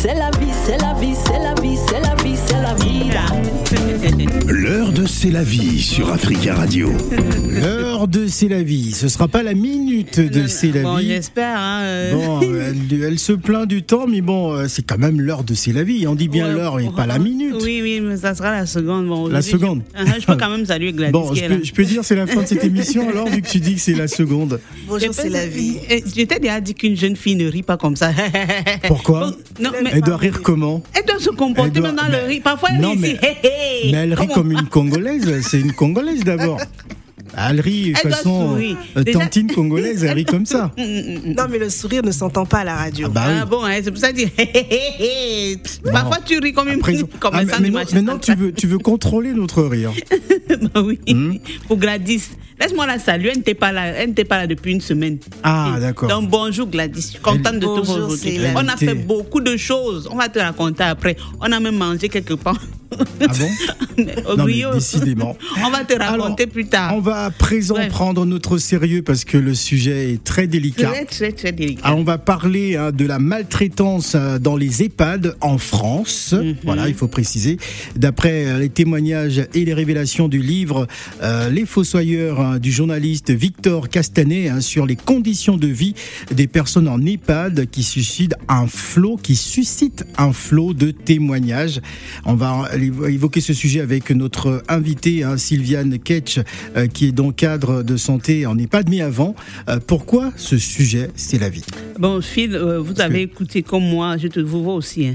c'est 0.00 0.14
la 0.14 0.30
vie, 0.38 0.52
c'est 0.64 0.80
la 0.80 0.92
vie, 0.94 1.16
c'est 1.16 1.38
la 1.40 1.54
vie, 1.60 1.76
c'est 1.76 2.00
la 2.00 2.07
vie, 2.07 2.07
C'est 5.28 5.34
la 5.34 5.42
vie 5.42 5.82
sur 5.82 6.10
Africa 6.10 6.54
Radio. 6.54 6.90
L'heure 7.50 8.08
de 8.08 8.26
C'est 8.28 8.48
la 8.48 8.62
vie. 8.62 8.92
Ce 8.92 9.08
sera 9.08 9.28
pas 9.28 9.42
la 9.42 9.52
minute 9.52 10.18
de 10.20 10.46
C'est 10.46 10.72
la 10.72 10.80
Bon, 10.84 10.96
vie. 10.96 11.08
j'espère. 11.08 11.58
Hein, 11.58 11.80
euh. 11.82 12.12
Bon, 12.14 12.40
elle, 12.40 13.02
elle 13.02 13.18
se 13.18 13.34
plaint 13.34 13.66
du 13.68 13.82
temps, 13.82 14.06
mais 14.06 14.22
bon, 14.22 14.54
euh, 14.54 14.68
c'est 14.68 14.86
quand 14.86 14.96
même 14.96 15.20
l'heure 15.20 15.44
de 15.44 15.52
C'est 15.52 15.72
la 15.74 15.82
vie. 15.82 16.06
On 16.06 16.14
dit 16.14 16.28
bien 16.28 16.46
Ouais. 16.48 16.54
l'heure 16.54 16.80
et 16.80 16.88
pas 16.96 17.04
la 17.04 17.18
minute. 17.18 17.56
Oui, 17.60 17.80
oui, 17.82 18.00
mais 18.02 18.16
ça 18.16 18.34
sera 18.34 18.52
la 18.52 18.64
seconde. 18.64 19.06
Bon, 19.08 19.28
La 19.28 19.42
seconde. 19.42 19.82
Je, 19.94 20.00
Ah, 20.02 20.14
je 20.18 20.24
peux 20.24 20.36
quand 20.36 20.48
même 20.48 20.64
saluer 20.64 20.94
Gladys 20.94 21.12
Bon, 21.12 21.34
je 21.34 21.44
peux, 21.44 21.62
je 21.62 21.72
peux 21.74 21.84
dire 21.84 22.02
c'est 22.04 22.16
la 22.16 22.26
fin 22.26 22.40
de 22.40 22.46
cette 22.46 22.64
émission 22.64 23.06
alors, 23.10 23.28
vu 23.28 23.42
que 23.42 23.48
tu 23.48 23.60
dis 23.60 23.74
que 23.74 23.80
c'est 23.82 23.92
la 23.96 24.08
seconde. 24.08 24.60
Bonjour, 24.88 25.12
c'est 25.12 25.28
la 25.28 25.46
vie. 25.46 25.76
Je 25.90 26.22
t'ai 26.24 26.38
déjà 26.38 26.58
dit 26.62 26.72
qu'une 26.74 26.96
jeune 26.96 27.16
fille 27.16 27.36
ne 27.36 27.50
rit 27.50 27.62
pas 27.62 27.76
comme 27.76 27.96
ça. 27.96 28.12
Pourquoi 28.88 29.20
Bon, 29.20 29.34
Non, 29.64 29.70
mais 29.84 29.90
Elle 29.92 30.00
doit 30.00 30.16
rire 30.16 30.40
comment 30.42 30.82
elle 30.94 31.04
doit 31.04 31.18
se 31.20 31.28
comporter 31.30 31.80
doit- 31.80 31.88
maintenant 31.92 32.06
le 32.06 32.12
mais- 32.12 32.26
rire. 32.26 32.40
Parfois, 32.42 32.70
elle 32.74 32.80
Non, 32.80 32.92
rit 32.92 32.98
mais- 32.98 33.08
ici. 33.10 33.92
Mais 33.92 33.98
elle 33.98 34.14
rit 34.14 34.28
comme 34.28 34.52
une 34.52 34.62
Congolaise. 34.68 35.17
C'est 35.42 35.60
une 35.60 35.72
Congolaise 35.72 36.24
d'abord. 36.24 36.60
Elle 37.36 37.60
rit 37.60 37.92
de 37.92 37.98
Elle 38.04 38.10
façon 38.12 38.50
sourire. 38.50 38.76
euh, 38.96 39.02
Déjà- 39.04 39.18
tantine 39.20 39.52
congolaise, 39.52 40.02
elle 40.02 40.12
rit 40.12 40.24
comme 40.24 40.46
ça. 40.46 40.72
Non, 40.78 41.44
mais 41.50 41.58
le 41.58 41.68
sourire 41.70 42.02
ne 42.02 42.10
s'entend 42.10 42.46
pas 42.46 42.58
à 42.60 42.64
la 42.64 42.74
radio. 42.76 43.06
Ah 43.10 43.12
bah 43.12 43.24
Ah 43.42 43.44
bon, 43.44 43.64
hein, 43.64 43.78
c'est 43.82 43.90
pour 43.90 44.00
ça 44.00 44.12
que 44.12 44.20
je 44.20 44.24
dis. 44.24 45.58
Parfois, 45.92 46.18
tu 46.24 46.38
ris 46.38 46.52
comme 46.52 46.68
une 46.68 46.76
Après, 46.78 46.96
comme 47.20 47.34
ah, 47.34 47.40
un 47.40 47.60
mais- 47.60 47.70
maintenant, 47.70 48.18
tu 48.18 48.34
veux, 48.34 48.52
tu 48.52 48.66
veux 48.66 48.78
contrôler 48.78 49.32
notre 49.32 49.62
rire. 49.62 49.92
Bah 50.74 50.80
oui. 50.82 50.98
Hmm? 51.06 51.34
Pour 51.68 51.76
Gladys. 51.76 52.22
Laisse-moi 52.58 52.86
la 52.86 52.98
saluer. 52.98 53.28
Elle 53.30 53.36
n'était 53.38 53.54
pas 53.54 53.70
là. 53.70 53.86
Elle 53.88 54.08
n'était 54.08 54.24
pas 54.24 54.38
là 54.38 54.46
depuis 54.46 54.72
une 54.72 54.80
semaine. 54.80 55.18
Ah, 55.42 55.76
d'accord. 55.78 56.08
Donc 56.08 56.30
bonjour 56.30 56.66
Gladys. 56.66 57.02
Je 57.02 57.06
suis 57.08 57.18
contente 57.18 57.56
de 57.56 57.60
te 57.60 57.66
Bonjour, 57.66 58.08
voir 58.08 58.54
On 58.56 58.66
a 58.66 58.76
fait 58.76 58.94
beaucoup 58.94 59.40
de 59.40 59.56
choses. 59.58 60.08
On 60.10 60.16
va 60.16 60.28
te 60.30 60.38
raconter 60.38 60.82
après. 60.84 61.16
On 61.40 61.52
a 61.52 61.60
même 61.60 61.76
mangé 61.76 62.08
quelque 62.08 62.34
part. 62.34 62.58
Ah 62.92 63.26
bon 63.26 63.48
Non, 64.36 64.44
mais 64.44 64.62
décidément. 64.72 65.36
On 65.64 65.70
va 65.70 65.84
te 65.84 65.94
raconter 65.94 66.42
Alors, 66.42 66.52
plus 66.52 66.66
tard. 66.66 66.94
On 66.94 67.00
va 67.00 67.24
à 67.24 67.30
présent 67.30 67.76
prendre 67.88 68.24
notre 68.24 68.58
sérieux 68.58 69.02
parce 69.02 69.24
que 69.24 69.36
le 69.36 69.54
sujet 69.54 70.12
est 70.12 70.24
très 70.24 70.46
délicat. 70.46 70.90
Très, 70.90 71.04
très, 71.04 71.32
très 71.32 71.52
délicat. 71.52 71.82
Ah, 71.84 71.94
on 71.94 72.04
va 72.04 72.18
parler 72.18 72.76
hein, 72.76 72.92
de 72.92 73.04
la 73.04 73.18
maltraitance 73.18 74.14
euh, 74.14 74.38
dans 74.38 74.56
les 74.56 74.82
EHPAD 74.82 75.36
en 75.40 75.58
France. 75.58 76.32
Mhm. 76.32 76.56
Voilà, 76.64 76.88
il 76.88 76.94
faut 76.94 77.08
préciser. 77.08 77.58
D'après 77.96 78.46
euh, 78.46 78.58
les 78.58 78.68
témoignages 78.68 79.42
et 79.54 79.64
les 79.64 79.74
révélations 79.74 80.28
du 80.28 80.40
livre 80.40 80.86
euh, 81.22 81.50
Les 81.50 81.66
Fossoyeurs 81.66 82.40
hein, 82.40 82.58
du 82.58 82.70
journaliste 82.70 83.30
Victor 83.30 83.88
Castanet 83.88 84.48
hein, 84.48 84.60
sur 84.60 84.86
les 84.86 84.96
conditions 84.96 85.56
de 85.56 85.66
vie 85.66 85.94
des 86.30 86.46
personnes 86.46 86.88
en 86.88 87.04
EHPAD 87.04 87.66
qui 87.70 87.82
suscitent 87.82 88.34
un 88.48 88.66
flot, 88.66 89.16
qui 89.16 89.36
suscite 89.36 90.04
un 90.16 90.32
flot 90.32 90.74
de 90.74 90.90
témoignages. 90.90 91.80
On 92.24 92.34
va 92.34 92.68
évoquer 92.82 93.40
ce 93.40 93.52
sujet 93.52 93.80
avec 93.80 94.10
notre 94.10 94.62
invitée 94.68 95.22
hein, 95.24 95.36
Sylviane 95.36 95.98
Ketch, 95.98 96.38
euh, 96.76 96.86
qui 96.86 97.06
est 97.08 97.12
donc 97.12 97.36
cadre 97.36 97.82
de 97.82 97.96
santé 97.96 98.46
en 98.46 98.58
EHPAD. 98.58 98.88
Mais 98.88 99.00
avant, 99.00 99.34
euh, 99.68 99.78
pourquoi 99.86 100.32
ce 100.36 100.58
sujet 100.58 101.10
C'est 101.14 101.38
la 101.38 101.48
vie? 101.48 101.64
Bon, 101.98 102.20
Phil, 102.20 102.54
euh, 102.54 102.80
vous 102.80 103.00
avez 103.00 103.22
écouté 103.22 103.62
comme 103.62 103.84
moi. 103.84 104.16
Je 104.16 104.28
te 104.28 104.40
vous 104.40 104.62
vois 104.62 104.74
aussi. 104.74 105.06
hein. 105.06 105.14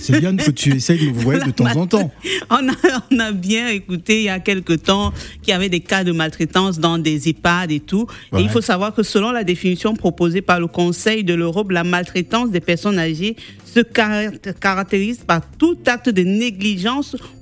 C'est 0.00 0.18
bien 0.20 0.36
que 0.36 0.50
tu 0.50 0.74
essayes 0.74 0.98
de 0.98 1.10
me 1.10 1.12
voir 1.22 1.44
de 1.46 1.50
temps 1.50 1.74
en 1.76 1.86
temps. 1.86 2.10
On 2.50 2.68
a, 2.68 2.72
on 3.12 3.18
a 3.20 3.32
bien 3.32 3.68
écouté 3.68 4.18
il 4.20 4.24
y 4.24 4.28
a 4.28 4.40
quelque 4.40 4.72
temps 4.72 5.12
qu'il 5.40 5.52
y 5.52 5.54
avait 5.54 5.68
des 5.68 5.80
cas 5.80 6.04
de 6.04 6.12
maltraitance 6.12 6.78
dans 6.78 6.98
des 6.98 7.28
EHPAD 7.28 7.70
et 7.70 7.80
tout. 7.80 8.06
Ouais. 8.32 8.40
Et 8.40 8.44
il 8.44 8.50
faut 8.50 8.60
savoir 8.60 8.94
que 8.94 9.02
selon 9.02 9.30
la 9.30 9.44
définition 9.44 9.94
proposée 9.94 10.42
par 10.42 10.58
le 10.60 10.66
Conseil 10.66 11.22
de 11.24 11.32
l'Europe, 11.34 11.70
la 11.70 11.84
maltraitance 11.84 12.50
des 12.50 12.60
personnes 12.60 12.98
âgées 12.98 13.36
se 13.64 13.80
caracté- 13.80 14.52
caractérise 14.58 15.18
par 15.26 15.42
tout 15.58 15.78
acte 15.86 16.08
de 16.08 16.22
négligence 16.22 16.49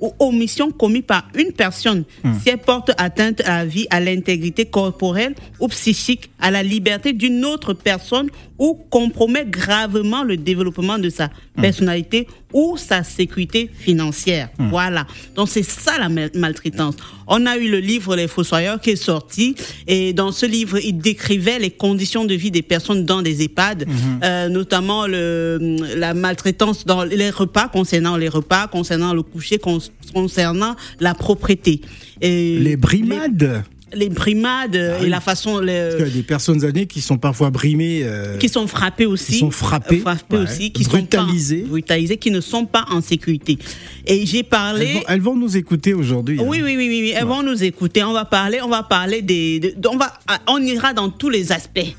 ou 0.01 0.13
omission 0.19 0.71
commis 0.71 1.03
par 1.03 1.29
une 1.35 1.53
personne. 1.53 2.05
Si 2.43 2.49
elle 2.49 2.59
porte 2.59 2.93
atteinte 2.99 3.41
à 3.43 3.59
la 3.59 3.65
vie, 3.65 3.87
à 3.91 4.01
l'intégrité 4.01 4.65
corporelle 4.65 5.35
ou 5.61 5.69
psychique, 5.69 6.31
à 6.41 6.51
la 6.51 6.63
liberté 6.63 7.13
d'une 7.13 7.45
autre 7.45 7.73
personne 7.73 8.29
ou 8.59 8.75
compromet 8.91 9.45
gravement 9.47 10.23
le 10.25 10.37
développement 10.37 10.99
de 10.99 11.09
sa 11.11 11.31
personnalité 11.61 12.27
ou 12.53 12.77
sa 12.77 13.03
sécurité 13.05 13.71
financière. 13.73 14.49
Voilà. 14.59 15.07
Donc 15.37 15.49
c'est 15.49 15.63
ça 15.63 15.99
la 15.99 16.09
mal- 16.09 16.31
maltraitance. 16.35 16.95
On 17.27 17.45
a 17.47 17.57
eu 17.59 17.69
le 17.71 17.79
livre 17.79 18.17
Les 18.17 18.27
Fossoyeurs 18.27 18.81
qui 18.81 18.91
est 18.91 18.97
sorti 18.97 19.55
et 19.87 20.13
dans 20.13 20.33
ce 20.33 20.47
livre, 20.47 20.79
il 20.83 20.99
décrivait 20.99 21.59
les 21.59 21.71
conditions 21.71 22.25
de 22.25 22.35
vie 22.35 22.51
des 22.51 22.63
personnes 22.63 23.05
dans 23.05 23.23
des 23.23 23.43
EHPAD, 23.43 23.87
euh, 24.25 24.49
notamment 24.49 25.07
le, 25.07 25.77
la 25.97 26.15
maltraitance 26.15 26.87
dans 26.87 27.05
les 27.05 27.31
repas, 27.31 27.69
concernant 27.69 28.17
les 28.17 28.29
repas, 28.29 28.67
concernant 28.67 29.13
le 29.13 29.23
coucher, 29.23 29.59
con- 29.59 29.79
concernant 30.15 30.75
la 31.01 31.15
propreté. 31.15 31.83
Et 32.21 32.59
Les 32.59 32.77
brimades. 32.77 33.43
Les, 33.43 33.78
les 33.95 34.09
brimades 34.09 34.77
Ah 34.77 34.99
et 35.01 35.05
oui. 35.05 35.09
la 35.09 35.21
façon... 35.21 35.59
le- 35.61 35.67
Parce 35.67 35.95
qu'il 35.97 36.07
y 36.07 36.11
a 36.11 36.15
des 36.15 36.23
personnes 36.23 36.65
âgées 36.65 36.87
qui 36.87 37.01
sont 37.01 37.19
parfois 37.19 37.51
brimées. 37.51 38.01
euh, 38.05 38.37
qui 38.39 38.49
sont 38.49 38.67
frappés 38.67 39.07
aussi, 39.07 39.33
Qui 39.33 39.39
sont 39.39 39.51
frappés 39.51 40.03
ouais. 40.05 40.39
aussi, 40.39 40.71
qui 40.73 40.85
Brutalisés. 40.85 41.57
sont 41.59 41.63
pas, 41.65 41.69
brutalisés, 41.71 42.17
qui 42.17 42.31
ne 42.31 42.41
sont 42.41 42.67
pas 42.67 42.85
en 42.91 43.01
sécurité. 43.01 43.59
Et 44.07 44.25
j'ai 44.27 44.43
parlé. 44.43 44.87
elles, 44.87 44.95
vont, 44.95 45.03
elles 45.09 45.21
vont 45.21 45.37
nous 45.37 45.57
écouter 45.57 45.95
aujourd'hui. 45.95 46.39
hein. 46.41 46.45
Oui, 46.47 46.61
oui, 46.63 46.77
oui, 46.77 46.89
oui. 46.89 47.13
Elles 47.17 47.25
vont 47.25 47.43
nous 47.43 47.63
écouter. 47.65 48.03
On 48.05 48.13
va 48.13 48.25
parler, 48.25 48.61
on 48.63 48.69
va 48.69 48.83
parler 48.83 49.23
des, 49.23 49.61
de- 49.61 49.89
on 49.89 49.97
va, 49.97 50.13
on 50.49 50.59
ira 50.63 50.93
dans 50.93 51.09
tous 51.11 51.31
les 51.31 51.53
aspects. 51.53 51.95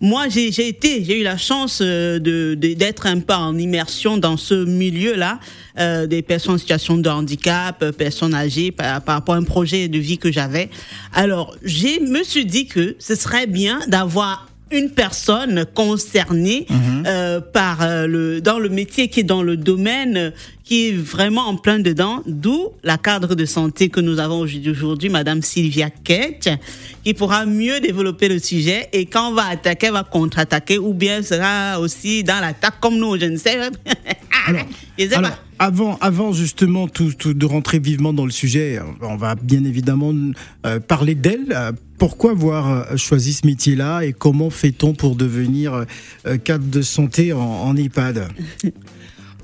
Moi, 0.00 0.28
j'ai 0.28 0.68
été, 0.68 1.04
j'ai 1.04 1.20
eu 1.20 1.22
la 1.22 1.36
chance 1.36 1.80
euh, 1.82 2.18
d'être 2.56 3.06
un 3.06 3.20
peu 3.20 3.34
en 3.34 3.56
immersion 3.58 4.16
dans 4.16 4.36
ce 4.36 4.64
milieu-là, 4.64 5.40
euh, 5.78 6.06
des 6.06 6.22
personnes 6.22 6.54
en 6.54 6.58
situation 6.58 6.96
de 6.96 7.08
handicap, 7.08 7.82
euh, 7.82 7.92
personnes 7.92 8.34
âgées, 8.34 8.70
par, 8.70 9.02
par 9.02 9.16
rapport 9.16 9.34
à 9.34 9.38
un 9.38 9.44
projet 9.44 9.88
de 9.88 9.98
vie 9.98 10.18
que 10.18 10.30
j'avais. 10.30 10.70
Alors, 11.12 11.56
je 11.62 12.00
me 12.00 12.22
suis 12.22 12.46
dit 12.46 12.66
que 12.66 12.96
ce 12.98 13.14
serait 13.14 13.46
bien 13.46 13.80
d'avoir 13.88 14.48
une 14.70 14.90
personne 14.90 15.64
concernée 15.74 16.66
euh, 17.06 17.40
par 17.40 17.82
euh, 17.82 18.06
le 18.06 18.40
dans 18.40 18.58
le 18.58 18.68
métier 18.68 19.08
qui 19.08 19.20
est 19.20 19.24
dans 19.24 19.42
le 19.42 19.56
domaine 19.56 20.16
euh, 20.16 20.30
qui 20.64 20.88
est 20.88 20.92
vraiment 20.92 21.46
en 21.46 21.56
plein 21.56 21.78
dedans, 21.78 22.22
d'où 22.26 22.70
la 22.82 22.98
cadre 22.98 23.36
de 23.36 23.44
santé 23.44 23.88
que 23.88 24.00
nous 24.00 24.18
avons 24.18 24.40
aujourd'hui, 24.40 24.70
aujourd'hui, 24.70 25.08
Madame 25.08 25.40
Sylvia 25.40 25.90
Ketch, 25.90 26.48
qui 27.04 27.14
pourra 27.14 27.46
mieux 27.46 27.78
développer 27.78 28.28
le 28.28 28.40
sujet 28.40 28.88
et 28.92 29.06
quand 29.06 29.30
on 29.30 29.34
va 29.34 29.46
attaquer, 29.46 29.86
elle 29.86 29.92
va 29.92 30.02
contre-attaquer 30.02 30.78
ou 30.78 30.92
bien 30.92 31.22
sera 31.22 31.78
aussi 31.78 32.24
dans 32.24 32.40
l'attaque 32.40 32.80
comme 32.80 32.96
nous, 32.96 33.16
je 33.16 33.26
ne 33.26 33.36
sais. 33.36 33.56
Alors, 34.48 34.62
Je 34.98 35.06
sais 35.06 35.14
alors, 35.14 35.30
pas. 35.30 35.38
Avant, 35.58 35.96
avant 36.00 36.32
justement 36.32 36.88
tout, 36.88 37.12
de 37.24 37.46
rentrer 37.46 37.78
vivement 37.78 38.12
dans 38.12 38.24
le 38.24 38.30
sujet, 38.30 38.78
on 39.00 39.16
va 39.16 39.34
bien 39.34 39.64
évidemment 39.64 40.12
euh, 40.64 40.80
parler 40.80 41.14
d'elle. 41.14 41.56
Pourquoi 41.98 42.32
avoir 42.32 42.70
euh, 42.70 42.96
choisi 42.96 43.32
ce 43.32 43.46
métier-là 43.46 44.02
et 44.02 44.12
comment 44.12 44.50
fait-on 44.50 44.94
pour 44.94 45.16
devenir 45.16 45.84
euh, 46.26 46.36
cadre 46.36 46.66
de 46.66 46.82
santé 46.82 47.32
en, 47.32 47.40
en 47.40 47.76
EHPAD? 47.76 48.28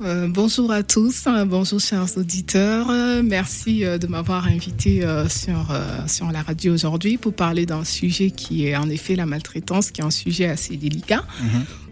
Euh, 0.05 0.27
bonjour 0.29 0.73
à 0.73 0.83
tous, 0.83 1.27
bonjour 1.47 1.79
chers 1.79 2.17
auditeurs. 2.17 2.89
Merci 3.23 3.85
euh, 3.85 3.99
de 3.99 4.07
m'avoir 4.09 4.47
invité 4.49 5.05
euh, 5.05 5.29
sur, 5.29 5.73
sur 6.09 6.33
la 6.33 6.43
radio 6.43 6.75
aujourd'hui 6.75 7.19
pour 7.19 7.33
parler 7.35 7.67
d'un 7.67 7.85
sujet 7.85 8.31
qui 8.31 8.67
est 8.67 8.75
en 8.77 8.89
effet 8.89 9.15
la 9.15 9.27
maltraitance, 9.27 9.91
qui 9.93 10.01
est 10.01 10.05
un 10.05 10.11
sujet 10.11 10.47
assez 10.47 10.77
délicat. 10.77 11.25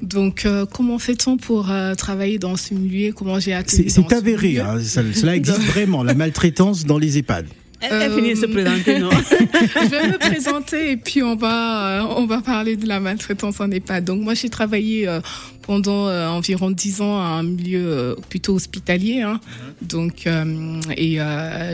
Donc, 0.03 0.45
euh, 0.45 0.67
comment 0.67 0.99
fait-on 0.99 1.37
pour 1.37 1.71
travailler 1.97 2.39
dans 2.39 2.57
ce 2.57 2.75
milieu? 2.75 3.13
Comment 3.13 3.39
j'ai 3.39 3.53
atterri 3.53 3.91
C'est 3.91 4.13
avéré, 4.13 4.59
hein, 4.59 4.81
ça- 4.81 5.03
cela 5.13 5.37
existe 5.37 5.61
vraiment, 5.73 6.03
la 6.03 6.15
maltraitance 6.15 6.85
dans 6.85 6.99
les 6.99 7.19
EHPAD. 7.19 7.47
Elle, 7.81 8.13
finit 8.13 8.35
de 8.35 8.39
se 8.39 8.47
présenter, 8.47 8.99
non? 8.99 9.11
Je 9.31 9.89
vais 9.89 10.09
me 10.09 10.19
présenter 10.19 10.93
et 10.93 10.97
puis 10.97 11.23
on 11.23 11.35
va, 11.37 12.01
euh, 12.03 12.15
on 12.17 12.27
va 12.27 12.41
parler 12.41 12.77
de 12.77 12.87
la 12.87 13.01
maltraitance 13.01 13.61
en 13.61 13.71
EHPAD. 13.71 14.05
Donc 14.05 14.21
moi 14.23 14.35
j'ai 14.35 14.51
travaillé 14.51 15.09
euh, 15.09 15.21
pendant 15.63 16.07
euh, 16.09 16.29
environ 16.29 16.71
dix 16.71 17.01
ans 17.01 17.19
à 17.19 17.25
un 17.25 17.43
milieu 17.43 18.17
plutôt 18.29 18.55
hospitalier. 18.55 19.23
Hein. 19.23 19.41
Donc 19.81 20.27
euh, 20.27 20.81
et 20.97 21.19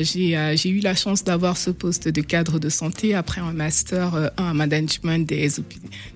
j'ai 0.05 0.69
eu 0.70 0.79
la 0.81 0.94
chance 0.94 1.25
d'avoir 1.25 1.56
ce 1.56 1.70
poste 1.70 2.08
de 2.08 2.20
cadre 2.20 2.58
de 2.58 2.69
santé 2.69 3.14
après 3.14 3.41
un 3.41 3.53
master 3.53 4.14
euh, 4.14 4.29
en 4.38 4.55
management 4.55 5.26
des 5.26 5.49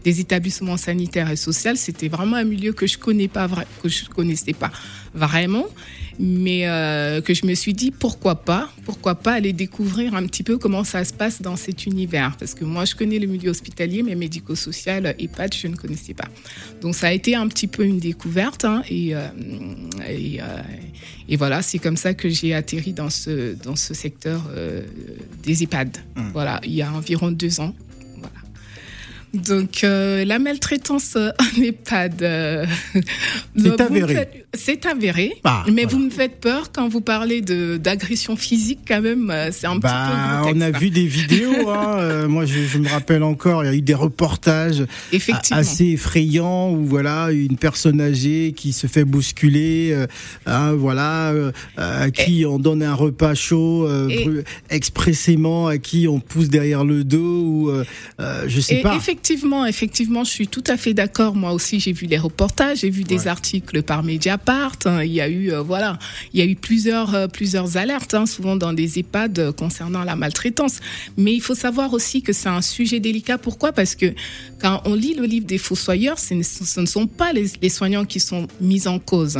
des 0.04 0.20
établissements 0.20 0.76
sanitaires 0.76 1.30
et 1.30 1.36
sociaux. 1.36 1.72
C'était 1.74 2.08
vraiment 2.08 2.36
un 2.36 2.44
milieu 2.44 2.72
que 2.72 2.86
je 2.86 2.96
connais 2.96 3.28
pas 3.28 3.46
vra- 3.48 3.66
que 3.82 3.88
je 3.88 4.04
connaissais 4.04 4.52
pas 4.52 4.70
vraiment 5.14 5.66
mais 6.22 6.68
euh, 6.68 7.22
que 7.22 7.32
je 7.32 7.46
me 7.46 7.54
suis 7.54 7.72
dit 7.72 7.90
pourquoi 7.90 8.44
pas, 8.44 8.70
pourquoi 8.84 9.14
pas 9.14 9.32
aller 9.32 9.54
découvrir 9.54 10.14
un 10.14 10.26
petit 10.26 10.42
peu 10.42 10.58
comment 10.58 10.84
ça 10.84 11.02
se 11.02 11.14
passe 11.14 11.40
dans 11.40 11.56
cet 11.56 11.86
univers. 11.86 12.36
Parce 12.38 12.54
que 12.54 12.64
moi, 12.64 12.84
je 12.84 12.94
connais 12.94 13.18
le 13.18 13.26
milieu 13.26 13.48
hospitalier, 13.50 14.02
mais 14.02 14.14
médico-social, 14.14 15.14
EHPAD, 15.18 15.54
je 15.54 15.66
ne 15.68 15.76
connaissais 15.76 16.12
pas. 16.12 16.28
Donc 16.82 16.94
ça 16.94 17.08
a 17.08 17.12
été 17.12 17.34
un 17.34 17.48
petit 17.48 17.66
peu 17.66 17.84
une 17.84 17.98
découverte. 17.98 18.66
hein, 18.66 18.82
et, 18.90 19.14
euh, 19.14 19.28
et, 20.06 20.42
euh, 20.42 20.62
et 21.28 21.36
voilà, 21.36 21.62
c'est 21.62 21.78
comme 21.78 21.96
ça 21.96 22.12
que 22.12 22.28
j'ai 22.28 22.52
atterri 22.52 22.92
dans 22.92 23.08
ce, 23.08 23.54
dans 23.54 23.76
ce 23.76 23.94
secteur 23.94 24.42
des 25.42 25.62
EHPAD. 25.62 25.96
Voilà, 26.32 26.60
il 26.64 26.74
y 26.74 26.82
a 26.82 26.92
environ 26.92 27.30
deux 27.30 27.60
ans. 27.60 27.74
Donc, 29.32 29.84
euh, 29.84 30.24
la 30.24 30.38
maltraitance 30.40 31.16
en 31.16 31.62
EHPAD. 31.62 32.22
euh, 32.22 32.66
C'est 32.94 33.02
vous 33.56 33.68
me 33.68 33.80
avéré. 33.82 34.28
C'est 34.52 34.84
avéré. 34.86 35.34
Ah, 35.44 35.62
mais 35.68 35.82
voilà. 35.84 35.88
vous 35.90 35.98
me 36.06 36.10
faites 36.10 36.40
peur 36.40 36.72
quand 36.72 36.88
vous 36.88 37.00
parlez 37.00 37.40
d'agression 37.40 38.34
physique, 38.34 38.80
quand 38.88 39.00
même. 39.00 39.30
euh, 39.30 39.50
C'est 39.52 39.68
un 39.68 39.76
Bah, 39.76 39.88
petit 39.88 40.10
peu 40.10 40.48
on 40.48 40.52
grotesque, 40.58 40.74
a 40.74 40.78
vu 40.80 40.90
des 40.90 41.06
vidéos. 41.06 41.68
hein, 41.70 41.96
euh, 42.00 42.28
moi, 42.28 42.44
je, 42.46 42.58
je 42.64 42.78
me 42.78 42.88
rappelle 42.88 43.22
encore, 43.22 43.62
il 43.62 43.66
y 43.68 43.70
a 43.70 43.74
eu 43.74 43.80
des 43.82 43.94
reportages 43.94 44.84
assez 45.52 45.84
effrayants 45.86 46.72
où 46.72 46.84
voilà 46.84 47.30
une 47.30 47.56
personne 47.56 48.00
âgée 48.00 48.52
qui 48.56 48.72
se 48.72 48.88
fait 48.88 49.04
bousculer, 49.04 49.94
hein, 50.46 50.72
voilà, 50.72 51.32
à 51.76 52.10
qui 52.10 52.44
on 52.44 52.58
donne 52.58 52.82
un 52.82 52.94
repas 52.94 53.34
chaud 53.34 53.88
Et- 54.08 54.26
expressément, 54.70 55.68
à 55.68 55.78
qui 55.78 56.08
on 56.08 56.18
pousse 56.18 56.48
derrière 56.48 56.84
le 56.84 57.04
dos 57.04 57.20
ou 57.44 57.70
je 58.48 58.60
sais 58.60 58.78
Et 58.78 58.82
pas. 58.82 58.96
effectivement, 58.96 59.19
effectivement, 59.66 60.24
je 60.24 60.30
suis 60.30 60.48
tout 60.48 60.64
à 60.66 60.76
fait 60.76 60.94
d'accord. 60.94 61.34
Moi 61.34 61.52
aussi, 61.52 61.80
j'ai 61.80 61.92
vu 61.92 62.06
les 62.06 62.18
reportages, 62.18 62.78
j'ai 62.80 62.90
vu 62.90 63.04
des 63.04 63.20
Ouais. 63.20 63.28
articles 63.28 63.82
par 63.82 64.02
Mediapart. 64.02 64.76
hein. 64.86 65.02
Il 65.04 65.12
y 65.12 65.20
a 65.20 65.28
eu, 65.28 65.52
euh, 65.52 65.62
voilà, 65.62 65.98
il 66.32 66.40
y 66.40 66.42
a 66.42 66.46
eu 66.46 66.56
plusieurs, 66.56 67.14
euh, 67.14 67.26
plusieurs 67.28 67.76
alertes, 67.76 68.14
hein, 68.14 68.26
souvent 68.26 68.56
dans 68.56 68.72
des 68.72 68.98
EHPAD 68.98 69.38
euh, 69.38 69.52
concernant 69.52 70.04
la 70.04 70.16
maltraitance. 70.16 70.80
Mais 71.16 71.32
il 71.34 71.40
faut 71.40 71.54
savoir 71.54 71.92
aussi 71.92 72.22
que 72.22 72.32
c'est 72.32 72.48
un 72.48 72.62
sujet 72.62 73.00
délicat. 73.00 73.38
Pourquoi? 73.38 73.72
Parce 73.72 73.94
que 73.94 74.14
quand 74.60 74.82
on 74.84 74.94
lit 74.94 75.14
le 75.14 75.24
livre 75.26 75.46
des 75.46 75.58
fossoyeurs, 75.58 76.18
ce 76.18 76.34
ne, 76.34 76.42
ce 76.42 76.80
ne 76.80 76.86
sont 76.86 77.06
pas 77.06 77.32
les, 77.32 77.46
les 77.62 77.68
soignants 77.68 78.04
qui 78.04 78.20
sont 78.20 78.46
mis 78.60 78.86
en 78.88 78.98
cause. 78.98 79.38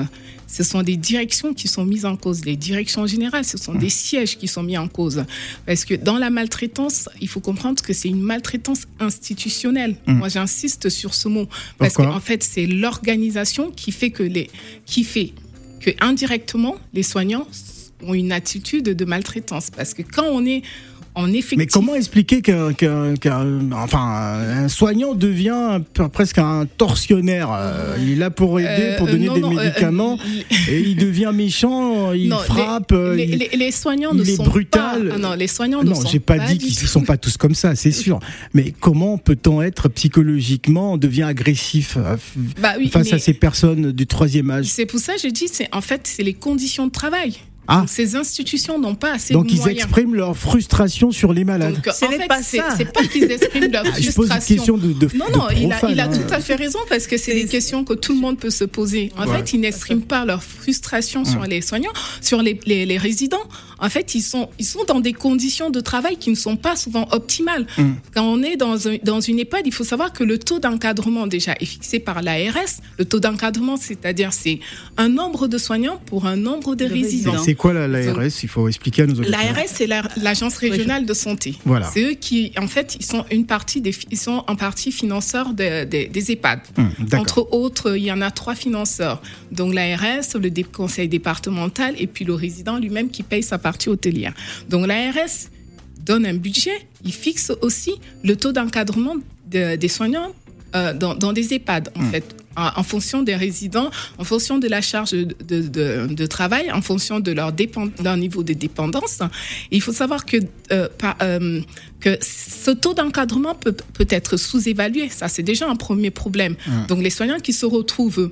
Ce 0.51 0.65
sont 0.65 0.83
des 0.83 0.97
directions 0.97 1.55
qui 1.55 1.69
sont 1.69 1.85
mises 1.85 2.05
en 2.05 2.17
cause, 2.17 2.45
les 2.45 2.57
directions 2.57 3.07
générales, 3.07 3.45
ce 3.45 3.57
sont 3.57 3.75
des 3.75 3.89
sièges 3.89 4.37
qui 4.37 4.49
sont 4.49 4.63
mis 4.63 4.77
en 4.77 4.89
cause. 4.89 5.25
Parce 5.65 5.85
que 5.85 5.95
dans 5.95 6.19
la 6.19 6.31
maltraitance, 6.31 7.09
il 7.21 7.29
faut 7.29 7.41
comprendre 7.41 7.81
que 7.83 7.93
c'est 7.93 8.09
une 8.09 8.23
maltraitance 8.23 8.87
institutionnelle. 8.99 9.97
Moi, 10.07 10.29
j'insiste 10.29 10.89
sur 10.89 11.15
ce 11.15 11.29
mot. 11.29 11.49
Parce 11.79 11.95
qu'en 11.95 12.21
fait, 12.21 12.43
c'est 12.43 12.67
l'organisation 12.67 13.71
qui 13.71 13.93
fait 13.93 14.11
que 14.11 14.25
les, 14.25 14.51
qui 14.87 15.05
fait 15.05 15.33
que 15.81 15.91
indirectement, 16.01 16.77
les 16.93 17.03
soignants 17.03 17.47
ont 18.03 18.15
une 18.15 18.33
attitude 18.33 18.85
de 18.85 19.05
maltraitance. 19.05 19.71
Parce 19.71 19.95
que 19.95 20.03
quand 20.03 20.27
on 20.27 20.45
est 20.45 20.63
en 21.21 21.33
effectif... 21.33 21.59
Mais 21.59 21.67
comment 21.67 21.95
expliquer 21.95 22.43
qu'un, 22.43 22.73
enfin, 23.73 24.39
un 24.65 24.69
soignant 24.69 25.15
devient 25.15 25.51
un 25.51 25.81
peu- 25.81 26.09
presque 26.09 26.39
un 26.39 26.67
tortionnaire 26.67 27.51
euh, 27.53 27.97
Il 28.01 28.13
est 28.13 28.17
là 28.17 28.31
pour 28.31 28.59
aider, 28.61 28.69
Euh, 28.71 28.99
pour 28.99 29.07
donner 29.07 29.27
non, 29.27 29.35
des 29.35 29.41
non, 29.41 29.59
euh, 29.59 29.65
médicaments, 29.65 30.19
et 30.69 30.81
il 30.81 30.97
devient 30.97 31.31
méchant, 31.35 32.13
il 32.13 32.29
Non, 32.29 32.39
frappe. 32.39 32.93
les, 32.93 33.17
les- 33.17 33.25
il- 33.33 33.39
les- 33.39 33.57
les 33.57 33.71
soignants 33.71 34.11
il 34.13 34.19
ne 34.21 34.25
sont 34.25 34.45
brutal. 34.45 35.09
pas. 35.09 35.15
Ah 35.15 35.19
non, 35.19 35.35
les 35.35 35.47
soignants 35.47 35.83
ne 35.83 35.91
Non, 35.91 35.95
sont 35.95 36.09
j'ai 36.09 36.21
pas, 36.21 36.39
dit 36.39 36.59
qu'ils 36.59 36.83
ne 36.83 36.89
sont 36.89 37.03
pas 37.03 37.17
tous 37.17 37.37
comme 37.37 37.55
ça, 37.55 37.75
c'est 37.75 37.93
sûr. 37.93 38.19
Mais 38.55 38.73
comment 38.79 39.19
peut-on 39.19 39.63
être 39.63 39.89
psychologiquement, 39.89 40.95
on 40.95 40.97
devient 40.97 41.23
agressif 41.25 41.97
Bah 42.61 42.75
oui, 42.79 42.89
face 42.89 43.13
à 43.13 43.19
ces 43.19 43.35
personnes 43.35 43.93
du 43.93 44.07
troisième 44.07 44.51
âge? 44.51 44.67
C'est 44.67 44.87
pour 44.87 45.01
ça 45.01 45.15
que 45.15 45.21
je 45.23 45.29
dis, 45.29 45.49
c'est 45.51 45.69
en 45.73 45.81
fait, 45.81 46.03
c'est 46.05 46.23
les 46.23 46.35
conditions 46.35 46.87
de 46.87 46.93
travail. 46.93 47.37
Ah. 47.73 47.77
Donc, 47.81 47.89
ces 47.89 48.17
institutions 48.17 48.79
n'ont 48.81 48.97
pas 48.97 49.13
assez 49.15 49.33
Donc 49.33 49.47
de 49.47 49.53
ils 49.53 49.59
moyens. 49.59 49.85
expriment 49.85 50.15
leur 50.17 50.37
frustration 50.37 51.11
sur 51.13 51.33
les 51.33 51.45
malades. 51.45 51.75
Donc, 51.75 51.87
Ce 51.95 52.05
en 52.05 52.09
fait, 52.11 52.27
pas 52.27 52.43
c'est 52.43 52.57
ça. 52.57 52.75
c'est 52.77 52.93
pas 52.93 53.05
qu'ils 53.05 53.31
expriment 53.31 53.71
leur 53.73 53.85
Ah, 53.87 53.91
je 54.01 54.11
pose 54.11 54.27
une 54.29 54.33
frustration. 54.41 54.55
question 54.57 54.77
de, 54.79 54.93
de 54.93 55.09
Non, 55.17 55.27
de 55.29 55.33
non, 55.39 55.45
il 55.57 55.67
a, 55.73 55.77
profane, 55.77 55.91
il 55.93 56.01
a 56.01 56.05
hein. 56.05 56.09
tout 56.13 56.35
à 56.35 56.41
fait 56.41 56.57
raison 56.57 56.81
parce 56.89 57.07
que 57.07 57.17
c'est 57.17 57.33
des 57.35 57.47
questions 57.47 57.85
que 57.85 57.95
tout 57.95 58.13
le 58.13 58.19
monde 58.21 58.39
peut 58.39 58.51
se 58.51 58.65
poser. 58.65 59.13
En 59.17 59.27
Ouais. 59.29 59.37
fait, 59.39 59.53
ils 59.53 59.61
n'expriment 59.61 60.03
pas 60.03 60.25
leur 60.25 60.43
frustration 60.43 61.25
sur 61.25 61.43
les 61.45 61.61
soignants, 61.63 61.93
sur 62.21 62.43
les, 62.43 62.59
les, 62.67 62.85
les 62.87 62.99
résidents. 62.99 63.39
En 63.79 63.89
fait, 63.89 64.15
ils 64.15 64.23
sont, 64.23 64.49
ils 64.59 64.67
sont 64.67 64.85
dans 64.87 65.01
des 65.01 65.13
conditions 65.13 65.71
de 65.71 65.81
travail 65.81 66.17
qui 66.19 66.29
ne 66.31 66.35
sont 66.35 66.57
pas 66.57 66.77
souvent 66.77 67.09
optimales. 67.13 67.67
Mm. 67.79 67.91
Quand 68.15 68.25
on 68.25 68.43
est 68.43 68.57
dans, 68.57 68.89
un, 68.89 68.97
dans 69.05 69.21
une 69.21 69.39
EHPAD, 69.39 69.63
il 69.67 69.73
faut 69.73 69.85
savoir 69.85 70.13
que 70.13 70.23
le 70.25 70.39
taux 70.39 70.59
d'encadrement 70.59 71.27
déjà 71.27 71.55
est 71.61 71.65
fixé 71.65 71.99
par 71.99 72.21
l'ARS. 72.21 72.81
Le 72.99 73.05
taux 73.05 73.21
d'encadrement, 73.21 73.77
c'est-à-dire 73.77 74.33
c'est 74.33 74.59
un 74.99 75.09
nombre 75.09 75.47
de 75.49 75.57
soignants 75.57 76.01
pour 76.07 76.27
un 76.27 76.37
nombre 76.37 76.75
de, 76.75 76.85
De 76.85 76.93
résidents. 76.93 77.43
C'est 77.43 77.55
quoi 77.61 77.73
la, 77.75 77.87
l'ARS 77.87 78.43
Il 78.43 78.49
faut 78.49 78.67
expliquer 78.69 79.03
à 79.03 79.07
nos 79.07 79.15
auditeurs. 79.15 79.39
L'ARS, 79.55 79.67
c'est 79.67 79.87
la- 79.87 80.03
l'agence 80.17 80.57
régionale 80.57 81.05
de 81.07 81.15
santé. 81.15 81.55
Voilà. 81.65 81.91
C'est 81.93 82.03
eux 82.03 82.15
qui, 82.15 82.53
en 82.59 82.67
fait, 82.67 82.97
ils 82.99 83.05
sont 83.05 83.25
une 83.31 83.47
partie 83.47 83.81
des, 83.81 83.95
ils 84.11 84.19
sont 84.19 84.43
en 84.47 84.57
partie 84.57 84.91
financeurs 84.93 85.53
de- 85.53 85.85
de- 85.85 86.09
des 86.11 86.33
EHPAD. 86.33 86.61
Hum, 86.79 86.91
d'accord. 87.01 87.21
Entre 87.21 87.49
autres, 87.53 87.97
il 87.97 88.05
y 88.05 88.13
en 88.13 88.21
a 88.23 88.31
trois 88.31 88.55
financeurs. 88.55 89.21
Donc 89.53 89.75
l'ARS, 89.75 90.25
le 90.35 90.51
conseil 90.65 91.09
départemental 91.09 91.95
et 91.99 92.07
puis 92.07 92.25
le 92.25 92.35
résident 92.35 92.79
lui-même 92.79 93.11
qui 93.11 93.23
paye 93.23 93.43
sa 93.43 93.59
partie 93.59 93.89
hôtelière. 93.89 94.33
Donc 94.69 94.87
l'ARS 94.87 95.49
donne 96.05 96.25
un 96.27 96.35
budget, 96.35 96.79
il 97.05 97.13
fixe 97.13 97.53
aussi 97.61 97.93
le 98.25 98.35
taux 98.37 98.53
d'encadrement 98.53 99.17
de- 99.51 99.77
des 99.77 99.89
soignants 99.89 100.33
euh, 100.75 100.93
dans, 100.95 101.15
dans 101.15 101.33
des 101.33 101.53
EHPAD, 101.55 101.91
en 101.97 102.01
fait, 102.11 102.25
en, 102.57 102.71
en 102.77 102.83
fonction 102.83 103.23
des 103.23 103.35
résidents, 103.37 103.91
en 104.19 104.25
fonction 104.25 104.59
de 104.59 104.69
la 104.69 104.81
charge 104.81 105.13
de, 105.13 105.25
de- 105.47 105.63
de- 105.69 106.07
de 106.15 106.27
travail, 106.27 106.71
en 106.73 106.83
fonction 106.83 107.21
de 107.21 107.33
leur, 107.33 107.53
niveau 108.17 108.43
de 108.43 108.53
dépendance. 108.53 109.21
Et 109.71 109.77
il 109.77 109.81
faut 109.83 109.93
savoir 109.93 110.25
que, 110.27 110.37
euh, 110.73 110.89
par- 110.99 111.17
euh, 111.23 111.61
que 112.01 112.17
ce 112.21 112.71
taux 112.71 112.95
d'encadrement 112.95 113.55
peut, 113.55 113.75
peut 113.95 114.07
être 114.11 114.37
sous-évalué. 114.37 115.09
Ça, 115.11 115.29
c'est 115.29 115.43
déjà 115.43 115.69
un 115.69 115.77
premier 115.77 116.11
problème. 116.11 116.57
Donc, 116.89 117.03
les 117.03 117.11
soignants 117.11 117.41
qui 117.41 117.53
se 117.53 117.67
retrouvent 117.67 118.31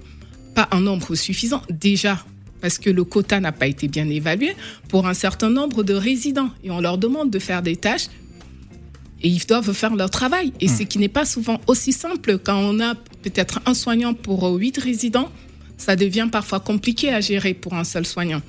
pas 0.54 0.68
en 0.72 0.80
nombre 0.80 1.14
suffisant, 1.14 1.62
déjà 1.70 2.24
parce 2.60 2.78
que 2.78 2.90
le 2.90 3.04
quota 3.04 3.38
n'a 3.38 3.52
pas 3.52 3.68
été 3.68 3.86
bien 3.86 4.08
évalué, 4.08 4.56
pour 4.88 5.06
un 5.06 5.14
certain 5.14 5.48
nombre 5.48 5.84
de 5.84 5.94
résidents. 5.94 6.50
Et 6.64 6.72
on 6.72 6.80
leur 6.80 6.98
demande 6.98 7.30
de 7.30 7.38
faire 7.38 7.62
des 7.62 7.76
tâches 7.76 8.06
et 9.22 9.28
ils 9.28 9.44
doivent 9.46 9.72
faire 9.72 9.94
leur 9.94 10.10
travail. 10.10 10.52
Et 10.60 10.68
ce 10.68 10.82
qui 10.82 10.98
n'est 10.98 11.08
pas 11.08 11.24
souvent 11.24 11.60
aussi 11.66 11.92
simple 11.92 12.38
quand 12.38 12.58
on 12.58 12.80
a 12.80 12.94
peut-être 12.94 13.60
un 13.66 13.74
soignant 13.74 14.14
pour 14.14 14.44
huit 14.54 14.78
résidents, 14.78 15.30
ça 15.76 15.96
devient 15.96 16.28
parfois 16.30 16.60
compliqué 16.60 17.10
à 17.10 17.20
gérer 17.20 17.54
pour 17.54 17.74
un 17.74 17.84
seul 17.84 18.06
soignant. 18.06 18.42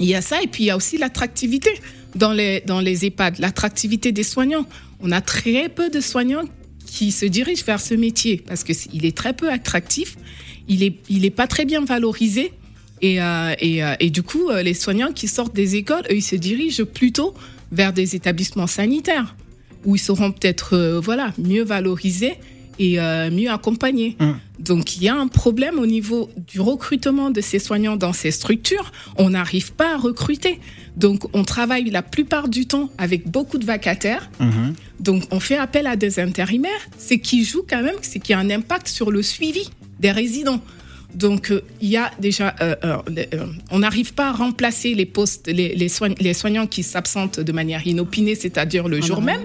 Il 0.00 0.06
y 0.06 0.14
a 0.14 0.22
ça, 0.22 0.42
et 0.42 0.46
puis 0.46 0.64
il 0.64 0.66
y 0.66 0.70
a 0.70 0.76
aussi 0.76 0.98
l'attractivité 0.98 1.70
dans 2.14 2.32
les, 2.32 2.62
dans 2.66 2.80
les 2.80 3.04
EHPAD, 3.06 3.38
l'attractivité 3.38 4.12
des 4.12 4.22
soignants. 4.22 4.66
On 5.00 5.12
a 5.12 5.20
très 5.20 5.68
peu 5.68 5.90
de 5.90 6.00
soignants 6.00 6.44
qui 6.86 7.10
se 7.10 7.26
dirigent 7.26 7.64
vers 7.64 7.80
ce 7.80 7.94
métier 7.94 8.42
parce 8.46 8.64
qu'il 8.64 9.04
est 9.06 9.16
très 9.16 9.32
peu 9.32 9.50
attractif, 9.50 10.16
il 10.68 10.80
n'est 10.80 10.96
il 11.08 11.24
est 11.24 11.30
pas 11.30 11.46
très 11.46 11.64
bien 11.64 11.84
valorisé. 11.84 12.52
Et, 13.00 13.20
euh, 13.20 13.54
et, 13.58 13.82
euh, 13.82 13.94
et 13.98 14.10
du 14.10 14.22
coup, 14.22 14.48
euh, 14.48 14.62
les 14.62 14.74
soignants 14.74 15.10
qui 15.12 15.26
sortent 15.26 15.56
des 15.56 15.74
écoles, 15.74 16.04
eux, 16.08 16.16
ils 16.16 16.22
se 16.22 16.36
dirigent 16.36 16.84
plutôt 16.84 17.34
vers 17.72 17.92
des 17.92 18.14
établissements 18.14 18.68
sanitaires 18.68 19.34
où 19.84 19.96
ils 19.96 20.00
seront 20.00 20.32
peut-être 20.32 20.74
euh, 20.76 21.00
voilà, 21.00 21.32
mieux 21.38 21.64
valorisés 21.64 22.34
et 22.78 22.98
euh, 22.98 23.30
mieux 23.30 23.50
accompagnés. 23.50 24.16
Hum. 24.20 24.38
Donc 24.58 24.96
il 24.96 25.02
y 25.02 25.08
a 25.08 25.14
un 25.14 25.28
problème 25.28 25.78
au 25.78 25.86
niveau 25.86 26.30
du 26.46 26.60
recrutement 26.60 27.30
de 27.30 27.40
ces 27.40 27.58
soignants 27.58 27.96
dans 27.96 28.12
ces 28.12 28.30
structures. 28.30 28.92
On 29.16 29.30
n'arrive 29.30 29.72
pas 29.72 29.94
à 29.94 29.96
recruter. 29.96 30.60
Donc 30.96 31.24
on 31.32 31.44
travaille 31.44 31.90
la 31.90 32.02
plupart 32.02 32.48
du 32.48 32.66
temps 32.66 32.90
avec 32.98 33.28
beaucoup 33.28 33.58
de 33.58 33.64
vacataires. 33.64 34.30
Mhm. 34.40 34.74
Donc 35.00 35.24
on 35.30 35.40
fait 35.40 35.58
appel 35.58 35.86
à 35.86 35.96
des 35.96 36.20
intérimaires, 36.20 36.70
ce 36.98 37.14
qui 37.14 37.44
joue 37.44 37.64
quand 37.68 37.82
même, 37.82 37.96
c'est 38.02 38.20
qu'il 38.20 38.32
y 38.32 38.36
a 38.36 38.38
un 38.38 38.50
impact 38.50 38.88
sur 38.88 39.10
le 39.10 39.22
suivi 39.22 39.68
des 40.00 40.10
résidents. 40.10 40.60
Donc 41.14 41.50
euh, 41.50 41.62
il 41.80 41.88
y 41.88 41.96
a 41.96 42.10
déjà, 42.20 42.54
euh, 42.60 42.74
euh, 42.82 43.46
on 43.70 43.80
n'arrive 43.80 44.14
pas 44.14 44.28
à 44.28 44.32
remplacer 44.32 44.94
les 44.94 45.04
postes, 45.06 45.46
les, 45.46 45.74
les, 45.74 45.88
soign- 45.88 46.14
les 46.20 46.32
soignants 46.34 46.66
qui 46.66 46.82
s'absentent 46.82 47.38
de 47.40 47.52
manière 47.52 47.86
inopinée, 47.86 48.34
c'est-à-dire 48.34 48.88
le 48.88 49.00
jour 49.02 49.20
même. 49.20 49.42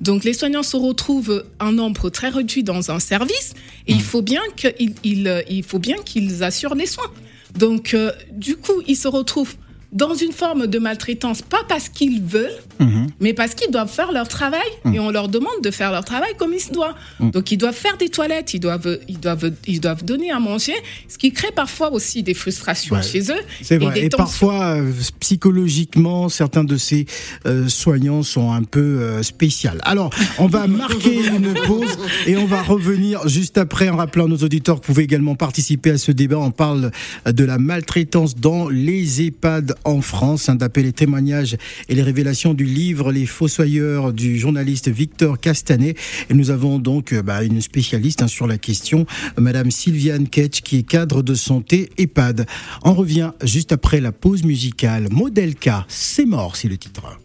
Donc 0.00 0.24
les 0.24 0.32
soignants 0.32 0.62
se 0.62 0.76
retrouvent 0.76 1.44
en 1.60 1.72
nombre 1.72 2.08
très 2.10 2.30
réduit 2.30 2.62
dans 2.64 2.90
un 2.90 2.98
service 2.98 3.54
et 3.86 3.92
il 3.92 4.02
faut 4.02 4.22
bien 4.22 4.40
qu'ils 4.56 4.94
il, 5.04 5.44
il 5.50 5.62
faut 5.62 5.78
bien 5.78 5.96
qu'ils 6.04 6.42
assurent 6.42 6.74
les 6.74 6.86
soins. 6.86 7.10
Donc 7.58 7.94
du 8.32 8.56
coup 8.56 8.80
ils 8.86 8.96
se 8.96 9.08
retrouvent 9.08 9.56
dans 9.92 10.14
une 10.14 10.32
forme 10.32 10.66
de 10.66 10.78
maltraitance, 10.78 11.42
pas 11.42 11.62
parce 11.68 11.88
qu'ils 11.88 12.22
veulent, 12.22 12.50
Mhm. 12.80 13.08
mais 13.20 13.32
parce 13.34 13.54
qu'ils 13.54 13.70
doivent 13.70 13.90
faire 13.92 14.10
leur 14.12 14.26
travail 14.26 14.60
et 14.92 14.98
on 14.98 15.10
leur 15.10 15.28
demande 15.28 15.60
de 15.62 15.70
faire 15.70 15.92
leur 15.92 16.04
travail 16.04 16.32
comme 16.38 16.52
il 16.54 16.60
se 16.60 16.72
doit. 16.72 16.94
Donc 17.20 17.52
ils 17.52 17.56
doivent 17.58 17.74
faire 17.74 17.96
des 17.98 18.08
toilettes, 18.08 18.54
ils 18.54 18.60
doivent, 18.60 18.98
ils 19.08 19.20
doivent, 19.20 19.52
ils 19.66 19.80
doivent 19.80 20.04
donner 20.04 20.30
à 20.30 20.40
manger, 20.40 20.72
ce 21.08 21.18
qui 21.18 21.30
crée 21.32 21.52
parfois 21.54 21.92
aussi 21.92 22.22
des 22.22 22.34
frustrations 22.34 22.96
Ouais. 22.96 23.02
chez 23.02 23.30
eux. 23.30 23.40
C'est 23.60 23.78
vrai. 23.78 24.00
Et, 24.00 24.08
tensions. 24.08 24.24
parfois, 24.24 24.64
euh, 24.78 24.90
psychologiquement, 25.20 26.28
certains 26.28 26.64
de 26.64 26.76
ces 26.76 27.06
euh, 27.46 27.68
soignants 27.68 28.22
sont 28.22 28.52
un 28.52 28.62
peu 28.62 28.80
euh, 28.80 29.22
spéciaux. 29.22 29.70
Alors, 29.82 30.10
on 30.38 30.46
va 30.46 30.66
marquer 30.66 31.26
une 31.26 31.52
pause 31.66 31.98
et 32.26 32.36
on 32.36 32.46
va 32.46 32.62
revenir 32.62 33.28
juste 33.28 33.58
après 33.58 33.88
en 33.88 33.96
rappelant 33.96 34.28
nos 34.28 34.36
auditeurs 34.38 34.80
que 34.80 34.86
vous 34.86 34.92
pouvez 34.94 35.04
également 35.04 35.34
participer 35.34 35.90
à 35.90 35.98
ce 35.98 36.12
débat. 36.12 36.38
On 36.38 36.50
parle 36.50 36.90
de 37.26 37.44
la 37.44 37.58
maltraitance 37.58 38.36
dans 38.36 38.68
les 38.68 39.22
EHPAD 39.22 39.74
en 39.84 40.00
France. 40.00 40.48
Un 40.48 40.56
d'appel 40.56 40.82
les 40.82 40.92
témoignages 40.92 41.56
et 41.88 41.94
les 41.94 42.02
révélations 42.02 42.54
du 42.54 42.64
livre 42.64 43.12
Les 43.12 43.26
Fossoyeurs 43.26 44.12
du 44.12 44.38
journaliste 44.38 44.88
Victor 44.88 45.38
Castanet. 45.38 45.96
Et 46.28 46.34
nous 46.34 46.50
avons 46.50 46.78
donc 46.78 47.12
euh, 47.12 47.22
bah, 47.22 47.44
une 47.44 47.60
spécialiste 47.60 48.22
hein, 48.22 48.26
sur 48.26 48.46
la 48.46 48.58
question, 48.58 49.06
Madame 49.38 49.70
Sylviane 49.70 50.28
Ketch, 50.28 50.62
qui 50.62 50.78
est 50.78 50.82
cadre 50.82 51.22
de 51.22 51.34
santé 51.34 51.90
EHPAD. 51.98 52.46
On 52.82 52.94
revient 52.94 53.32
juste 53.44 53.72
après 53.72 54.00
la 54.00 54.12
pause 54.12 54.42
musicale. 54.42 55.08
Model 55.10 55.54
K, 55.54 55.70
c'est 55.88 56.26
mort, 56.26 56.56
c'est 56.56 56.68
le 56.68 56.76
titre. 56.76 57.18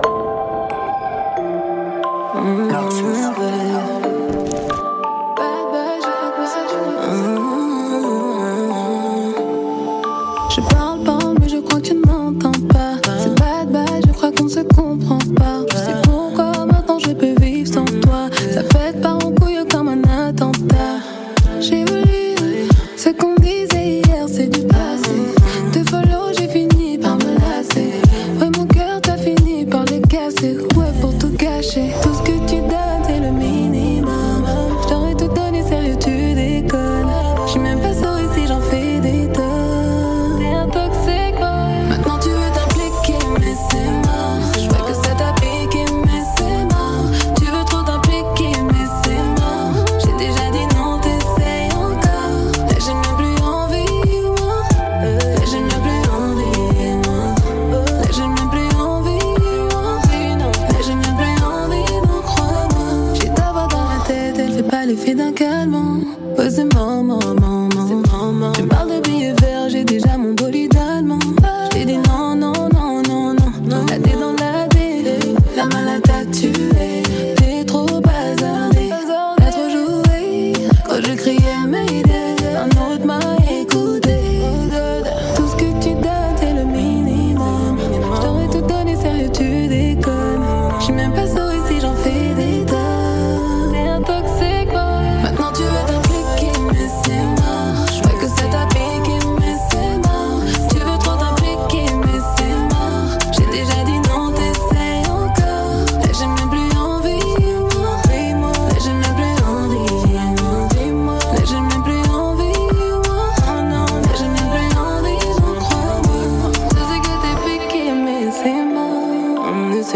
Je 2.36 4.47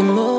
Mais 0.00 0.31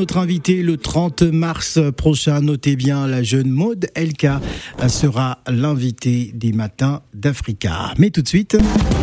notre 0.00 0.16
invitée 0.16 0.62
le 0.62 0.78
30 0.78 1.24
mars 1.24 1.78
prochain. 1.94 2.40
Notez 2.40 2.74
bien, 2.74 3.06
la 3.06 3.22
jeune 3.22 3.50
Maude 3.50 3.86
Elka 3.94 4.40
sera 4.88 5.40
l'invitée 5.46 6.30
des 6.32 6.52
matins 6.52 7.02
d'Africa. 7.12 7.92
Mais 7.98 8.08
tout 8.08 8.22
de 8.22 8.28
suite, 8.28 8.56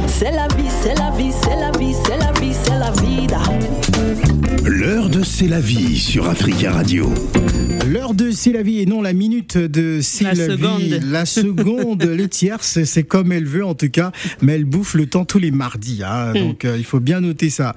C'est 0.08 0.32
la 0.32 0.48
vie, 0.48 0.70
c'est 0.82 0.96
la 0.96 1.12
vie, 1.12 1.32
c'est 1.44 1.56
la 1.56 1.72
vie, 1.78 1.94
c'est 2.04 2.18
la 2.18 2.32
vie, 2.40 2.56
c'est 2.64 2.80
la 2.80 2.92
vida. 2.92 3.42
L'heure 4.66 5.10
de 5.10 5.22
C'est 5.22 5.48
la 5.48 5.60
vie 5.60 6.00
sur 6.00 6.28
Africa 6.28 6.72
Radio. 6.72 7.14
L'heure 7.88 8.14
de 8.14 8.32
C'est 8.32 8.52
la 8.52 8.64
vie 8.64 8.80
et 8.80 8.86
non 8.86 9.02
la 9.02 9.14
minute 9.14 9.58
de 9.58 10.00
C'est 10.02 10.24
La 10.26 10.34
la, 10.34 10.48
vie. 10.48 10.52
seconde. 10.54 11.02
La 11.10 11.26
seconde, 11.26 12.04
les 12.18 12.28
tierces, 12.28 12.84
c'est 12.84 13.04
comme 13.04 13.32
elle 13.32 13.46
veut 13.46 13.66
en 13.66 13.76
tout 13.76 13.90
cas, 13.90 14.12
mais 14.42 14.54
elle 14.54 14.66
bouffe 14.66 14.94
le 14.94 15.06
temps 15.08 15.26
tous 15.26 15.40
les 15.40 15.52
mardis. 15.52 16.02
hein. 16.04 16.32
Hmm. 16.32 16.40
donc 16.40 16.66
euh, 16.66 16.76
il 16.78 16.84
faut 16.84 17.00
bien 17.00 17.22
noter 17.22 17.50
ça. 17.50 17.76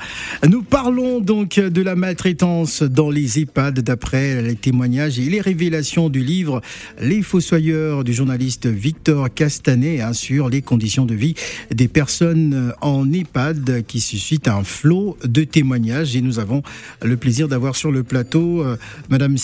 Nous 0.48 0.62
parlons 0.62 1.20
donc 1.20 1.58
de 1.60 1.82
la 1.82 1.94
maltraitance 1.96 2.82
dans 2.82 3.10
les 3.10 3.38
EHPAD 3.40 3.80
d'après 3.80 4.42
les 4.42 4.56
témoignages 4.56 5.18
et 5.18 5.24
les 5.28 5.40
révélations 5.40 6.08
du 6.08 6.20
livre 6.24 6.60
Les 7.00 7.22
Fossoyeurs 7.22 8.04
du 8.04 8.12
journaliste 8.12 8.66
Victor 8.66 9.32
Castanet 9.32 10.00
hein, 10.00 10.12
sur 10.12 10.48
les 10.48 10.62
conditions 10.62 11.06
de 11.06 11.14
vie 11.14 11.34
des 11.74 11.88
personnes 11.88 12.72
en 12.80 13.10
EHPAD 13.12 13.84
qui 13.86 14.00
suscite 14.00 14.48
un 14.48 14.64
flot 14.64 15.16
de 15.24 15.44
témoignages 15.44 16.16
et 16.16 16.20
nous 16.20 16.38
avons 16.38 16.62
le 17.02 17.16
plaisir 17.16 17.48
d'avoir 17.48 17.76
sur 17.76 17.90
le 17.92 18.02
plateau 18.02 18.62
euh, 18.64 18.76
Madame 19.08 19.36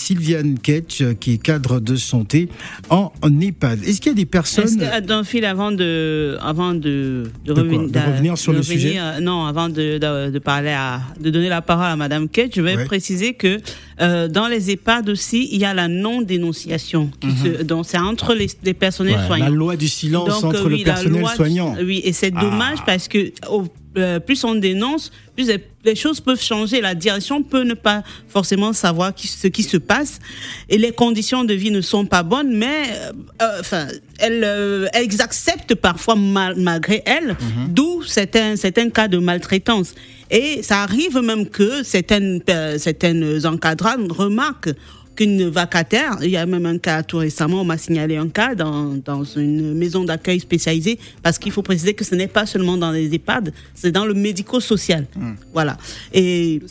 Ketch 0.61 1.01
euh, 1.01 1.13
qui 1.13 1.33
est 1.33 1.37
cadre 1.37 1.79
de 1.79 1.95
santé 1.95 2.49
en 2.89 3.11
EHPAD. 3.23 3.83
Est-ce 3.83 3.99
qu'il 4.01 4.11
y 4.11 4.13
a 4.13 4.15
des 4.15 4.21
Est-ce 4.21 4.29
personnes 4.29 4.79
d'un 5.05 5.23
fil 5.23 5.45
avant 5.45 5.71
de, 5.71 6.37
avant 6.41 6.73
de, 6.73 7.23
De 7.45 7.53
De 7.53 7.61
revenir 7.61 8.37
sur 8.37 8.53
le 8.53 8.61
sujet 8.63 8.95
euh, 8.99 9.19
Non, 9.19 9.45
avant 9.45 9.69
de, 9.69 9.97
parler 10.39 10.69
à, 10.71 11.01
de 11.19 11.29
donner 11.29 11.49
la 11.49 11.61
parole 11.61 11.87
à 11.87 11.95
Madame 11.95 12.27
Kate, 12.29 12.51
je 12.55 12.61
vais 12.61 12.75
Ouais. 12.77 12.85
préciser 12.85 13.33
que 13.33 13.59
euh, 14.01 14.27
dans 14.27 14.47
les 14.47 14.69
EHPAD 14.71 15.09
aussi, 15.09 15.49
il 15.51 15.59
y 15.59 15.65
a 15.65 15.73
la 15.73 15.87
non-dénonciation. 15.87 17.09
qui 17.19 17.31
se- 17.31 17.63
Donc 17.63 17.85
c'est 17.87 17.97
entre 17.97 18.33
les, 18.33 18.47
les 18.63 18.73
personnels. 18.73 19.15
Ouais, 19.15 19.25
soignants. 19.27 19.45
la 19.45 19.51
loi 19.51 19.75
du 19.75 19.87
silence 19.87 20.27
Donc, 20.41 20.53
entre 20.53 20.67
oui, 20.69 20.79
le 20.79 20.83
personnel 20.83 21.25
soignant 21.35 21.75
Oui, 21.83 22.01
et 22.03 22.13
c'est 22.13 22.31
Ah. 22.35 22.41
dommage 22.41 22.79
parce 22.85 23.07
que 23.07 23.31
au- 23.49 23.65
euh, 23.97 24.19
plus 24.19 24.43
on 24.43 24.55
dénonce, 24.55 25.11
plus 25.35 25.47
les- 25.47 25.63
les 25.83 25.95
choses 25.95 26.19
peuvent 26.19 26.41
changer. 26.41 26.81
La 26.81 26.95
direction 26.95 27.41
peut 27.43 27.63
ne 27.63 27.73
pas 27.73 28.03
forcément 28.27 28.73
savoir 28.73 29.13
qui- 29.15 29.27
ce 29.27 29.47
qui 29.47 29.63
se 29.63 29.77
passe 29.77 30.19
et 30.69 30.77
les 30.77 30.91
conditions 30.91 31.43
de 31.43 31.53
vie 31.53 31.71
ne 31.71 31.81
sont 31.81 32.05
pas 32.05 32.23
bonnes, 32.23 32.55
mais 32.55 32.83
euh, 32.89 33.11
euh, 33.41 33.59
enfin, 33.59 33.87
elles, 34.19 34.43
euh, 34.43 34.87
elles 34.93 35.21
acceptent 35.21 35.75
parfois 35.75 36.15
mal- 36.15 36.55
malgré 36.57 37.01
elles, 37.05 37.29
Mhm. 37.39 37.67
d'où 37.69 38.03
certains, 38.03 38.55
certains 38.55 38.89
cas 38.89 39.07
de 39.07 39.17
maltraitance. 39.17 39.93
Et 40.29 40.61
ça 40.61 40.81
arrive 40.83 41.17
même 41.19 41.47
que 41.47 41.83
certaines, 41.83 42.41
certaines 42.77 43.45
encadrantes 43.45 44.11
remarquent 44.11 44.73
qu'une 45.17 45.49
vacataire, 45.49 46.17
il 46.21 46.29
y 46.29 46.37
a 46.37 46.45
même 46.45 46.65
un 46.65 46.77
cas 46.77 47.03
tout 47.03 47.17
récemment, 47.17 47.61
on 47.61 47.65
m'a 47.65 47.77
signalé 47.77 48.15
un 48.15 48.29
cas 48.29 48.55
dans, 48.55 48.93
dans 48.93 49.23
une 49.25 49.73
maison 49.73 50.05
d'accueil 50.05 50.39
spécialisée, 50.39 50.97
parce 51.23 51.37
qu'il 51.39 51.51
faut 51.51 51.63
préciser 51.63 51.93
que 51.93 52.05
ce 52.05 52.15
n'est 52.15 52.27
pas 52.27 52.45
seulement 52.45 52.77
dans 52.77 52.91
les 52.91 53.13
EHPAD, 53.13 53.51
c'est 53.73 53.91
dans 53.91 54.05
le 54.05 54.13
médico-social. 54.13 55.05
Voilà. 55.53 55.77
Et 56.13 56.61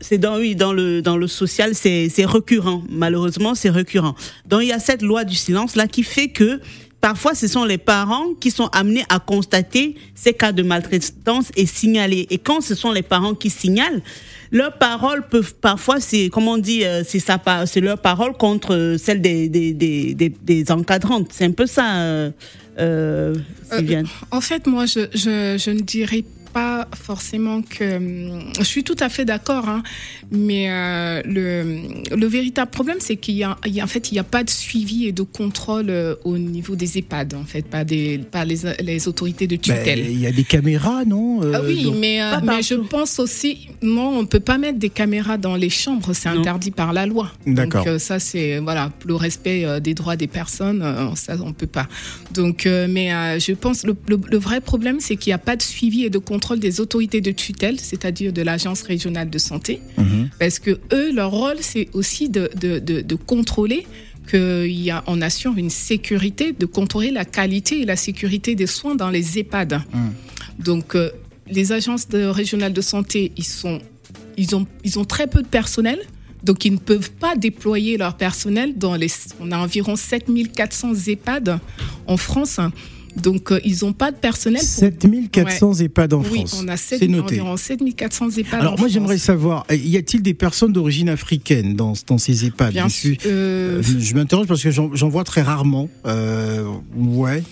c'est 0.00 0.18
dans, 0.18 0.38
oui, 0.38 0.56
dans 0.56 0.72
le, 0.72 1.02
dans 1.02 1.16
le 1.16 1.28
social, 1.28 1.74
c'est 1.74 2.08
c'est 2.08 2.24
récurrent. 2.24 2.82
Malheureusement, 2.88 3.54
c'est 3.54 3.70
récurrent. 3.70 4.14
Donc, 4.48 4.62
il 4.62 4.68
y 4.68 4.72
a 4.72 4.80
cette 4.80 5.02
loi 5.02 5.24
du 5.24 5.34
silence 5.34 5.76
là 5.76 5.86
qui 5.86 6.02
fait 6.02 6.28
que 6.28 6.60
Parfois, 7.00 7.34
ce 7.34 7.48
sont 7.48 7.64
les 7.64 7.78
parents 7.78 8.34
qui 8.40 8.50
sont 8.50 8.68
amenés 8.72 9.04
à 9.08 9.18
constater 9.18 9.96
ces 10.14 10.34
cas 10.34 10.52
de 10.52 10.62
maltraitance 10.62 11.50
et 11.56 11.64
signaler. 11.64 12.26
Et 12.30 12.38
quand 12.38 12.60
ce 12.60 12.74
sont 12.74 12.92
les 12.92 13.02
parents 13.02 13.34
qui 13.34 13.48
signalent, 13.48 14.02
leurs 14.52 14.76
paroles 14.76 15.26
peuvent 15.28 15.54
parfois, 15.54 16.00
c'est 16.00 16.28
comme 16.28 16.48
on 16.48 16.58
dit, 16.58 16.84
euh, 16.84 17.02
c'est 17.04 17.80
leur 17.80 17.98
parole 17.98 18.34
contre 18.36 18.74
euh, 18.74 18.98
celle 18.98 19.20
des 19.22 19.48
des, 19.48 19.72
des, 19.72 20.14
des, 20.14 20.28
des 20.28 20.72
encadrantes. 20.72 21.28
C'est 21.30 21.46
un 21.46 21.52
peu 21.52 21.66
ça, 21.66 21.96
euh, 21.96 22.30
euh, 22.78 23.34
Sylviane. 23.72 24.06
En 24.30 24.40
fait, 24.40 24.66
moi, 24.66 24.86
je, 24.86 25.06
je, 25.14 25.56
je 25.58 25.70
ne 25.70 25.80
dirais 25.80 26.22
pas 26.22 26.39
forcément 26.94 27.62
que. 27.62 27.96
hum, 27.96 28.42
Je 28.58 28.64
suis 28.64 28.84
tout 28.84 28.96
à 29.00 29.08
fait 29.08 29.24
d'accord, 29.24 29.68
hein, 29.68 29.82
mais 30.30 30.70
euh, 30.70 31.22
le, 31.24 32.16
le 32.16 32.26
véritable 32.26 32.70
problème, 32.70 32.98
c'est 33.00 33.16
qu'il 33.16 33.36
y 33.36 33.44
a, 33.44 33.56
il 33.66 33.72
y 33.74 33.80
a- 33.80 33.84
en 33.84 33.86
fait, 33.86 34.10
il 34.10 34.14
n'y 34.14 34.20
a 34.20 34.24
pas 34.24 34.44
de 34.44 34.50
suivi 34.50 35.06
et 35.06 35.12
de 35.12 35.22
contrôle 35.22 35.86
euh, 35.90 36.14
au 36.24 36.38
niveau 36.38 36.76
des 36.76 36.98
EHPAD, 36.98 37.34
en 37.34 37.44
fait, 37.44 37.62
pas 37.62 37.84
des, 37.84 38.18
pas 38.18 38.44
les, 38.44 38.58
les 38.82 39.08
autorités 39.08 39.46
de 39.46 39.56
Ben, 39.56 39.60
tutelle. 39.62 40.06
Il 40.10 40.20
y 40.20 40.26
a 40.26 40.32
des 40.32 40.44
caméras, 40.44 41.04
non 41.04 41.42
euh, 41.42 41.52
Ah 41.54 41.60
oui, 41.64 41.84
donc- 41.84 41.96
mais, 41.98 42.22
euh, 42.22 42.32
Pas 42.38 42.40
mais 42.56 42.62
je 42.62 42.74
pense 42.74 43.18
aussi, 43.18 43.68
non, 43.82 44.18
on 44.18 44.26
peut 44.26 44.40
pas 44.40 44.58
mettre 44.58 44.78
des 44.78 44.90
caméras 44.90 45.38
dans 45.38 45.56
les 45.56 45.70
chambres, 45.70 46.12
c'est 46.12 46.28
interdit 46.28 46.70
par 46.70 46.92
la 46.92 47.06
loi. 47.06 47.30
D'accord. 47.46 47.84
Donc 47.84 47.92
euh, 47.94 47.98
ça, 47.98 48.18
c'est 48.18 48.58
voilà, 48.58 48.90
le 49.06 49.14
respect 49.14 49.64
euh, 49.64 49.80
des 49.80 49.94
droits 49.94 50.16
des 50.16 50.26
personnes, 50.26 50.82
euh, 50.82 51.14
ça 51.14 51.36
on 51.42 51.52
peut 51.52 51.66
pas. 51.66 51.88
Donc, 52.32 52.66
euh, 52.66 52.86
mais 52.90 53.12
euh, 53.12 53.38
je 53.38 53.52
pense 53.52 53.84
le, 53.84 53.96
le, 54.08 54.18
le 54.30 54.38
vrai 54.38 54.60
problème, 54.60 54.98
c'est 55.00 55.16
qu'il 55.16 55.30
n'y 55.30 55.34
a 55.34 55.38
pas 55.38 55.56
de 55.56 55.62
suivi 55.62 56.04
et 56.04 56.10
de 56.10 56.18
contrôle 56.18 56.39
des 56.56 56.80
autorités 56.80 57.20
de 57.20 57.30
tutelle, 57.30 57.78
c'est-à-dire 57.78 58.32
de 58.32 58.42
l'agence 58.42 58.82
régionale 58.82 59.30
de 59.30 59.38
santé, 59.38 59.80
Mhm. 59.96 60.30
parce 60.38 60.58
que 60.58 60.78
eux, 60.92 61.12
leur 61.12 61.30
rôle, 61.30 61.56
c'est 61.60 61.88
aussi 61.92 62.28
de, 62.28 62.50
de, 62.60 62.78
de, 62.78 63.00
de 63.00 63.14
contrôler 63.14 63.86
qu'on 64.30 65.20
assure 65.22 65.56
une 65.56 65.70
sécurité, 65.70 66.52
de 66.52 66.66
contrôler 66.66 67.10
la 67.10 67.24
qualité 67.24 67.80
et 67.80 67.84
la 67.84 67.96
sécurité 67.96 68.54
des 68.54 68.66
soins 68.66 68.94
dans 68.94 69.10
les 69.10 69.38
EHPAD. 69.38 69.80
Donc, 70.58 70.94
euh, 70.94 71.10
les 71.50 71.72
agences 71.72 72.08
de, 72.08 72.24
régionales 72.24 72.72
de 72.72 72.80
santé, 72.80 73.32
ils, 73.36 73.44
sont, 73.44 73.80
ils, 74.36 74.54
ont, 74.54 74.66
ils 74.84 74.98
ont 74.98 75.04
très 75.04 75.26
peu 75.26 75.42
de 75.42 75.48
personnel. 75.48 75.98
Donc, 76.44 76.64
ils 76.64 76.72
ne 76.72 76.78
peuvent 76.78 77.10
pas 77.10 77.34
déployer 77.36 77.96
leur 77.98 78.16
personnel 78.16 78.78
dans 78.78 78.94
les. 78.94 79.08
On 79.40 79.50
a 79.52 79.58
environ 79.58 79.96
7400 79.96 80.94
EHPAD 81.08 81.58
en 82.06 82.16
France. 82.16 82.60
Donc, 83.16 83.50
euh, 83.52 83.60
ils 83.64 83.78
n'ont 83.82 83.92
pas 83.92 84.10
de 84.12 84.16
personnel. 84.16 84.60
pour- 84.60 84.68
7400 84.68 85.74
EHPAD 85.80 86.12
en 86.14 86.20
oui, 86.22 86.38
France. 86.46 86.60
on 86.62 86.68
a 86.68 86.76
C'est 86.76 86.98
7, 86.98 87.10
noté. 87.10 87.40
environ 87.40 87.56
7400 87.56 88.30
EHPAD. 88.38 88.60
Alors 88.60 88.74
en 88.74 88.78
moi 88.78 88.88
j'aimerais 88.88 89.18
savoir, 89.18 89.64
euh, 89.70 89.74
y 89.76 89.96
a-t-il 89.96 90.22
des 90.22 90.34
personnes 90.34 90.72
d'origine 90.72 91.08
africaine 91.08 91.74
dans, 91.74 91.92
dans 92.06 92.18
ces 92.18 92.44
EHPAD? 92.46 92.72
Bien 92.72 92.88
sûr. 92.88 93.16
euh, 93.26 93.80
euh, 93.80 93.82
je 93.82 94.14
m'interroge 94.14 94.46
parce 94.46 94.62
que 94.62 94.70
j'en 94.70 95.08
vois 95.08 95.24
très 95.24 95.42
rarement. 95.42 95.88
Euh, 96.06 96.64
ouais, 96.96 97.42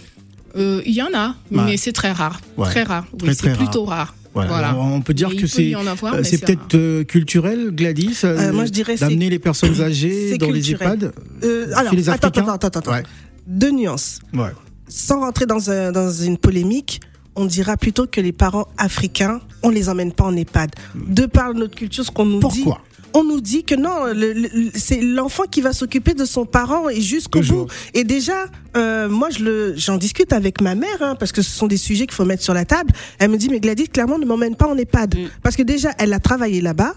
euh, 0.56 0.80
Il 0.86 0.94
y 0.94 1.02
en 1.02 1.08
a, 1.14 1.34
Ouais. 1.50 1.62
mais 1.66 1.76
c'est 1.76 1.92
très 1.92 2.12
rare. 2.12 2.40
Ouais. 2.56 2.66
Très 2.66 2.82
rare. 2.84 3.06
Oui, 3.12 3.18
Très, 3.18 3.34
c'est 3.34 3.56
plutôt 3.56 3.84
rare. 3.84 4.14
voilà. 4.34 4.76
On 4.76 5.00
peut 5.00 5.14
dire 5.14 5.28
que 5.30 5.34
il 5.34 5.40
peut 5.42 5.46
c'est 5.48 5.66
y 5.70 5.76
en 5.76 5.86
avoir, 5.86 6.14
mais 6.14 6.22
c'est 6.24 6.36
c'est 6.36 6.46
peut-être 6.46 6.74
euh, 6.76 7.02
culturel, 7.04 7.70
Gladys, 7.72 8.18
euh, 8.24 8.52
moi, 8.52 8.64
je 8.64 8.70
dirais 8.70 8.96
c'est- 8.96 9.08
d'amener 9.08 9.28
les 9.30 9.38
personnes 9.40 9.80
âgées 9.80 10.38
dans 10.38 10.46
les 10.46 10.60
culturel. 10.60 10.88
EHPAD? 10.88 11.12
Euh, 11.44 11.66
alors, 11.74 11.90
Chez 11.90 11.96
les 11.96 12.08
attends, 12.08 12.28
Africains? 12.28 12.48
attends, 12.52 12.66
attends, 12.68 12.78
attends. 12.80 12.92
Ouais. 12.92 13.02
Deux 13.46 13.70
nuances. 13.72 14.20
Ouais. 14.32 14.50
Sans 14.88 15.20
rentrer 15.20 15.46
dans, 15.46 15.70
un- 15.70 15.92
dans 15.92 16.10
une 16.10 16.38
polémique, 16.38 17.00
on 17.36 17.44
dira 17.46 17.76
plutôt 17.76 18.06
que 18.06 18.20
les 18.20 18.32
parents 18.32 18.66
africains, 18.78 19.40
on 19.62 19.70
les 19.70 19.88
emmène 19.88 20.12
pas 20.12 20.24
en 20.24 20.34
EHPAD. 20.36 20.70
De 20.94 21.26
par 21.26 21.54
notre 21.54 21.74
culture, 21.76 22.04
ce 22.04 22.10
qu'on 22.10 22.24
nous 22.24 22.40
dit. 22.40 22.62
Pourquoi? 22.64 22.82
On 23.14 23.24
nous 23.24 23.40
dit 23.40 23.64
que 23.64 23.74
non, 23.74 24.04
le- 24.12 24.32
le- 24.34 24.70
c'est 24.74 25.00
l'enfant 25.00 25.44
qui 25.50 25.62
va 25.62 25.72
s'occuper 25.72 26.12
de 26.14 26.24
son 26.26 26.44
parent 26.44 26.88
et 26.90 27.00
jusqu'au 27.00 27.40
bout. 27.40 27.66
Et 27.94 28.04
déjà, 28.04 28.44
euh, 28.76 29.08
moi, 29.08 29.30
je 29.30 29.42
le, 29.44 29.74
j'en 29.76 29.96
discute 29.96 30.32
avec 30.32 30.60
ma 30.60 30.74
mère, 30.74 31.00
hein, 31.00 31.14
parce 31.18 31.32
que 31.32 31.40
ce 31.40 31.50
sont 31.50 31.66
des 31.68 31.78
sujets 31.78 32.06
qu'il 32.06 32.14
faut 32.14 32.26
mettre 32.26 32.42
sur 32.42 32.52
la 32.54 32.66
table. 32.66 32.92
Elle 33.18 33.30
me 33.30 33.38
dit, 33.38 33.48
mais 33.48 33.60
Gladys, 33.60 33.88
clairement, 33.88 34.18
ne 34.18 34.26
m'emmène 34.26 34.56
pas 34.56 34.66
en 34.66 34.76
EHPAD. 34.76 35.14
Parce 35.42 35.56
que 35.56 35.62
déjà, 35.62 35.90
elle 35.98 36.12
a 36.12 36.20
travaillé 36.20 36.60
là-bas. 36.60 36.94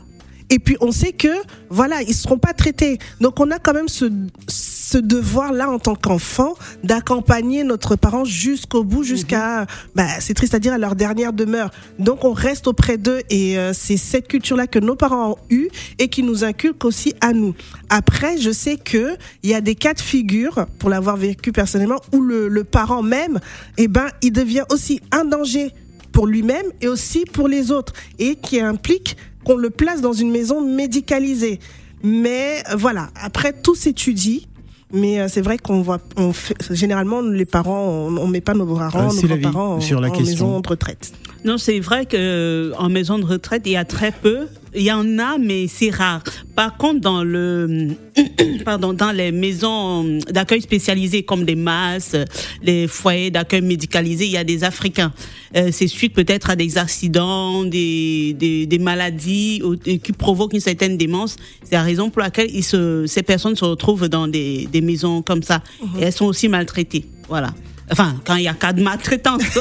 Et 0.49 0.59
puis, 0.59 0.75
on 0.81 0.91
sait 0.91 1.13
que, 1.13 1.29
voilà, 1.69 2.01
ils 2.01 2.13
seront 2.13 2.37
pas 2.37 2.51
traités. 2.53 2.99
Donc, 3.21 3.39
on 3.39 3.49
a 3.51 3.57
quand 3.57 3.73
même 3.73 3.87
ce, 3.87 4.11
ce 4.49 4.70
devoir-là, 4.97 5.69
en 5.69 5.79
tant 5.79 5.95
qu'enfant, 5.95 6.53
d'accompagner 6.83 7.63
notre 7.63 7.95
parent 7.95 8.25
jusqu'au 8.25 8.83
bout, 8.83 9.03
jusqu'à, 9.03 9.65
bah, 9.95 10.07
c'est 10.19 10.33
triste 10.33 10.53
à 10.53 10.59
dire, 10.59 10.73
à 10.73 10.77
leur 10.77 10.95
dernière 10.95 11.33
demeure. 11.33 11.71
Donc, 11.99 12.25
on 12.25 12.33
reste 12.33 12.67
auprès 12.67 12.97
d'eux 12.97 13.21
et 13.29 13.57
euh, 13.57 13.73
c'est 13.73 13.97
cette 13.97 14.27
culture-là 14.27 14.67
que 14.67 14.79
nos 14.79 14.95
parents 14.95 15.31
ont 15.31 15.37
eue 15.49 15.69
et 15.99 16.07
qui 16.07 16.23
nous 16.23 16.43
inculque 16.43 16.83
aussi 16.85 17.13
à 17.21 17.33
nous. 17.33 17.53
Après, 17.89 18.37
je 18.37 18.51
sais 18.51 18.77
que 18.77 19.15
il 19.43 19.49
y 19.49 19.53
a 19.53 19.61
des 19.61 19.75
cas 19.75 19.93
de 19.93 20.01
figure, 20.01 20.65
pour 20.79 20.89
l'avoir 20.89 21.17
vécu 21.17 21.51
personnellement, 21.51 21.99
où 22.13 22.21
le, 22.21 22.47
le 22.47 22.63
parent 22.63 23.03
même, 23.03 23.39
eh 23.77 23.87
ben, 23.87 24.07
il 24.21 24.31
devient 24.31 24.63
aussi 24.71 25.01
un 25.11 25.25
danger 25.25 25.71
pour 26.11 26.27
lui-même 26.27 26.65
et 26.81 26.87
aussi 26.87 27.25
pour 27.25 27.47
les 27.47 27.71
autres 27.71 27.93
et 28.19 28.35
qui 28.35 28.59
implique 28.59 29.17
qu'on 29.43 29.55
le 29.55 29.69
place 29.69 30.01
dans 30.01 30.13
une 30.13 30.31
maison 30.31 30.61
médicalisée. 30.61 31.59
Mais 32.03 32.63
voilà, 32.75 33.09
après 33.15 33.53
tout 33.53 33.75
s'étudie. 33.75 34.47
Mais 34.93 35.19
euh, 35.19 35.27
c'est 35.27 35.41
vrai 35.41 35.57
qu'on 35.57 35.81
voit, 35.81 35.99
on 36.17 36.33
fait, 36.33 36.55
généralement 36.71 37.21
les 37.21 37.45
parents, 37.45 37.81
on, 37.87 38.17
on 38.17 38.27
met 38.27 38.41
pas 38.41 38.53
nos 38.53 38.65
parents, 38.65 39.09
c'est 39.09 39.27
nos 39.27 39.37
grands-parents 39.37 39.75
en, 39.75 39.79
sur 39.81 40.01
la 40.01 40.09
en 40.09 40.11
question. 40.11 40.47
maison 40.47 40.59
de 40.59 40.67
retraite. 40.67 41.13
Non, 41.43 41.57
c'est 41.57 41.79
vrai 41.79 42.05
que 42.05 42.15
euh, 42.17 42.71
en 42.77 42.89
maison 42.89 43.17
de 43.17 43.25
retraite, 43.25 43.63
il 43.65 43.71
y 43.71 43.75
a 43.77 43.85
très 43.85 44.11
peu. 44.11 44.47
Il 44.75 44.83
y 44.83 44.91
en 44.91 45.17
a, 45.19 45.37
mais 45.39 45.67
c'est 45.67 45.89
rare. 45.89 46.23
Par 46.55 46.77
contre, 46.77 47.01
dans 47.01 47.23
le, 47.23 47.87
pardon, 48.65 48.93
dans 48.93 49.11
les 49.11 49.31
maisons 49.31 50.19
d'accueil 50.29 50.61
spécialisées 50.61 51.23
comme 51.23 51.43
des 51.43 51.55
masses, 51.55 52.15
les 52.61 52.87
foyers 52.87 53.31
d'accueil 53.31 53.61
médicalisés, 53.61 54.25
il 54.25 54.31
y 54.31 54.37
a 54.37 54.43
des 54.45 54.63
Africains. 54.63 55.11
Euh, 55.57 55.69
c'est 55.73 55.87
suite 55.87 56.13
peut-être 56.13 56.51
à 56.51 56.55
des 56.55 56.77
accidents, 56.77 57.63
des, 57.65 58.33
des, 58.39 58.65
des 58.67 58.79
maladies 58.79 59.61
ou- 59.65 59.75
et 59.85 59.97
qui 59.99 60.13
provoquent 60.13 60.53
une 60.53 60.59
certaine 60.61 60.95
démence. 60.95 61.35
C'est 61.63 61.75
la 61.75 61.83
raison 61.83 62.09
pour 62.11 62.21
laquelle 62.21 62.49
ils 62.53 62.63
se, 62.63 63.05
ces 63.07 63.23
personnes 63.23 63.55
se 63.57 63.65
retrouvent 63.65 64.07
dans 64.07 64.27
des, 64.27 64.69
des 64.71 64.81
maisons 64.81 65.21
comme 65.21 65.43
ça. 65.43 65.63
Et 65.99 66.03
elles 66.03 66.13
sont 66.13 66.25
aussi 66.27 66.47
maltraitées. 66.47 67.05
Voilà. 67.27 67.51
Enfin, 67.91 68.15
quand 68.25 68.35
il 68.35 68.43
y 68.43 68.47
a 68.47 68.53
cas 68.53 68.71
de 68.71 68.81
maltraitance. 68.81 69.43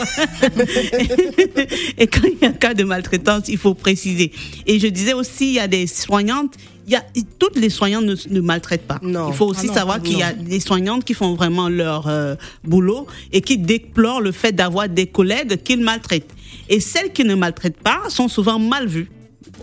et 1.99 2.07
quand 2.07 2.23
il 2.25 2.39
y 2.41 2.45
a 2.45 2.53
cas 2.53 2.75
de 2.75 2.85
maltraitance, 2.85 3.49
il 3.49 3.59
faut 3.59 3.75
préciser. 3.75 4.31
Et 4.67 4.79
je 4.79 4.87
disais 4.87 5.15
aussi, 5.15 5.49
il 5.49 5.55
y 5.55 5.61
a 5.61 5.67
des 5.67 5.87
soignantes. 5.89 6.55
Il 6.87 6.93
y 6.93 6.97
a, 6.97 7.05
toutes 7.39 7.57
les 7.57 7.71
soignantes 7.71 8.05
ne, 8.05 8.15
ne 8.31 8.41
maltraitent 8.41 8.87
pas. 8.87 8.99
Non. 9.03 9.29
Il 9.29 9.35
faut 9.35 9.47
aussi 9.47 9.67
Ah 9.67 9.69
non, 9.69 9.75
savoir 9.75 10.03
qu'il 10.03 10.19
y 10.19 10.23
a 10.23 10.33
des 10.33 10.61
soignantes 10.61 11.05
qui 11.05 11.15
font 11.15 11.35
vraiment 11.35 11.69
leur 11.69 12.07
euh, 12.09 12.37
boulot 12.65 13.07
et 13.33 13.41
qui 13.41 13.59
déplorent 13.59 14.21
le 14.21 14.33
fait 14.33 14.53
d'avoir 14.53 14.89
des 14.89 15.07
collègues 15.07 15.63
qu'ils 15.63 15.81
maltraitent. 15.81 16.33
Et 16.69 16.81
celles 16.81 17.13
qui 17.13 17.25
ne 17.25 17.35
maltraitent 17.35 17.81
pas 17.81 18.03
sont 18.09 18.29
souvent 18.29 18.59
mal 18.59 18.87
vues. 18.87 19.09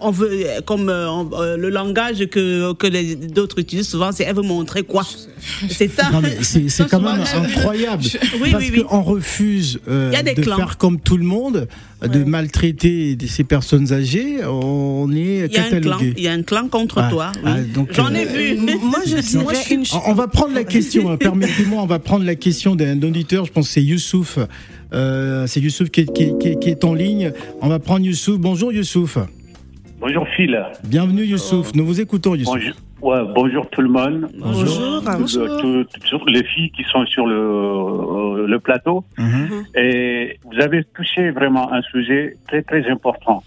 On 0.02 0.12
veut, 0.12 0.30
comme 0.66 0.90
euh, 0.90 1.10
on- 1.10 1.30
euh, 1.42 1.58
le 1.58 1.70
langage 1.70 2.26
que, 2.28 2.74
que 2.74 2.88
les 2.88 3.16
d'autres 3.16 3.60
utilisent 3.60 3.90
souvent, 3.90 4.12
c'est 4.12 4.24
elle 4.24 4.36
veut 4.36 4.42
montrer 4.42 4.84
quoi? 4.84 5.06
C'est 5.70 5.88
ça? 5.90 6.10
C'est 6.42 6.88
quand 6.90 7.00
même 7.02 7.22
incroyable. 7.36 8.04
Oui, 8.42 8.52
parce 8.52 8.64
oui, 8.64 8.72
oui. 8.76 8.84
qu'on 8.84 9.02
refuse 9.02 9.80
euh, 9.88 10.10
Il 10.12 10.16
y 10.16 10.20
a 10.20 10.24
des 10.24 10.34
de 10.36 10.42
clans. 10.42 10.58
faire 10.58 10.78
comme 10.78 11.00
tout 11.00 11.18
le 11.18 11.24
monde, 11.24 11.68
de 12.02 12.24
maltraiter 12.24 13.18
ces 13.28 13.44
personnes 13.44 13.92
âgées. 13.94 14.38
On 14.46 15.12
est 15.12 15.48
Il 15.48 15.54
y 15.54 15.58
a 15.58 15.64
un 15.64 15.70
clan, 15.70 15.70
catalogué. 15.70 16.14
il 16.18 16.24
y 16.24 16.28
a 16.28 16.32
un 16.34 16.44
clan 16.44 16.68
contre 16.68 17.00
Ah, 17.00 17.10
toi. 17.10 17.32
ah, 17.46 17.58
J'en 17.92 18.14
euh, 18.14 18.16
ai 18.16 18.26
vu. 18.26 18.58
Moi, 18.82 19.00
je 19.06 19.18
dirais 19.18 19.56
une 19.72 19.86
ch- 19.86 20.02
On 20.06 20.14
va 20.14 20.28
prendre 20.28 20.54
la 20.54 20.64
question, 20.64 21.10
hein, 21.12 21.18
permettez-moi, 21.20 21.82
on 21.82 21.86
va 21.88 22.00
prendre 22.00 22.26
la 22.26 22.36
question 22.36 22.76
d'un 22.76 23.02
auditeur, 23.02 23.46
je 23.46 23.52
pense 23.52 23.68
que 23.68 23.74
c'est 23.74 23.84
Youssouf. 23.84 24.38
Euh, 24.94 25.46
c'est 25.48 25.60
Youssouf 25.60 25.90
qui 25.90 26.02
est, 26.02 26.14
qui, 26.14 26.24
est, 26.24 26.38
qui 26.40 26.48
est- 26.50 26.60
qui 26.60 26.70
est 26.70 26.84
en 26.84 26.94
ligne. 26.94 27.32
On 27.62 27.68
va 27.68 27.80
prendre 27.80 28.06
Youssouf. 28.06 28.38
Bonjour 28.40 28.72
Youssouf. 28.72 29.18
Bonjour 30.00 30.28
Phil. 30.36 30.64
Bienvenue 30.84 31.24
Youssouf. 31.24 31.74
Nous 31.74 31.86
vous 31.86 32.00
écoutons 32.00 32.36
Youssouf. 32.36 32.54
Bonjour, 32.54 32.76
ouais, 33.02 33.34
bonjour 33.34 33.70
tout 33.70 33.82
le 33.82 33.90
monde. 33.90 34.28
Bonjour. 34.38 35.02
Bonjour. 35.04 35.58
Tout- 35.60 36.26
les 36.28 36.44
filles 36.44 36.72
qui 36.72 36.84
sont 36.84 37.06
sur 37.08 37.26
le, 37.26 37.36
euh, 37.36 38.48
le 38.48 38.60
plateau. 38.60 39.04
Mhm. 39.18 39.66
Et 39.76 40.38
vous 40.46 40.60
avez 40.62 40.84
touché 40.96 41.32
vraiment 41.32 41.72
un 41.74 41.82
sujet 41.84 42.36
très 42.48 42.62
très 42.62 42.88
important. 42.90 43.44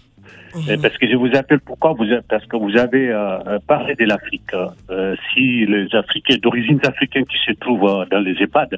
Et 0.69 0.75
parce 0.75 0.97
que 0.97 1.07
je 1.09 1.15
vous 1.15 1.33
appelle 1.33 1.61
pourquoi 1.61 1.93
vous 1.93 2.03
Parce 2.27 2.45
que 2.45 2.57
vous 2.57 2.75
avez 2.77 3.09
euh, 3.09 3.57
parlé 3.67 3.95
de 3.95 4.03
l'Afrique. 4.03 4.51
Euh, 4.89 5.15
si 5.33 5.65
les 5.65 5.87
Africains 5.95 6.35
d'origine 6.43 6.79
africaine 6.85 7.25
qui 7.25 7.37
se 7.47 7.53
trouvent 7.57 7.87
euh, 7.89 8.05
dans 8.11 8.19
les 8.19 8.35
EHPAD. 8.41 8.77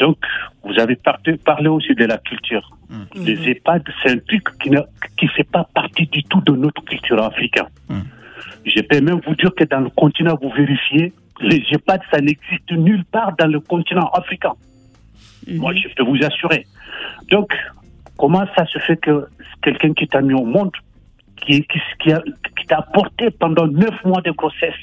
Donc, 0.00 0.16
vous 0.64 0.78
avez 0.80 0.96
parlé, 0.96 1.36
parlé 1.36 1.68
aussi 1.68 1.94
de 1.94 2.04
la 2.06 2.18
culture. 2.18 2.66
Les 3.14 3.38
EHPAD, 3.50 3.84
c'est 4.02 4.10
un 4.10 4.18
truc 4.18 4.44
qui 4.60 4.70
ne 4.70 4.80
qui 5.16 5.28
fait 5.28 5.44
pas 5.44 5.64
partie 5.74 6.06
du 6.06 6.24
tout 6.24 6.40
de 6.40 6.52
notre 6.52 6.82
culture 6.84 7.22
africaine. 7.22 7.66
Je 8.64 8.80
peux 8.82 9.00
même 9.00 9.20
vous 9.26 9.34
dire 9.36 9.54
que 9.54 9.64
dans 9.64 9.80
le 9.80 9.90
continent, 9.90 10.36
vous 10.42 10.50
vérifiez, 10.50 11.12
les 11.40 11.62
EHPAD, 11.70 12.00
ça 12.10 12.20
n'existe 12.20 12.70
nulle 12.72 13.04
part 13.04 13.36
dans 13.38 13.46
le 13.46 13.60
continent 13.60 14.08
africain. 14.14 14.52
Moi, 15.48 15.72
je 15.74 15.88
peux 15.94 16.02
vous 16.02 16.22
assurer. 16.24 16.66
Donc, 17.30 17.54
comment 18.18 18.44
ça 18.56 18.66
se 18.66 18.78
fait 18.80 18.96
que 18.96 19.26
quelqu'un 19.62 19.92
qui 19.94 20.06
t'a 20.08 20.20
mis 20.22 20.34
au 20.34 20.44
monde, 20.44 20.72
qui, 21.42 21.62
qui, 21.64 21.78
qui, 22.00 22.12
a- 22.12 22.22
qui 22.58 22.66
t'a 22.66 22.82
porté 22.92 23.30
pendant 23.30 23.66
neuf 23.66 23.96
mois 24.04 24.20
de 24.22 24.30
grossesse, 24.32 24.74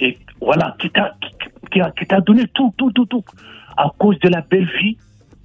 et 0.00 0.18
voilà, 0.40 0.76
qui 0.78 0.90
t'a 0.90 1.14
qui, 1.20 1.30
qui 1.72 1.80
a- 1.80 1.90
qui 1.92 2.06
t'a 2.06 2.20
donné 2.20 2.46
tout, 2.54 2.72
tout, 2.76 2.92
tout, 2.92 3.06
tout, 3.06 3.24
à 3.76 3.90
cause 3.98 4.18
de 4.20 4.28
la 4.28 4.40
belle 4.40 4.68
vie, 4.80 4.96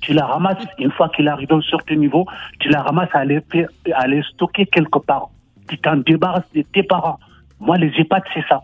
tu 0.01 0.13
la 0.13 0.25
ramasses, 0.25 0.65
une 0.79 0.91
fois 0.91 1.09
qu'il 1.09 1.27
arrive 1.27 1.51
à 1.53 1.55
un 1.55 1.61
certain 1.61 1.95
niveau, 1.95 2.25
tu 2.59 2.69
la 2.69 2.81
ramasses 2.81 3.13
à 3.13 3.23
faire- 3.51 3.69
à 3.93 4.01
aller 4.01 4.21
stocker 4.33 4.65
quelque 4.65 4.99
part. 4.99 5.29
Tu 5.67 5.77
t'en 5.77 5.97
débarrasses 5.97 6.51
de 6.55 6.63
tes 6.63 6.83
parents. 6.83 7.19
Moi, 7.59 7.77
les 7.77 7.91
EHPAD, 7.97 8.23
c'est 8.33 8.43
ça. 8.49 8.61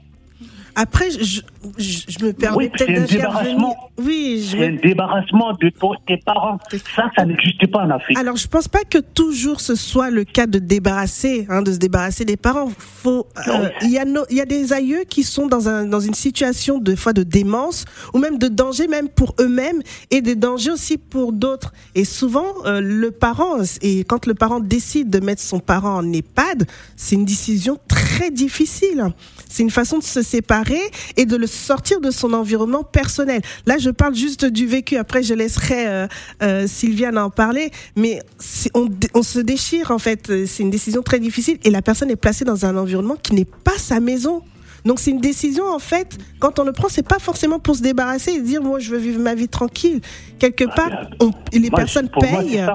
Après, 0.79 1.09
je, 1.09 1.41
je, 1.79 1.99
je 2.07 2.23
me 2.25 2.33
permets 2.33 2.57
Oui, 2.57 2.69
peut-être 2.69 2.87
d'intervenir. 2.87 3.07
débarrassement. 3.17 3.75
Oui, 3.97 4.47
je 4.47 4.57
un 4.57 4.75
débarrassement 4.75 5.53
de 5.59 5.71
tes 6.05 6.17
parents. 6.17 6.59
Ça, 6.95 7.09
ça 7.15 7.25
n'existe 7.25 7.65
pas 7.71 7.79
en 7.79 7.89
Afrique. 7.89 8.15
Alors, 8.19 8.35
je 8.35 8.47
pense 8.47 8.67
pas 8.67 8.83
que 8.87 8.99
toujours 8.99 9.59
ce 9.59 9.73
soit 9.73 10.11
le 10.11 10.23
cas 10.23 10.45
de 10.45 10.59
débarrasser, 10.59 11.47
hein, 11.49 11.63
de 11.63 11.71
se 11.73 11.79
débarrasser 11.79 12.25
des 12.25 12.37
parents. 12.37 12.69
Faut, 12.77 13.25
euh, 13.47 13.69
il 13.81 13.89
y 13.89 13.97
a 13.97 14.05
no- 14.05 14.25
il 14.29 14.37
y 14.37 14.41
a 14.41 14.45
des 14.45 14.71
aïeux 14.71 15.03
qui 15.09 15.23
sont 15.23 15.47
dans 15.47 15.67
un 15.67 15.85
dans 15.85 15.99
une 15.99 16.13
situation 16.13 16.77
de 16.77 16.95
fois 16.95 17.13
de 17.13 17.23
démence 17.23 17.85
ou 18.13 18.19
même 18.19 18.37
de 18.37 18.47
danger 18.47 18.87
même 18.87 19.09
pour 19.09 19.33
eux-mêmes 19.39 19.81
et 20.11 20.21
des 20.21 20.35
dangers 20.35 20.69
aussi 20.71 20.99
pour 20.99 21.33
d'autres. 21.33 21.73
Et 21.95 22.05
souvent, 22.05 22.45
euh, 22.65 22.81
le 22.81 23.09
parent 23.09 23.57
et 23.81 24.03
quand 24.03 24.27
le 24.27 24.35
parent 24.35 24.59
décide 24.59 25.09
de 25.09 25.19
mettre 25.19 25.41
son 25.41 25.59
parent 25.59 25.95
en 25.97 26.13
EHPAD, 26.13 26.67
c'est 26.95 27.15
une 27.15 27.25
décision 27.25 27.79
très 27.87 28.29
difficile. 28.29 29.05
C'est 29.49 29.63
une 29.63 29.71
façon 29.71 29.97
de 29.97 30.03
se 30.03 30.21
séparer 30.21 30.66
et 31.15 31.25
de 31.25 31.35
le 31.35 31.47
sortir 31.47 32.01
de 32.01 32.11
son 32.11 32.33
environnement 32.33 32.83
personnel. 32.83 33.41
Là, 33.65 33.77
je 33.77 33.89
parle 33.89 34.15
juste 34.15 34.45
du 34.45 34.67
vécu. 34.67 34.97
Après, 34.97 35.23
je 35.23 35.33
laisserai 35.33 35.87
euh, 35.87 36.07
euh, 36.43 36.67
Sylviane 36.67 37.17
en 37.17 37.29
parler. 37.29 37.71
Mais 37.95 38.21
on, 38.73 39.23
se 39.23 39.39
déchire, 39.39 39.91
en 39.91 39.99
fait. 39.99 40.31
C'est 40.45 40.63
une 40.63 40.69
décision 40.69 41.01
très 41.01 41.19
difficile 41.19 41.57
et 41.63 41.69
la 41.69 41.81
personne 41.81 42.11
est 42.11 42.15
placée 42.15 42.45
dans 42.45 42.65
un 42.65 42.77
environnement 42.77 43.15
qui 43.21 43.33
n'est 43.33 43.45
pas 43.45 43.77
sa 43.77 43.99
maison. 43.99 44.43
Donc 44.85 44.99
c'est 44.99 45.11
une 45.11 45.19
décision 45.19 45.65
en 45.65 45.79
fait. 45.79 46.17
Quand 46.39 46.59
on 46.59 46.63
le 46.63 46.71
prend, 46.71 46.87
c'est 46.87 47.05
pas 47.05 47.19
forcément 47.19 47.59
pour 47.59 47.75
se 47.75 47.81
débarrasser 47.81 48.31
et 48.31 48.41
dire 48.41 48.61
moi 48.61 48.79
je 48.79 48.91
veux 48.91 48.97
vivre 48.97 49.19
ma 49.19 49.35
vie 49.35 49.49
tranquille. 49.49 49.99
Quelque 50.39 50.63
part, 50.63 51.09
on- 51.19 51.31
les 51.51 51.69
Moi, 51.69 51.77
personnes 51.77 52.09
moi, 52.15 52.25
payent. 52.25 52.65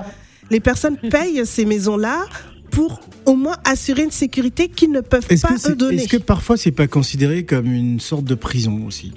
Les 0.50 0.61
personnes 0.61 0.98
payent 1.11 1.46
ces 1.46 1.64
maisons-là 1.64 2.26
pour 2.72 3.00
au 3.26 3.37
moins 3.37 3.56
assurer 3.64 4.02
une 4.02 4.11
sécurité 4.11 4.68
qu'ils 4.68 4.90
ne 4.90 5.00
peuvent 5.00 5.26
pas 5.26 5.54
eux 5.70 5.76
donner. 5.76 5.96
est-ce 6.02 6.08
que 6.08 6.16
parfois 6.16 6.56
c'est 6.56 6.72
pas 6.72 6.88
considéré 6.88 7.44
comme 7.44 7.72
une 7.72 8.00
sorte 8.00 8.24
de 8.24 8.35
prison 8.35 8.85
aussi? 8.87 9.12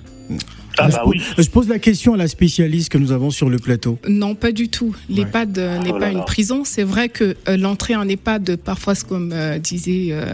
Ah 0.78 0.90
je, 0.90 0.96
bah 0.98 1.02
pose- 1.06 1.22
je 1.38 1.50
pose 1.50 1.70
la 1.70 1.80
question 1.80 2.16
à 2.16 2.18
la 2.18 2.28
spécialiste 2.28 2.90
que 2.90 2.98
nous 2.98 3.14
avons 3.14 3.30
sur 3.32 3.50
le 3.50 3.60
plateau. 3.60 3.98
Non, 4.10 4.36
pas 4.36 4.52
du 4.52 4.68
tout. 4.68 4.94
L'EHPAD 5.10 5.58
euh, 5.58 5.78
n'est 5.80 5.92
Oh 5.92 5.94
pas 5.94 6.00
là. 6.00 6.12
une 6.12 6.26
prison. 6.26 6.64
C'est 6.66 6.84
vrai 6.84 7.08
que 7.08 7.38
euh, 7.48 7.56
l'entrée 7.56 7.96
en 7.96 8.06
EHPAD, 8.10 8.58
parfois, 8.58 8.94
comme 9.08 9.32
euh, 9.32 9.58
disait 9.58 10.08
euh, 10.12 10.26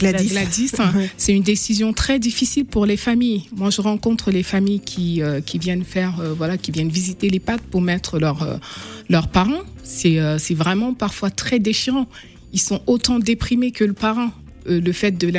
Gladys. 0.00 0.26
Gladys, 0.30 0.72
hein, 0.80 0.92
c'est 1.16 1.34
une 1.34 1.44
décision 1.44 1.92
très 1.92 2.18
difficile 2.18 2.64
pour 2.64 2.84
les 2.84 2.96
familles. 2.96 3.42
Moi, 3.54 3.70
je 3.70 3.80
rencontre 3.80 4.32
les 4.32 4.42
familles 4.42 4.80
qui, 4.80 5.22
euh, 5.22 5.40
qui 5.40 5.58
viennent 5.60 5.84
faire, 5.84 6.18
euh, 6.18 6.32
voilà, 6.36 6.56
qui 6.56 6.72
viennent 6.72 6.88
visiter 6.90 7.28
l'EHPAD 7.30 7.60
pour 7.70 7.80
mettre 7.80 8.18
leurs 8.18 8.42
euh, 8.42 8.56
leurs 9.08 9.28
parents. 9.28 9.62
C'est 9.84 10.18
euh, 10.18 10.38
c'est 10.38 10.54
vraiment 10.54 10.94
parfois 10.94 11.30
très 11.30 11.60
déchirant. 11.60 12.08
Ils 12.52 12.60
sont 12.60 12.80
autant 12.86 13.18
déprimés 13.18 13.72
que 13.72 13.84
le 13.84 13.92
parent. 13.92 14.30
Euh, 14.68 14.80
le 14.80 14.92
fait 14.92 15.12
de 15.12 15.30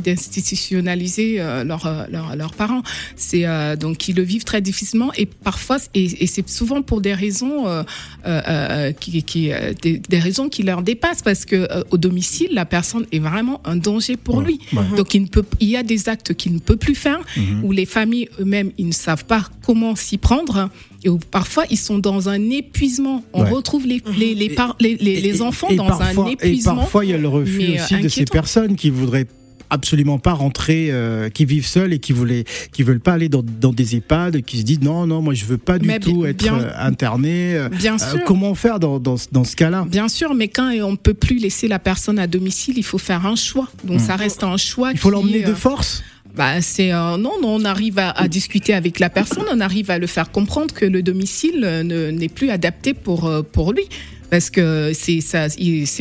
d'institutionnaliser 0.00 1.40
euh, 1.40 1.64
leurs 1.64 1.86
euh, 1.86 2.48
parents, 2.56 2.82
c'est 3.16 3.46
euh, 3.46 3.74
donc 3.76 4.08
ils 4.08 4.14
le 4.14 4.22
vivent 4.22 4.44
très 4.44 4.60
difficilement 4.60 5.12
et 5.14 5.26
parfois 5.26 5.78
et, 5.94 6.04
et 6.22 6.26
c'est 6.26 6.48
souvent 6.48 6.82
pour 6.82 7.00
des 7.00 7.14
raisons 7.14 7.66
euh, 7.66 7.82
euh, 8.26 8.40
euh, 8.48 8.92
qui, 8.92 9.22
qui 9.22 9.50
des, 9.82 9.98
des 9.98 10.18
raisons 10.18 10.48
qui 10.48 10.62
leur 10.62 10.82
dépassent 10.82 11.22
parce 11.22 11.44
que 11.44 11.68
au 11.90 11.98
domicile 11.98 12.50
la 12.52 12.64
personne 12.64 13.06
est 13.12 13.18
vraiment 13.18 13.60
un 13.64 13.76
danger 13.76 14.16
pour 14.16 14.40
lui. 14.40 14.60
Donc 14.96 15.14
il 15.14 15.22
ne 15.22 15.26
peut 15.28 15.44
il 15.60 15.68
y 15.68 15.76
a 15.76 15.82
des 15.82 16.08
actes 16.08 16.34
qu'il 16.34 16.52
ne 16.54 16.60
peut 16.60 16.76
plus 16.76 16.94
faire 16.94 17.18
où 17.64 17.72
les 17.72 17.86
familles 17.86 18.28
eux-mêmes 18.40 18.70
ils 18.78 18.86
ne 18.86 18.92
savent 18.92 19.24
pas 19.24 19.48
comment 19.64 19.96
s'y 19.96 20.18
prendre 20.18 20.70
et 21.06 21.08
où 21.08 21.18
parfois 21.30 21.64
ils 21.70 21.78
sont 21.78 21.98
dans 21.98 22.28
un 22.28 22.50
épuisement. 22.50 23.24
On 23.32 23.44
Ouais. 23.44 23.50
retrouve 23.50 23.86
les 23.86 24.02
les 24.18 24.34
les, 24.34 24.50
par- 24.50 24.76
les, 24.80 24.96
les- 24.96 25.20
les 25.20 25.38
Et- 25.38 25.40
enfants 25.40 25.68
et 25.70 25.76
dans 25.76 25.86
parfois- 25.86 26.24
un 26.26 26.28
Et 26.30 26.32
épuisement. 26.32 26.74
parfois, 26.76 27.04
il 27.04 27.12
y 27.12 27.14
a 27.14 27.18
le 27.18 27.28
refus 27.28 27.62
euh, 27.62 27.74
aussi 27.82 27.96
de 28.00 28.08
ces 28.08 28.24
personnes 28.24 28.74
qui 28.76 28.90
voudraient 28.90 29.26
absolument 29.68 30.18
pas 30.20 30.32
rentrer, 30.32 30.88
euh, 30.92 31.28
qui 31.28 31.44
vivent 31.44 31.66
seuls 31.66 31.92
et 31.92 31.98
qui 31.98 32.12
voulaient, 32.12 32.44
qui 32.72 32.84
veulent 32.84 33.00
pas 33.00 33.14
aller 33.14 33.28
dans, 33.28 33.42
dans 33.42 33.72
des 33.72 33.96
EHPAD, 33.96 34.42
qui 34.42 34.58
se 34.58 34.62
disent 34.62 34.80
non, 34.80 35.06
non, 35.08 35.20
moi 35.22 35.34
je 35.34 35.44
veux 35.44 35.58
pas 35.58 35.78
du 35.80 35.88
Mais 35.88 35.98
tout 35.98 36.20
bien- 36.20 36.30
être 36.30 36.38
bien- 36.42 36.58
euh, 36.60 36.70
interné. 36.78 37.54
euh, 37.56 37.68
Bien 37.68 37.94
euh, 37.96 37.98
sûr. 37.98 38.24
comment 38.24 38.54
faire 38.54 38.78
dans, 38.78 39.00
dans, 39.00 39.16
dans 39.32 39.44
ce 39.44 39.56
cas-là? 39.56 39.84
Bien 39.88 40.06
sûr, 40.08 40.34
mais 40.34 40.46
quand 40.48 40.70
on 40.82 40.92
ne 40.92 40.96
peut 40.96 41.14
plus 41.14 41.38
laisser 41.38 41.66
la 41.66 41.80
personne 41.80 42.18
à 42.20 42.26
domicile, 42.28 42.74
il 42.78 42.84
faut 42.84 42.98
faire 42.98 43.26
un 43.26 43.34
choix. 43.36 43.68
Donc 43.84 44.00
ça 44.00 44.14
reste 44.16 44.44
un 44.44 44.56
choix. 44.56 44.90
Hmm. 44.90 44.94
Il 44.94 44.98
faut 45.00 45.10
l'emmener 45.10 45.42
de 45.42 45.54
force? 45.54 46.02
Bah, 46.36 46.60
c'est 46.60 46.92
euh, 46.92 47.16
non, 47.16 47.40
non, 47.40 47.54
on 47.56 47.64
arrive 47.64 47.98
à, 47.98 48.10
à 48.10 48.28
discuter 48.28 48.74
avec 48.74 48.98
la 48.98 49.08
personne, 49.08 49.44
on 49.50 49.60
arrive 49.60 49.90
à 49.90 49.98
le 49.98 50.06
faire 50.06 50.30
comprendre 50.30 50.74
que 50.74 50.84
le 50.84 51.02
domicile 51.02 51.62
euh, 51.64 51.82
ne- 51.82 52.10
n'est 52.10 52.28
plus 52.28 52.50
adapté 52.50 52.92
pour 52.92 53.26
euh, 53.26 53.42
pour 53.42 53.72
lui. 53.72 53.84
Parce 54.28 54.50
que 54.50 54.90
c'est 54.92 55.20
c'est 55.20 55.48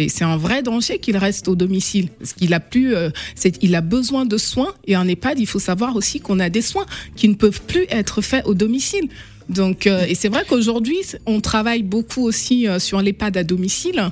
c'est 0.10 0.24
un 0.26 0.36
vrai 0.36 0.62
danger 0.64 0.98
qu'il 1.00 1.16
reste 1.16 1.48
au 1.48 1.56
domicile. 1.56 2.10
Parce 2.20 2.34
qu'il 2.34 2.54
a 2.54 2.60
plus, 2.60 2.94
euh, 2.96 3.12
c'est- 3.36 3.58
il 3.64 3.76
a 3.76 3.82
besoin 3.82 4.26
de 4.26 4.38
soins 4.38 4.74
et 4.88 4.98
en 4.98 5.08
EHPAD, 5.08 5.40
il 5.40 5.46
faut 5.48 5.60
savoir 5.60 5.96
aussi 5.96 6.20
qu'on 6.20 6.40
a 6.40 6.50
des 6.50 6.62
soins 6.64 6.86
qui 7.16 7.30
ne 7.30 7.36
peuvent 7.36 7.62
plus 7.62 7.86
être 7.90 8.22
faits 8.22 8.46
au 8.46 8.56
domicile. 8.56 9.08
Donc, 9.48 9.86
euh, 9.88 10.06
et 10.10 10.16
c'est 10.16 10.28
vrai 10.30 10.44
qu'aujourd'hui, 10.50 10.98
on 11.28 11.40
travaille 11.40 11.84
beaucoup 11.84 12.24
aussi 12.24 12.66
sur 12.80 13.00
l'EHPAD 13.02 13.38
à 13.38 13.44
domicile. 13.44 14.12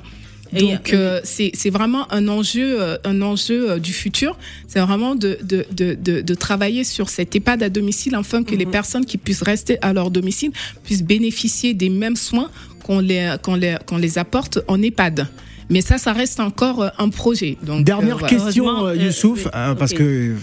Donc 0.58 0.92
euh, 0.92 1.20
c'est 1.24 1.50
c'est 1.54 1.70
vraiment 1.70 2.10
un 2.12 2.28
enjeu, 2.28 2.80
euh, 2.80 2.96
un 3.04 3.22
enjeu 3.22 3.70
euh, 3.70 3.78
du 3.78 3.92
futur. 3.92 4.36
C'est 4.66 4.80
vraiment 4.80 5.14
de, 5.14 5.38
de, 5.42 5.66
de, 5.72 5.94
de, 5.94 6.20
de 6.20 6.34
travailler 6.34 6.84
sur 6.84 7.08
cette 7.08 7.34
EHPAD 7.34 7.62
à 7.62 7.68
domicile 7.68 8.14
afin 8.14 8.44
que 8.44 8.54
les 8.54 8.66
personnes 8.66 9.04
qui 9.04 9.18
puissent 9.18 9.42
rester 9.42 9.78
à 9.82 9.92
leur 9.92 10.10
domicile 10.10 10.52
puissent 10.84 11.04
bénéficier 11.04 11.74
des 11.74 11.88
mêmes 11.88 12.16
soins 12.16 12.50
qu'on 12.82 13.00
les, 13.00 13.36
qu'on 13.42 13.54
les, 13.56 13.76
qu'on 13.86 13.96
les 13.96 14.18
apporte 14.18 14.58
en 14.68 14.80
EHPAD. 14.82 15.26
Mais 15.70 15.80
ça, 15.80 15.98
ça 15.98 16.12
reste 16.12 16.40
encore 16.40 16.82
euh, 16.82 16.88
un 16.98 17.08
projet. 17.08 17.56
Donc, 17.62 17.84
Dernière 17.84 18.22
euh, 18.22 18.26
question, 18.26 18.86
euh, 18.86 18.90
euh, 18.90 18.96
Youssouf, 18.96 19.46
oui, 19.46 19.50
hein, 19.54 19.74
parce 19.74 19.94
que 19.94 20.02
euh, 20.02 20.36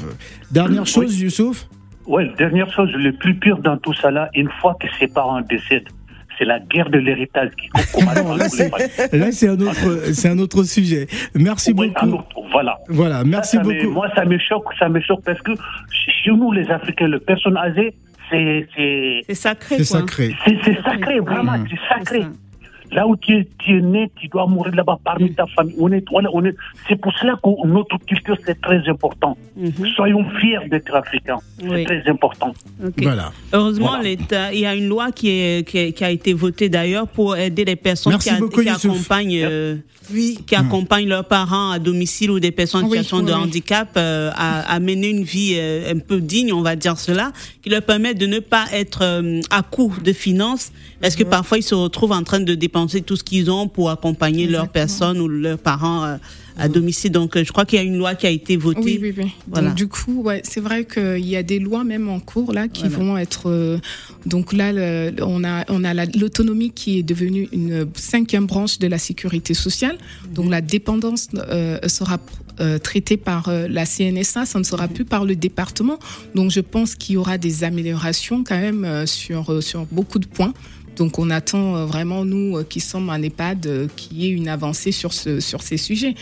dernière 0.50 0.88
chose, 0.88 1.20
Youssouf? 1.20 1.68
Ouais, 2.08 2.32
dernière 2.38 2.72
chose, 2.74 2.90
le 2.94 3.14
plus 3.14 3.36
pire 3.36 3.60
dans 3.60 3.78
tout 3.78 3.94
ça 3.94 4.10
là, 4.10 4.30
une 4.34 4.50
fois 4.60 4.76
que 4.82 4.88
ses 5.00 5.08
parents 5.08 5.42
décèdent, 5.42 5.88
c'est 6.42 6.46
la 6.48 6.60
guerre 6.60 6.90
de 6.90 6.98
l'héritage 6.98 7.52
qui 7.56 7.68
commence 7.70 8.16
là, 9.14 9.32
c'est 9.32 9.48
un 9.48 9.60
autre, 9.62 10.12
c'est 10.14 10.28
un 10.30 10.40
autre 10.40 10.64
sujet. 10.64 11.06
Merci 11.36 11.72
beaucoup. 11.72 12.08
autre, 12.14 12.26
voilà. 12.52 12.80
Voilà, 12.90 13.24
merci 13.24 13.58
Ça, 13.58 13.64
ça 13.64 13.70
me- 13.70 13.74
beaucoup. 13.80 13.92
moi, 13.94 14.08
ça 14.16 14.26
me 14.26 14.40
choque, 14.40 14.66
ça 14.80 14.90
me 14.90 15.00
choque 15.02 15.24
parce 15.24 15.40
que 15.44 15.52
chez 15.92 16.32
nous, 16.32 16.52
les 16.52 16.68
Africains, 16.72 17.08
les 17.08 17.20
personnes 17.20 17.58
âgées, 17.58 17.94
c'est 18.32 18.68
c'est 18.76 19.22
C'est 19.28 19.36
sacré, 19.36 19.78
C'est 19.78 19.84
sacré. 19.84 20.36
c'est 20.46 20.82
sacré, 20.82 21.20
vraiment, 21.20 21.58
Mm. 21.60 21.66
c'est 21.70 21.80
sacré. 21.94 22.22
Là 22.92 23.08
où 23.08 23.16
tu 23.16 23.38
es, 23.38 23.48
tu 23.60 23.78
es 23.78 23.82
né, 23.82 24.12
tu 24.20 24.28
dois 24.28 24.46
mourir 24.48 24.76
là-bas 24.76 25.00
parmi 25.04 25.34
ta 25.34 25.46
famille. 25.48 25.76
On 25.80 25.92
est, 25.92 26.04
on 26.12 26.44
est. 26.46 26.56
C'est 26.90 26.98
pour 27.00 27.14
cela 27.18 27.40
que 27.42 27.68
notre 27.68 27.98
culture 28.06 28.36
c'est 28.46 28.60
très 28.60 28.82
important. 28.90 29.38
Mhm. 29.56 29.72
Soyons 29.96 30.26
fiers 30.40 30.68
d'être 30.70 30.94
africains. 30.94 31.38
C'est 31.60 31.84
très 31.86 32.04
important. 32.10 32.54
Voilà. 32.98 33.32
Heureusement, 33.54 33.88
Voilà. 33.90 34.04
l'État, 34.04 34.54
il 34.54 34.60
y 34.60 34.66
a 34.66 34.76
une 34.76 34.88
loi 34.90 35.12
qui, 35.12 35.30
est, 35.30 35.68
qui, 35.68 35.78
est- 35.78 35.92
qui 35.94 36.04
a 36.04 36.12
été 36.12 36.34
votée 36.34 36.68
d'ailleurs 36.68 37.08
pour 37.08 37.36
aider 37.38 37.64
les 37.64 37.76
personnes 37.78 38.12
Merci 38.14 38.30
qui, 38.30 38.36
a- 38.36 38.40
beaucoup, 38.40 38.62
qui 38.62 38.68
Youssouf. 38.68 38.92
accompagnent, 38.94 39.40
euh, 39.42 39.76
Oui. 40.14 40.40
qui 40.46 40.56
accompagnent 40.56 41.08
leurs 41.08 41.26
parents 41.28 41.72
à 41.72 41.80
domicile 41.80 42.32
ou 42.32 42.40
des 42.42 42.52
personnes 42.52 42.84
en 42.86 42.90
Oui, 42.90 42.98
situation 42.98 43.22
de 43.22 43.32
handicap 43.32 43.90
euh, 43.96 44.32
à, 44.36 44.74
à 44.74 44.80
mener 44.82 45.10
une 45.12 45.24
vie 45.24 45.54
euh, 45.58 45.94
un 45.94 46.00
peu 46.00 46.20
digne, 46.20 46.52
on 46.52 46.62
va 46.62 46.76
dire 46.76 46.98
cela, 46.98 47.32
qui 47.62 47.70
leur 47.70 47.84
permet 47.84 48.14
de 48.16 48.26
ne 48.26 48.40
pas 48.40 48.66
être 48.74 49.00
euh, 49.04 49.40
à 49.50 49.62
court 49.62 49.94
de 50.04 50.12
finances, 50.12 50.74
parce 51.00 51.16
que 51.16 51.24
parfois 51.24 51.58
ils 51.60 51.64
se 51.64 51.76
retrouvent 51.76 52.12
en 52.12 52.24
train 52.24 52.40
de 52.42 52.54
dépenser 52.56 52.81
tout 52.88 53.16
ce 53.16 53.24
qu'ils 53.24 53.50
ont 53.52 53.68
pour 53.68 53.90
accompagner 53.90 54.48
leurs 54.48 54.70
personnes 54.70 55.20
ou 55.20 55.28
leurs 55.28 55.58
parents 55.58 56.04
euh, 56.06 56.18
à 56.58 56.68
domicile. 56.68 57.12
Donc, 57.12 57.36
euh, 57.38 57.44
je 57.46 57.52
crois 57.52 57.66
qu'il 57.66 57.80
y 57.80 57.82
a 57.82 57.86
une 57.86 57.98
loi 57.98 58.14
qui 58.16 58.28
a 58.28 58.30
été 58.30 58.58
votée. 58.58 58.82
Oui, 58.82 59.00
oui, 59.02 59.14
oui. 59.18 59.32
Voilà. 59.48 59.70
Donc, 59.70 59.78
du 59.78 59.88
coup, 59.88 60.22
ouais, 60.24 60.42
c'est 60.44 60.60
vrai 60.60 60.86
qu'il 60.86 61.26
y 61.26 61.36
a 61.36 61.44
des 61.44 61.60
lois 61.60 61.84
même 61.84 62.10
en 62.10 62.20
cours 62.20 62.52
là 62.54 62.68
qui 62.68 62.88
Voilà. 62.88 62.98
vont 62.98 63.18
être. 63.18 63.50
euh, 63.50 63.78
donc 64.26 64.52
là, 64.54 64.72
le- 64.74 65.14
on 65.24 65.44
a, 65.44 65.66
on 65.70 65.84
a 65.84 65.94
la- 65.94 66.06
l'autonomie 66.06 66.72
qui 66.72 67.00
est 67.00 67.04
devenue 67.04 67.48
une 67.54 67.88
cinquième 67.96 68.46
branche 68.48 68.80
de 68.80 68.88
la 68.88 68.98
sécurité 68.98 69.54
sociale. 69.54 69.98
Donc 70.34 70.50
la 70.50 70.62
dépendance 70.62 71.30
euh, 71.36 71.80
sera 71.88 72.20
euh, 72.60 72.78
traitée 72.78 73.18
par 73.18 73.50
la 73.70 73.86
CNSA, 73.86 74.46
ça 74.46 74.60
ne 74.60 74.64
sera 74.64 74.88
plus 74.88 75.06
par 75.06 75.26
le 75.26 75.36
département. 75.36 75.98
Donc 76.36 76.52
je 76.52 76.60
pense 76.60 76.94
qu'il 76.96 77.16
y 77.16 77.18
aura 77.18 77.38
des 77.40 77.64
améliorations 77.64 78.44
quand 78.44 78.60
même 78.60 79.08
sur, 79.08 79.64
sur 79.64 79.86
beaucoup 79.90 80.20
de 80.20 80.28
points. 80.28 80.54
Donc 81.02 81.18
on 81.18 81.32
attend 81.32 81.76
euh, 81.78 81.86
vraiment, 81.88 82.24
nous 82.26 82.58
euh, 82.58 82.64
qui 82.64 82.80
sommes 82.80 83.10
en 83.10 83.16
EHPAD, 83.20 83.66
euh, 83.66 83.88
qu'il 83.96 84.18
y 84.20 84.28
ait 84.28 84.30
une 84.30 84.48
avancée 84.48 84.92
sur, 84.92 85.14
ce, 85.14 85.40
sur 85.40 85.64
ces 85.64 85.78
sujets. 85.78 86.14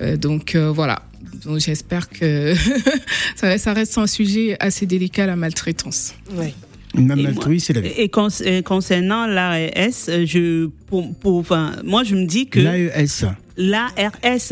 Euh, 0.00 0.16
donc 0.16 0.56
euh, 0.56 0.72
voilà. 0.72 1.02
Donc 1.44 1.60
j'espère 1.60 2.08
que 2.08 2.52
ça, 3.36 3.56
ça 3.58 3.72
reste 3.72 3.96
un 3.96 4.08
sujet 4.08 4.56
assez 4.58 4.86
délicat, 4.86 5.24
la 5.26 5.36
maltraitance. 5.36 6.14
Madame 6.94 7.20
Et 7.20 7.22
Maltouis, 7.22 7.60
c'est 7.60 7.74
la 7.74 7.80
vie. 7.82 7.90
Et 7.96 8.08
con- 8.08 8.28
et 8.44 8.64
concernant 8.64 9.28
l'AES, 9.28 10.24
je, 10.26 10.66
pour, 10.88 11.14
pour, 11.14 11.36
enfin, 11.38 11.76
moi 11.84 12.02
je 12.02 12.16
me 12.16 12.24
dis 12.26 12.48
que 12.48 12.58
L'AES. 12.58 13.24
l'ARS, 13.58 13.90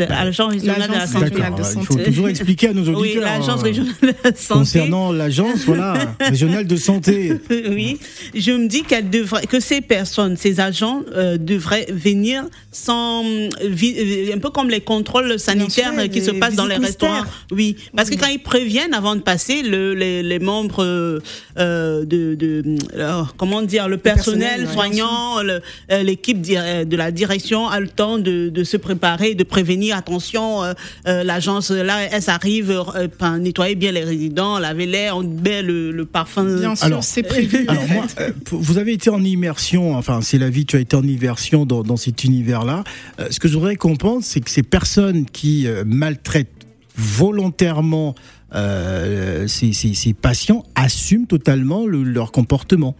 l'Agence 0.08 0.52
régionale 0.52 0.88
de 0.88 0.94
la 0.94 1.06
santé. 1.06 1.30
de 1.30 1.80
il 1.80 1.86
faut 1.86 1.94
toujours 1.96 2.28
expliquer 2.28 2.68
à 2.68 2.72
nos 2.74 2.82
auditeurs. 2.82 3.00
Oui, 3.00 3.14
l'Agence 3.20 3.60
euh, 3.60 3.64
régionale 3.64 3.94
de 4.02 4.06
la 4.08 4.34
santé. 4.34 4.58
Concernant 4.58 5.12
l'agence, 5.12 5.64
voilà, 5.64 5.94
régionale 6.20 6.66
de 6.66 6.76
santé. 6.76 7.32
oui, 7.70 7.98
je 8.34 8.50
me 8.52 8.66
dis 8.66 8.82
qu'elle 8.82 9.08
devrait, 9.08 9.46
que 9.46 9.60
ces 9.60 9.80
personnes, 9.80 10.36
ces 10.36 10.58
agents 10.60 11.02
euh, 11.14 11.38
devraient 11.38 11.86
venir 11.90 12.44
sans, 12.72 13.22
vi- 13.64 14.30
un 14.34 14.38
peu 14.38 14.50
comme 14.50 14.68
les 14.68 14.80
contrôles 14.80 15.38
sanitaires 15.38 15.92
sûr, 15.92 16.00
euh, 16.02 16.08
qui 16.08 16.20
se 16.20 16.32
passent 16.32 16.56
dans 16.56 16.66
les 16.66 16.76
restaurants. 16.76 17.22
Oui, 17.52 17.76
parce 17.94 18.10
que 18.10 18.16
quand 18.16 18.26
ils 18.26 18.42
préviennent 18.42 18.92
avant 18.94 19.14
de 19.14 19.20
passer, 19.20 19.62
le, 19.62 19.94
les, 19.94 20.22
les 20.24 20.38
membres 20.40 20.82
euh, 20.84 21.20
euh, 21.58 22.04
de, 22.04 22.34
de 22.34 22.64
euh, 22.96 23.22
comment 23.36 23.62
dire, 23.62 23.88
le 23.88 23.98
personnel, 23.98 24.66
soignant, 24.72 25.38
euh, 25.38 25.60
l'équipe 26.02 26.44
euh, 26.50 26.84
de 26.84 26.96
la 26.96 27.10
direction 27.12 27.68
a 27.68 27.78
le 27.78 27.88
temps 27.88 28.18
de, 28.18 28.48
de 28.48 28.64
se 28.64 28.76
préparer, 28.76 28.95
de 28.96 29.44
prévenir. 29.44 29.96
Attention, 29.96 30.62
euh, 30.64 30.72
euh, 31.06 31.22
l'agence 31.22 31.70
l'ARS 31.70 32.28
arrive, 32.28 32.70
euh, 32.70 33.38
nettoyer 33.38 33.74
bien 33.74 33.92
les 33.92 34.04
résidents, 34.04 34.58
laver 34.58 34.86
l'air, 34.86 35.16
on 35.16 35.22
met 35.22 35.62
le, 35.62 35.92
le 35.92 36.04
parfum. 36.04 36.44
Bien 36.44 36.74
sûr, 36.74 36.86
Alors- 36.86 37.04
c'est 37.04 37.22
prévu. 37.22 37.64
Alors 37.68 37.86
moi, 37.88 38.04
euh, 38.20 38.30
vous 38.50 38.78
avez 38.78 38.92
été 38.92 39.10
en 39.10 39.22
immersion, 39.22 39.94
enfin 39.96 40.20
c'est 40.22 40.38
la 40.38 40.50
vie, 40.50 40.66
tu 40.66 40.76
as 40.76 40.80
été 40.80 40.96
en 40.96 41.02
immersion 41.02 41.66
dans, 41.66 41.82
dans 41.82 41.96
cet 41.96 42.24
univers-là. 42.24 42.84
Euh, 43.20 43.28
ce 43.30 43.38
que 43.38 43.48
je 43.48 43.54
voudrais 43.54 43.76
comprendre, 43.76 44.22
c'est 44.22 44.40
que 44.40 44.50
ces 44.50 44.62
personnes 44.62 45.26
qui 45.26 45.66
euh, 45.66 45.84
maltraitent 45.86 46.48
volontairement 46.96 48.14
euh, 48.56 49.46
ces, 49.46 49.72
ces- 49.72 49.94
ces 49.94 50.12
patients 50.14 50.64
assument 50.74 51.26
totalement 51.26 51.86
le- 51.86 52.02
leur 52.02 52.32
comportement. 52.32 52.96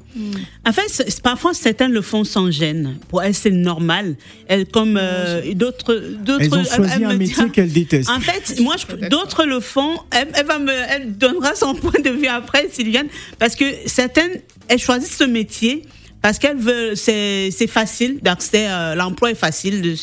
En 0.66 0.72
fait, 0.72 1.20
parfois 1.22 1.54
certaines 1.54 1.92
le 1.92 2.02
font 2.02 2.24
sans 2.24 2.50
gêne. 2.50 2.96
Pour 3.08 3.22
elles, 3.22 3.34
c'est 3.34 3.50
normal. 3.50 4.16
Elles, 4.48 4.66
comme 4.66 4.98
euh, 5.00 5.54
d'autres, 5.54 5.94
d'autres. 6.24 6.42
Elles 6.44 6.54
ont 6.54 6.64
choisi 6.64 7.04
un 7.04 7.14
métier 7.16 7.50
qu'elles 7.50 7.72
détestent. 7.72 8.10
En 8.10 8.20
fait, 8.20 8.60
moi, 8.60 8.76
je- 8.78 9.08
d'autres 9.08 9.44
le 9.44 9.60
font. 9.60 9.96
Elle, 10.10 10.28
elle 10.34 10.46
va 10.46 10.58
me, 10.58 10.72
elle 10.72 11.16
donnera 11.16 11.54
son 11.54 11.74
point 11.74 12.00
de 12.02 12.10
vue 12.10 12.26
après, 12.28 12.68
Sylviane, 12.70 13.08
parce 13.38 13.54
que 13.56 13.64
certaines, 13.86 14.32
elles 14.68 14.78
choisissent 14.78 15.16
ce 15.16 15.24
métier. 15.24 15.82
Parce 16.26 16.40
qu'elles 16.40 16.56
veulent, 16.56 16.96
c'est 16.96 17.68
facile 17.68 18.18
d'accès, 18.20 18.66
euh, 18.68 18.96
l'emploi 18.96 19.30
est 19.30 19.36
facile. 19.36 19.94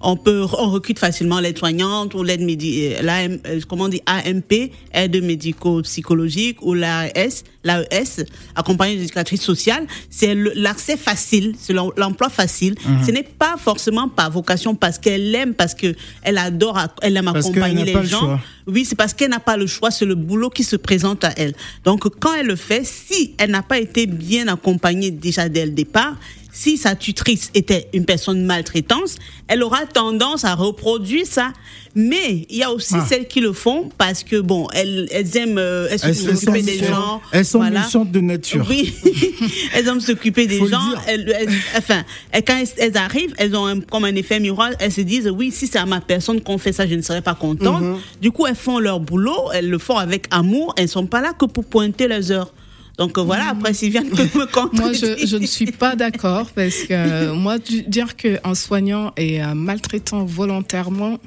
On 0.00 0.16
peut, 0.16 0.46
on 0.56 0.70
recrute 0.70 1.00
facilement 1.00 1.40
l'aide 1.40 1.58
soignante 1.58 2.14
ou 2.14 2.22
l'aide 2.22 2.42
médi, 2.42 2.94
euh, 2.94 3.38
euh, 3.44 3.60
comment 3.68 3.86
on 3.86 3.88
dit, 3.88 4.00
AMP, 4.06 4.70
aide 4.94 5.20
médico-psychologique 5.20 6.62
ou 6.62 6.74
l'AES, 6.74 7.42
l'AES, 7.68 8.24
accompagnée 8.56 8.96
d'éducatrice 8.96 9.42
sociale. 9.42 9.86
C'est 10.10 10.34
le- 10.34 10.52
l'accès 10.54 10.96
facile, 10.96 11.54
c'est 11.60 11.72
l'em- 11.72 11.90
l'emploi 11.96 12.28
facile. 12.28 12.74
Mhm. 12.86 13.04
Ce 13.06 13.10
n'est 13.10 13.22
pas 13.22 13.56
forcément 13.58 14.08
par 14.08 14.30
vocation, 14.30 14.74
parce 14.74 14.98
qu'elle 14.98 15.34
aime, 15.34 15.54
parce 15.54 15.74
que 15.74 15.94
elle 16.22 16.38
adore, 16.38 16.78
elle 17.02 17.16
aime 17.16 17.26
Parce 17.26 17.46
qu'elle 17.46 17.52
accompagner 17.62 17.84
les 17.84 17.92
pas 17.92 18.02
le 18.02 18.08
gens. 18.08 18.20
choix. 18.20 18.40
Oui, 18.66 18.84
c'est 18.84 18.96
parce 18.96 19.14
qu'elle 19.14 19.30
n'a 19.30 19.40
pas 19.40 19.56
le 19.56 19.66
choix, 19.66 19.90
c'est 19.90 20.04
le 20.04 20.14
boulot 20.14 20.50
qui 20.50 20.64
se 20.64 20.76
présente 20.76 21.24
à 21.24 21.32
elle. 21.36 21.54
Donc, 21.84 22.06
quand 22.20 22.34
elle 22.34 22.46
le 22.46 22.56
fait, 22.56 22.84
si 22.84 23.34
elle 23.38 23.50
n'a 23.50 23.62
pas 23.62 23.78
été 23.78 24.06
bien 24.06 24.48
accompagnée 24.48 25.10
déjà 25.10 25.48
dès 25.48 25.64
le 25.64 25.72
départ, 25.72 26.16
si 26.60 26.76
sa 26.76 26.96
tutrice 26.96 27.50
était 27.54 27.86
une 27.94 28.04
personne 28.04 28.44
maltraitante, 28.44 29.14
elle 29.46 29.62
aura 29.62 29.86
tendance 29.86 30.44
à 30.44 30.56
reproduire 30.56 31.24
ça. 31.24 31.52
Mais 31.94 32.46
il 32.50 32.56
y 32.56 32.62
a 32.64 32.72
aussi 32.72 32.94
Ah. 32.96 33.06
celles 33.08 33.28
qui 33.28 33.40
le 33.40 33.52
font 33.52 33.90
parce 33.96 34.24
que, 34.24 34.40
bon, 34.40 34.66
elles, 34.74 35.08
elles 35.12 35.36
aiment 35.36 35.58
euh, 35.58 35.86
elles 35.90 36.00
Elles, 36.02 36.14
s'occuper 36.16 36.62
des 36.62 36.78
gens. 36.78 37.20
elles 37.32 37.44
sont 37.44 37.58
voilà. 37.58 37.84
méchantes 37.84 38.10
de 38.10 38.20
nature. 38.20 38.66
Oui, 38.68 38.92
elles 39.74 39.86
aiment 39.86 40.00
s'occuper 40.00 40.46
des 40.48 40.58
Faut 40.58 40.66
gens. 40.68 40.80
Elles, 41.06 41.32
elles- 41.38 41.48
enfin, 41.76 42.02
quand 42.46 42.62
elles, 42.76 42.96
arrivent, 42.96 43.34
elles 43.38 43.54
ont 43.56 43.66
un- 43.66 43.80
comme 43.80 44.04
un 44.04 44.14
effet 44.16 44.40
miroir. 44.40 44.70
Elles 44.80 44.92
se 44.92 45.00
disent, 45.00 45.28
oui, 45.32 45.50
si 45.52 45.66
c'est 45.68 45.78
à 45.78 45.86
ma 45.86 46.00
personne 46.00 46.40
qu'on 46.40 46.58
fait 46.58 46.72
ça, 46.72 46.86
je 46.88 46.94
ne 46.96 47.02
serais 47.02 47.22
pas 47.22 47.34
contente. 47.34 47.82
Mhm. 47.82 47.98
Du 48.20 48.30
coup, 48.32 48.46
elles 48.46 48.54
font 48.56 48.78
leur 48.80 48.98
boulot, 49.00 49.50
elles 49.54 49.68
le 49.70 49.78
font 49.78 49.96
avec 49.96 50.26
amour. 50.32 50.74
Elles 50.76 50.88
sont 50.88 51.06
pas 51.06 51.20
là 51.20 51.32
que 51.32 51.46
pour 51.46 51.64
pointer 51.64 52.08
les 52.08 52.30
heures. 52.32 52.52
Donc 52.98 53.16
euh, 53.16 53.22
voilà, 53.22 53.50
après 53.50 53.72
Sylviane 53.72 54.08
peut 54.10 54.28
me 54.34 54.46
contredire. 54.46 54.82
Moi, 54.82 54.92
je, 54.92 55.26
je 55.26 55.36
ne 55.36 55.46
suis 55.46 55.66
pas 55.66 55.96
d'accord 55.96 56.50
parce 56.50 56.82
que 56.82 56.92
euh, 56.92 57.34
moi, 57.34 57.58
dire 57.86 58.16
qu'un 58.16 58.54
soignant 58.54 59.12
est 59.16 59.40
euh, 59.40 59.54
maltraitant 59.54 60.24
volontairement, 60.24 61.18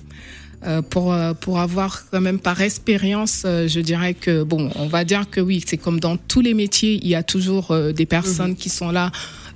euh, 0.63 0.83
pour, 0.83 1.15
pour 1.39 1.59
avoir 1.59 2.03
quand 2.11 2.21
même 2.21 2.37
par 2.37 2.61
expérience, 2.61 3.43
euh, 3.45 3.67
je 3.67 3.79
dirais 3.79 4.13
que, 4.13 4.43
bon, 4.43 4.69
on 4.75 4.85
va 4.85 5.03
dire 5.03 5.27
que 5.27 5.41
oui, 5.41 5.63
c'est 5.65 5.77
comme 5.77 5.99
dans 5.99 6.17
tous 6.17 6.41
les 6.41 6.53
métiers, 6.53 6.99
il 7.01 7.07
y 7.07 7.15
a 7.15 7.23
toujours 7.23 7.71
euh, 7.71 7.93
des 7.93 8.05
personnes 8.05 8.55
qui 8.55 8.69
sont 8.69 8.91
là 8.91 9.11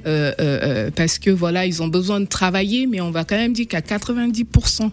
euh, 0.07 0.31
euh, 0.39 0.59
euh, 0.63 0.91
parce 0.95 1.19
que 1.19 1.29
voilà, 1.31 1.65
ils 1.65 1.81
ont 1.83 1.87
besoin 1.87 2.19
de 2.19 2.25
travailler, 2.25 2.87
mais 2.87 3.01
on 3.01 3.11
va 3.11 3.23
quand 3.23 3.35
même 3.35 3.53
dire 3.53 3.67
qu'à 3.67 3.81
90%, 3.81 4.89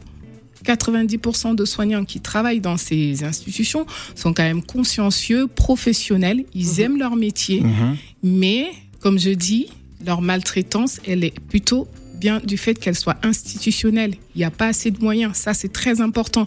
90% 0.65 1.55
de 1.55 1.65
soignants 1.65 2.05
qui 2.05 2.21
travaillent 2.21 2.61
dans 2.61 2.77
ces 2.77 3.25
institutions 3.25 3.87
sont 4.15 4.33
quand 4.33 4.43
même 4.43 4.63
consciencieux, 4.63 5.47
professionnels, 5.49 6.45
ils 6.55 6.81
aiment 6.81 6.99
leur 6.99 7.17
métier, 7.17 7.61
Mhm. 7.61 7.97
mais 8.23 8.71
comme 9.01 9.19
je 9.19 9.31
dis, 9.31 9.67
leur 10.05 10.21
maltraitance, 10.23 11.01
elle 11.07 11.25
est 11.25 11.39
plutôt 11.49 11.89
bien 12.17 12.41
du 12.45 12.57
fait 12.57 12.75
qu'elle 12.75 12.95
soit 12.97 13.17
institutionnelle. 13.25 14.15
Il 14.35 14.39
n'y 14.39 14.45
a 14.45 14.51
pas 14.51 14.69
assez 14.69 14.91
de 14.91 15.01
moyens, 15.03 15.37
ça 15.37 15.55
c'est 15.55 15.73
très 15.73 16.01
important. 16.01 16.47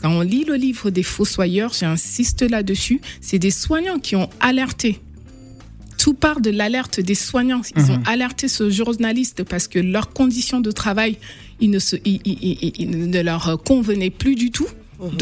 Quand 0.00 0.10
on 0.10 0.20
lit 0.20 0.44
le 0.44 0.54
livre 0.54 0.90
des 0.90 1.02
fossoyeurs, 1.02 1.72
j'insiste 1.72 2.42
là-dessus, 2.42 3.00
c'est 3.22 3.38
des 3.38 3.50
soignants 3.50 3.98
qui 3.98 4.16
ont 4.16 4.28
alerté 4.40 5.00
tout 6.04 6.12
part 6.26 6.40
de 6.42 6.50
l'alerte 6.50 7.00
des 7.00 7.14
soignants. 7.14 7.62
Ils 7.76 7.90
ont 7.92 8.02
alerté 8.04 8.46
ce 8.48 8.68
journaliste 8.68 9.42
parce 9.44 9.66
que 9.68 9.78
leurs 9.78 10.10
conditions 10.12 10.60
de 10.60 10.70
travail, 10.70 11.16
ils 11.60 11.70
ne, 11.70 11.78
se, 11.78 11.96
ils- 12.04 12.20
ils- 12.26 12.58
ils- 12.66 12.72
ils 12.82 13.10
ne 13.16 13.22
leur 13.22 13.44
convenaient 13.64 14.10
plus 14.10 14.34
du 14.34 14.50
tout. 14.50 14.68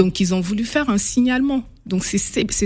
Donc, 0.01 0.18
ils 0.18 0.35
ont 0.35 0.40
voulu 0.40 0.64
faire 0.64 0.90
un 0.90 0.99
signalement. 0.99 1.62
Donc, 1.87 2.05
c'est 2.05 2.18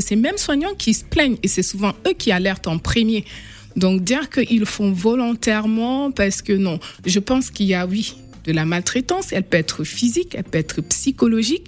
ces 0.09 0.17
mêmes 0.17 0.39
soignants 0.39 0.75
qui 0.79 0.95
se 0.95 1.05
plaignent 1.05 1.37
et 1.43 1.49
c'est 1.49 1.63
souvent 1.73 1.93
eux 2.07 2.15
qui 2.17 2.33
alertent 2.33 2.69
en 2.69 2.79
premier. 2.79 3.25
Donc, 3.77 4.03
dire 4.03 4.31
qu'ils 4.31 4.65
font 4.65 4.93
volontairement, 4.93 6.11
parce 6.11 6.41
que 6.41 6.55
non, 6.55 6.79
je 7.05 7.19
pense 7.21 7.51
qu'il 7.51 7.67
y 7.67 7.75
a, 7.75 7.87
oui, 7.87 8.15
de 8.47 8.53
la 8.53 8.65
maltraitance. 8.65 9.27
Elle 9.33 9.43
peut 9.43 9.59
être 9.59 9.85
physique, 9.85 10.35
elle 10.39 10.45
peut 10.45 10.59
être 10.59 10.81
psychologique, 10.81 11.67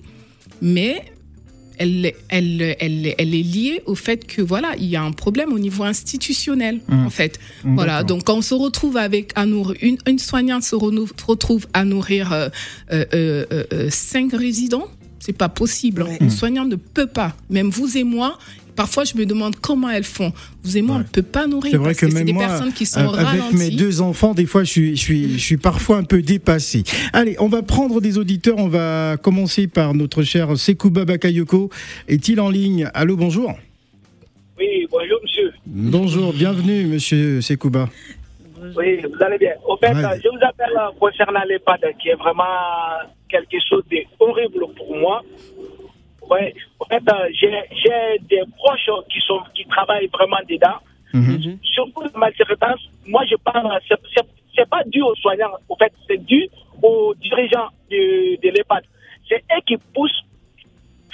mais 0.62 1.12
elle, 1.78 2.12
elle, 2.28 2.76
elle, 2.78 3.14
elle 3.18 3.34
est 3.34 3.42
liée 3.42 3.82
au 3.86 3.94
fait 3.94 4.26
que 4.26 4.42
voilà, 4.42 4.74
il 4.78 4.86
y 4.86 4.96
a 4.96 5.02
un 5.02 5.12
problème 5.12 5.52
au 5.52 5.58
niveau 5.58 5.84
institutionnel, 5.84 6.80
en 6.90 7.10
fait. 7.10 7.38
Voilà, 7.64 8.02
donc 8.02 8.24
quand 8.24 8.38
on 8.38 8.42
se 8.42 8.54
retrouve 8.54 8.96
avec 8.96 9.32
à 9.34 9.46
nourrir, 9.46 9.76
une, 9.82 9.98
une 10.06 10.18
soignante 10.18 10.62
se 10.62 10.74
retrouve 10.76 11.66
à 11.72 11.84
nourrir 11.84 12.32
euh, 12.32 12.48
euh, 12.92 13.04
euh, 13.14 13.46
euh, 13.52 13.64
euh, 13.72 13.88
cinq 13.90 14.32
résidents, 14.32 14.86
c'est 15.18 15.32
pas 15.36 15.48
possible. 15.48 16.02
Ouais. 16.02 16.18
Une 16.20 16.30
soignante 16.30 16.68
ne 16.68 16.76
peut 16.76 17.06
pas. 17.06 17.36
Même 17.50 17.70
vous 17.70 17.96
et 17.96 18.04
moi, 18.04 18.38
parfois 18.78 19.02
je 19.02 19.16
me 19.18 19.26
demande 19.26 19.56
comment 19.56 19.90
elles 19.90 20.04
font. 20.04 20.32
Vous 20.62 20.76
et 20.78 20.82
moi, 20.82 20.96
on 20.96 20.98
ne 21.00 21.04
peut 21.04 21.22
pas 21.22 21.48
nourrir 21.48 21.72
C'est 21.72 21.76
vrai 21.78 21.88
parce 21.88 21.98
que 22.00 22.06
que, 22.06 22.14
même 22.14 22.24
des 22.26 22.32
moi, 22.32 22.46
personnes 22.46 22.72
qui 22.72 22.86
sont 22.86 23.00
euh, 23.00 23.08
avec 23.12 23.26
ralenties. 23.26 23.56
mes 23.56 23.70
deux 23.70 24.00
enfants, 24.00 24.34
des 24.34 24.46
fois, 24.46 24.62
je 24.62 24.70
suis, 24.70 24.96
je 24.96 25.02
suis, 25.02 25.32
je 25.32 25.44
suis 25.44 25.56
parfois 25.56 25.96
un 25.96 26.04
peu 26.04 26.22
dépassé. 26.22 26.84
Allez, 27.12 27.34
on 27.40 27.48
va 27.48 27.62
prendre 27.62 28.00
des 28.00 28.18
auditeurs. 28.18 28.54
On 28.58 28.68
va 28.68 29.16
commencer 29.20 29.66
par 29.66 29.94
notre 29.94 30.22
cher 30.22 30.56
Sekouba 30.56 31.04
Bakayoko. 31.04 31.70
Est-il 32.06 32.40
en 32.40 32.50
ligne? 32.50 32.88
Allô, 32.94 33.16
bonjour. 33.16 33.52
Oui, 34.58 34.86
bonjour 34.90 35.18
monsieur. 35.24 35.52
Bonjour, 35.66 36.32
bienvenue, 36.32 36.86
monsieur 36.86 37.40
Sekouba. 37.40 37.88
Oui, 38.76 39.00
vous 39.02 39.24
allez 39.24 39.38
bien. 39.38 39.54
Au 39.66 39.76
fait, 39.76 39.88
Ouais. 39.92 40.20
je 40.22 40.28
vous 40.28 40.44
appelle 40.48 40.76
concernant 41.00 41.40
l'EHPAD, 41.48 41.80
qui 42.00 42.10
est 42.10 42.14
vraiment 42.14 42.44
quelque 43.28 43.56
chose 43.68 43.82
d'horrible 44.20 44.66
pour 44.76 44.96
moi. 44.96 45.22
Ouais, 46.30 46.54
en 46.80 46.84
fait, 46.86 47.02
j'ai 47.32 48.18
des 48.28 48.42
proches 48.56 48.90
qui, 49.10 49.20
sont, 49.20 49.40
qui 49.54 49.64
travaillent 49.66 50.08
vraiment 50.08 50.38
dedans. 50.48 50.78
Mhm. 51.14 51.58
Surtout 51.62 52.02
la 52.02 52.10
maltraitance, 52.18 52.80
moi 53.06 53.24
je 53.30 53.36
parle, 53.36 53.66
c'est- 53.88 54.68
pas 54.68 54.82
dû 54.86 55.00
aux 55.02 55.14
soignants, 55.14 55.54
en 55.68 55.76
fait, 55.76 55.92
c'est 56.08 56.18
dû 56.18 56.48
aux 56.82 57.14
dirigeants 57.14 57.68
de, 57.90 58.36
de 58.42 58.48
l'EHPAD. 58.50 58.82
C'est 59.28 59.36
eux 59.56 59.60
qui 59.66 59.76
poussent 59.94 60.24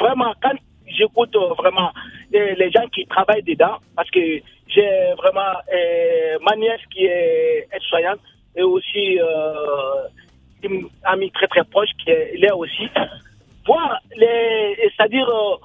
vraiment, 0.01 0.33
quand 0.43 0.57
j'écoute 0.87 1.37
euh, 1.37 1.53
vraiment 1.59 1.91
les, 2.33 2.55
les 2.55 2.71
gens 2.71 2.87
qui 2.89 3.05
travaillent 3.07 3.43
dedans, 3.43 3.77
parce 3.95 4.11
que 4.11 4.21
j'ai 4.67 4.89
vraiment 5.19 5.53
euh, 5.73 6.39
ma 6.43 6.57
nièce 6.57 6.81
qui 6.91 7.05
est 7.05 7.69
aide-soignante 7.73 8.21
et 8.57 8.63
aussi 8.63 9.19
euh, 9.21 10.09
une 10.63 10.89
amie 11.05 11.31
très 11.31 11.47
très 11.49 11.65
proche 11.65 11.91
qui 12.03 12.11
est 12.11 12.37
là 12.39 12.57
aussi. 12.57 12.89
Voir 13.67 13.99
les, 14.17 14.77
c'est-à-dire 14.97 15.29
euh, 15.29 15.57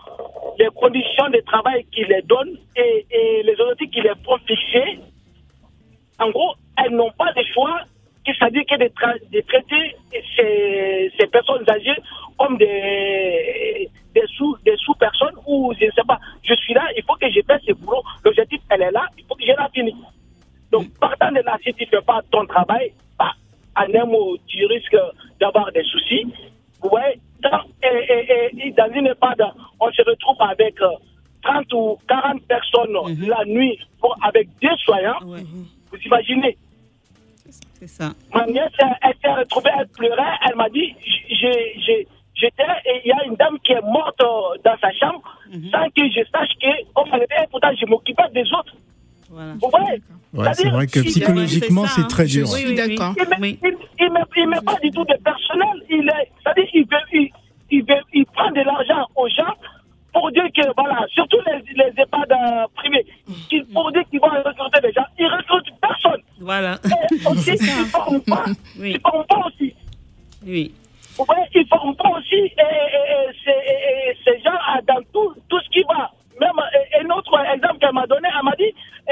les 0.57 0.67
conditions 0.75 1.29
de 1.29 1.39
travail 1.41 1.85
qu'ils 1.91 2.07
les 2.07 2.21
donnent 2.21 2.57
et, 2.75 3.05
les 3.43 3.55
objectifs 3.59 3.91
qu'ils 3.91 4.03
les 4.03 4.23
font 4.23 4.38
fixer, 4.47 4.99
en 6.19 6.29
gros, 6.29 6.53
elles 6.77 6.91
n'ont 6.95 7.12
pas 7.12 7.31
de 7.33 7.43
choix, 7.53 7.81
c'est-à-dire 8.25 8.63
que 8.69 8.75
de, 8.77 8.85
tra- 8.89 9.19
de 9.31 9.41
traiter 9.41 9.95
ces, 10.35 11.12
ces 11.19 11.27
personnes 11.27 11.65
âgées 11.69 11.95
comme 12.38 12.57
des, 12.57 13.89
des 14.13 14.27
sous 14.38 14.55
des 14.63 14.77
sous-personnes 14.77 15.35
ou 15.47 15.73
je 15.79 15.85
ne 15.85 15.91
sais 15.91 16.03
pas. 16.07 16.19
Je 16.43 16.53
suis 16.53 16.73
là, 16.73 16.83
il 16.95 17.03
faut 17.03 17.15
que 17.15 17.29
je 17.29 17.41
fasse 17.41 17.62
ce 17.67 17.73
boulot. 17.73 18.03
L'objectif, 18.23 18.62
elle 18.69 18.83
est 18.83 18.91
là, 18.91 19.05
il 19.17 19.25
faut 19.25 19.35
que 19.35 19.43
je 19.45 19.51
la 19.51 19.67
finisse. 19.73 19.95
Donc, 20.71 20.85
partant 20.99 21.31
de 21.31 21.41
là, 21.41 21.57
si 21.63 21.73
tu 21.73 21.83
ne 21.85 21.89
fais 21.89 22.01
pas 22.05 22.21
ton 22.31 22.45
travail, 22.45 22.93
bah, 23.17 23.31
en 23.75 23.93
un 23.93 24.05
mot, 24.05 24.38
tu 24.47 24.65
risques 24.67 24.95
d'avoir 25.39 25.71
des 25.71 25.83
soucis 25.83 26.27
ouais, 26.84 27.20
quand, 27.44 27.62
et, 27.84 28.50
et, 28.58 28.72
dans 28.72 28.92
une 28.94 29.08
EHPAD, 29.08 29.44
on 29.80 29.92
se 29.92 30.02
retrouve 30.02 30.38
avec 30.39 30.82
euh, 30.82 30.88
30 31.44 31.74
ou 31.74 31.98
40 32.08 32.42
personnes 32.44 32.92
mhm. 32.92 33.28
la 33.28 33.46
nuit 33.46 33.80
pour, 34.00 34.15
avec 34.22 34.48
deux 34.62 34.76
soignants. 34.84 35.20
Mhm. 35.22 35.65
Vous 35.92 35.98
imaginez? 36.06 36.58
C'est 37.74 37.88
ça. 37.88 38.12
Ma 38.34 38.46
nièce, 38.46 38.72
elle, 39.02 39.13
s'est 39.22 39.34
retrouvée, 39.34 39.72
elle 39.80 39.88
pleurait, 39.88 40.36
elle 40.48 40.56
m'a 40.56 40.70
dit 40.70 40.94
J'étais, 42.36 42.63
et 42.86 43.02
il 43.04 43.10
y 43.10 43.12
a 43.12 43.26
une 43.26 43.36
dame 43.36 43.58
qui 43.63 43.74
est 43.74 43.82
morte 43.82 44.22
euh, 44.22 44.58
dans 44.63 44.78
sa 44.80 44.92
chambre 44.94 45.38
mhm. 45.52 45.72
sans 45.72 45.89
que 45.89 46.10
je 46.10 46.22
sache 46.32 46.50
qu'on 46.62 47.02
oh, 47.02 47.06
m'enlevait, 47.06 47.48
pourtant 47.50 47.72
je 47.80 47.86
m'occupais 47.86 48.30
des 48.34 48.48
autres. 48.54 48.74
Voilà. 49.30 49.54
Vous 49.62 49.70
voyez 49.70 50.02
Ouais, 50.34 50.54
c'est 50.54 50.70
vrai 50.70 50.86
que 50.88 51.00
psychologiquement, 51.02 51.86
c'est 51.88 52.02
hein. 52.02 52.08
très 52.10 52.28
Je 52.28 52.39
dur. 52.39 52.48
oui, 52.54 52.63
oui. 52.68 52.76
Il 54.00 54.06
ne 54.06 54.46
met, 54.50 54.62
pas 54.62 54.76
du 54.82 54.92
tout 54.92 55.06
de 55.06 55.15
personnel. 55.24 55.84
Il 55.89 56.08
est, 56.08 56.32
c'est-à-dire, 56.44 56.68
il, 56.74 56.84
veut, 56.84 56.98
il, 57.13 57.30
il, 57.72 57.82
veut, 57.86 58.02
il 58.13 58.26
prend 58.28 58.50
de 58.52 58.62
l'argent 58.62 59.06
aux 59.15 59.28
gens 59.30 59.54
pour 60.13 60.32
dire 60.32 60.46
que, 60.56 60.62
voilà, 60.76 61.06
surtout 61.13 61.38
les, 61.46 61.62
les 61.76 61.92
EHPAD 62.02 62.32
euh, 62.32 62.65
privés, 62.76 63.06
pour 63.74 63.92
dire 63.92 64.04
qu'ils 64.10 64.20
vont 64.20 64.28
recruter 64.30 64.82
des 64.82 64.92
gens. 64.94 65.06
Il 65.20 65.26
recrute 65.28 65.65
personne. 65.82 66.22
Voilà. 66.39 66.80
Et 66.86 67.28
aussi, 67.28 67.52
ils 67.52 67.82
ne 67.82 67.86
forment 67.86 68.22
pas. 68.22 68.46
Ils 68.80 68.94
ne 68.94 69.00
forment 69.00 69.26
pas 69.28 69.42
aussi. 69.48 69.74
Oui. 70.46 70.74
Vous 71.18 71.26
voyez, 71.26 71.44
ils 71.54 71.62
ne 71.62 71.65
forment 71.68 71.96
pas 71.96 72.10
aussi. 72.18 72.36
Et, 72.36 72.46
et- 72.46 72.50
et 72.56 73.34
ces- 73.44 73.50
et- 73.52 74.12
et 74.12 74.18
ces 74.24 74.42
gens, 74.42 74.58
ah, 74.68 74.80
dans 74.88 75.02
tout, 75.13 75.34
tout 75.50 75.60
ce 75.60 75.70
qui 75.70 75.84
va. 75.84 76.10
Même 76.39 76.60
et- 76.73 77.04
un 77.06 77.10
autre 77.12 77.34
exemple 77.54 77.80
qu'elle 77.80 77.93
m'a 77.93 78.08
donné, 78.08 78.30
elle 78.38 78.43
m'a 78.45 78.56
dit, 78.56 78.63
et- 79.10 79.12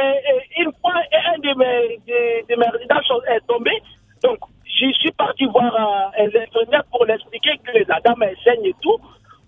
et 0.57 0.61
une 0.63 0.71
fois, 0.81 0.93
un 0.95 1.39
de 1.39 1.53
mes, 1.57 1.97
de, 2.07 2.47
de 2.49 2.55
mes 2.59 2.69
résidents 2.69 3.21
est 3.33 3.45
tombé. 3.47 3.71
Donc, 4.23 4.37
je 4.65 4.91
suis 4.93 5.11
parti 5.11 5.45
voir 5.45 6.11
euh, 6.19 6.27
l'infirmière 6.33 6.83
pour 6.91 7.05
l'expliquer 7.05 7.57
que 7.63 7.79
la 7.87 7.99
dame, 8.01 8.21
elle 8.23 8.37
saigne 8.43 8.65
et 8.65 8.75
tout. 8.81 8.97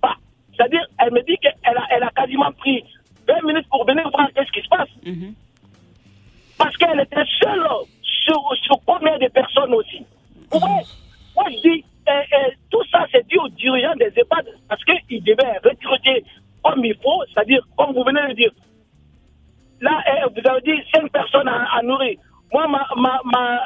Bah, 0.01 0.15
C'est-à-dire, 0.55 0.85
elle 0.99 1.11
me 1.13 1.21
dit 1.21 1.37
qu'elle 1.37 1.77
a, 1.77 1.83
elle 1.91 2.03
a 2.03 2.09
quasiment 2.09 2.51
pris 2.53 2.83
20 3.27 3.41
minutes 3.43 3.67
pour 3.69 3.85
venir 3.85 4.09
voir 4.11 4.27
qu'est-ce 4.35 4.51
qui 4.51 4.61
se 4.61 4.69
passe. 4.69 4.89
Mhm. 5.05 5.33
Parce 6.57 6.75
qu'elle 6.77 6.99
était 6.99 7.23
seule 7.41 7.65
sur, 8.01 8.41
sur 8.63 8.75
combien 8.85 9.17
de 9.17 9.27
personnes 9.27 9.73
aussi. 9.73 10.03
Voyez, 10.51 10.83
moi 11.35 11.45
je 11.51 11.61
dis, 11.69 11.85
eh, 12.07 12.11
eh, 12.33 12.53
tout 12.71 12.83
ça 12.91 13.05
c'est 13.11 13.25
dû 13.27 13.37
aux 13.37 13.47
dirigeants 13.49 13.95
des 13.95 14.11
EHPAD 14.17 14.45
parce 14.67 14.83
qu'ils 14.83 15.23
devaient 15.23 15.57
recruter 15.63 16.25
comme 16.69 16.85
il 16.85 16.95
faut, 17.03 17.23
c'est-à-dire, 17.33 17.61
comme 17.77 17.93
vous 17.93 18.03
venez 18.03 18.21
de 18.29 18.33
dire, 18.33 18.51
là, 19.81 20.01
eh, 20.07 20.23
vous 20.29 20.47
avez 20.49 20.61
dit 20.61 20.81
5 20.93 21.11
personnes 21.11 21.47
à, 21.47 21.67
à 21.77 21.81
nourrir. 21.81 22.17
Moi, 22.53 22.67
ma, 22.67 22.85
ma, 22.95 23.19
ma- 23.25 23.61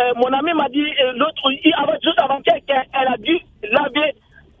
euh, 0.00 0.12
mon 0.16 0.32
ami 0.32 0.52
m'a 0.54 0.68
dit 0.68 0.86
euh, 1.02 1.12
l'autre, 1.14 1.50
juste 2.02 2.18
avant-hier, 2.18 2.56
qu'elle 2.66 2.84
elle 2.92 3.08
a 3.08 3.16
dû 3.18 3.38
laver 3.70 4.14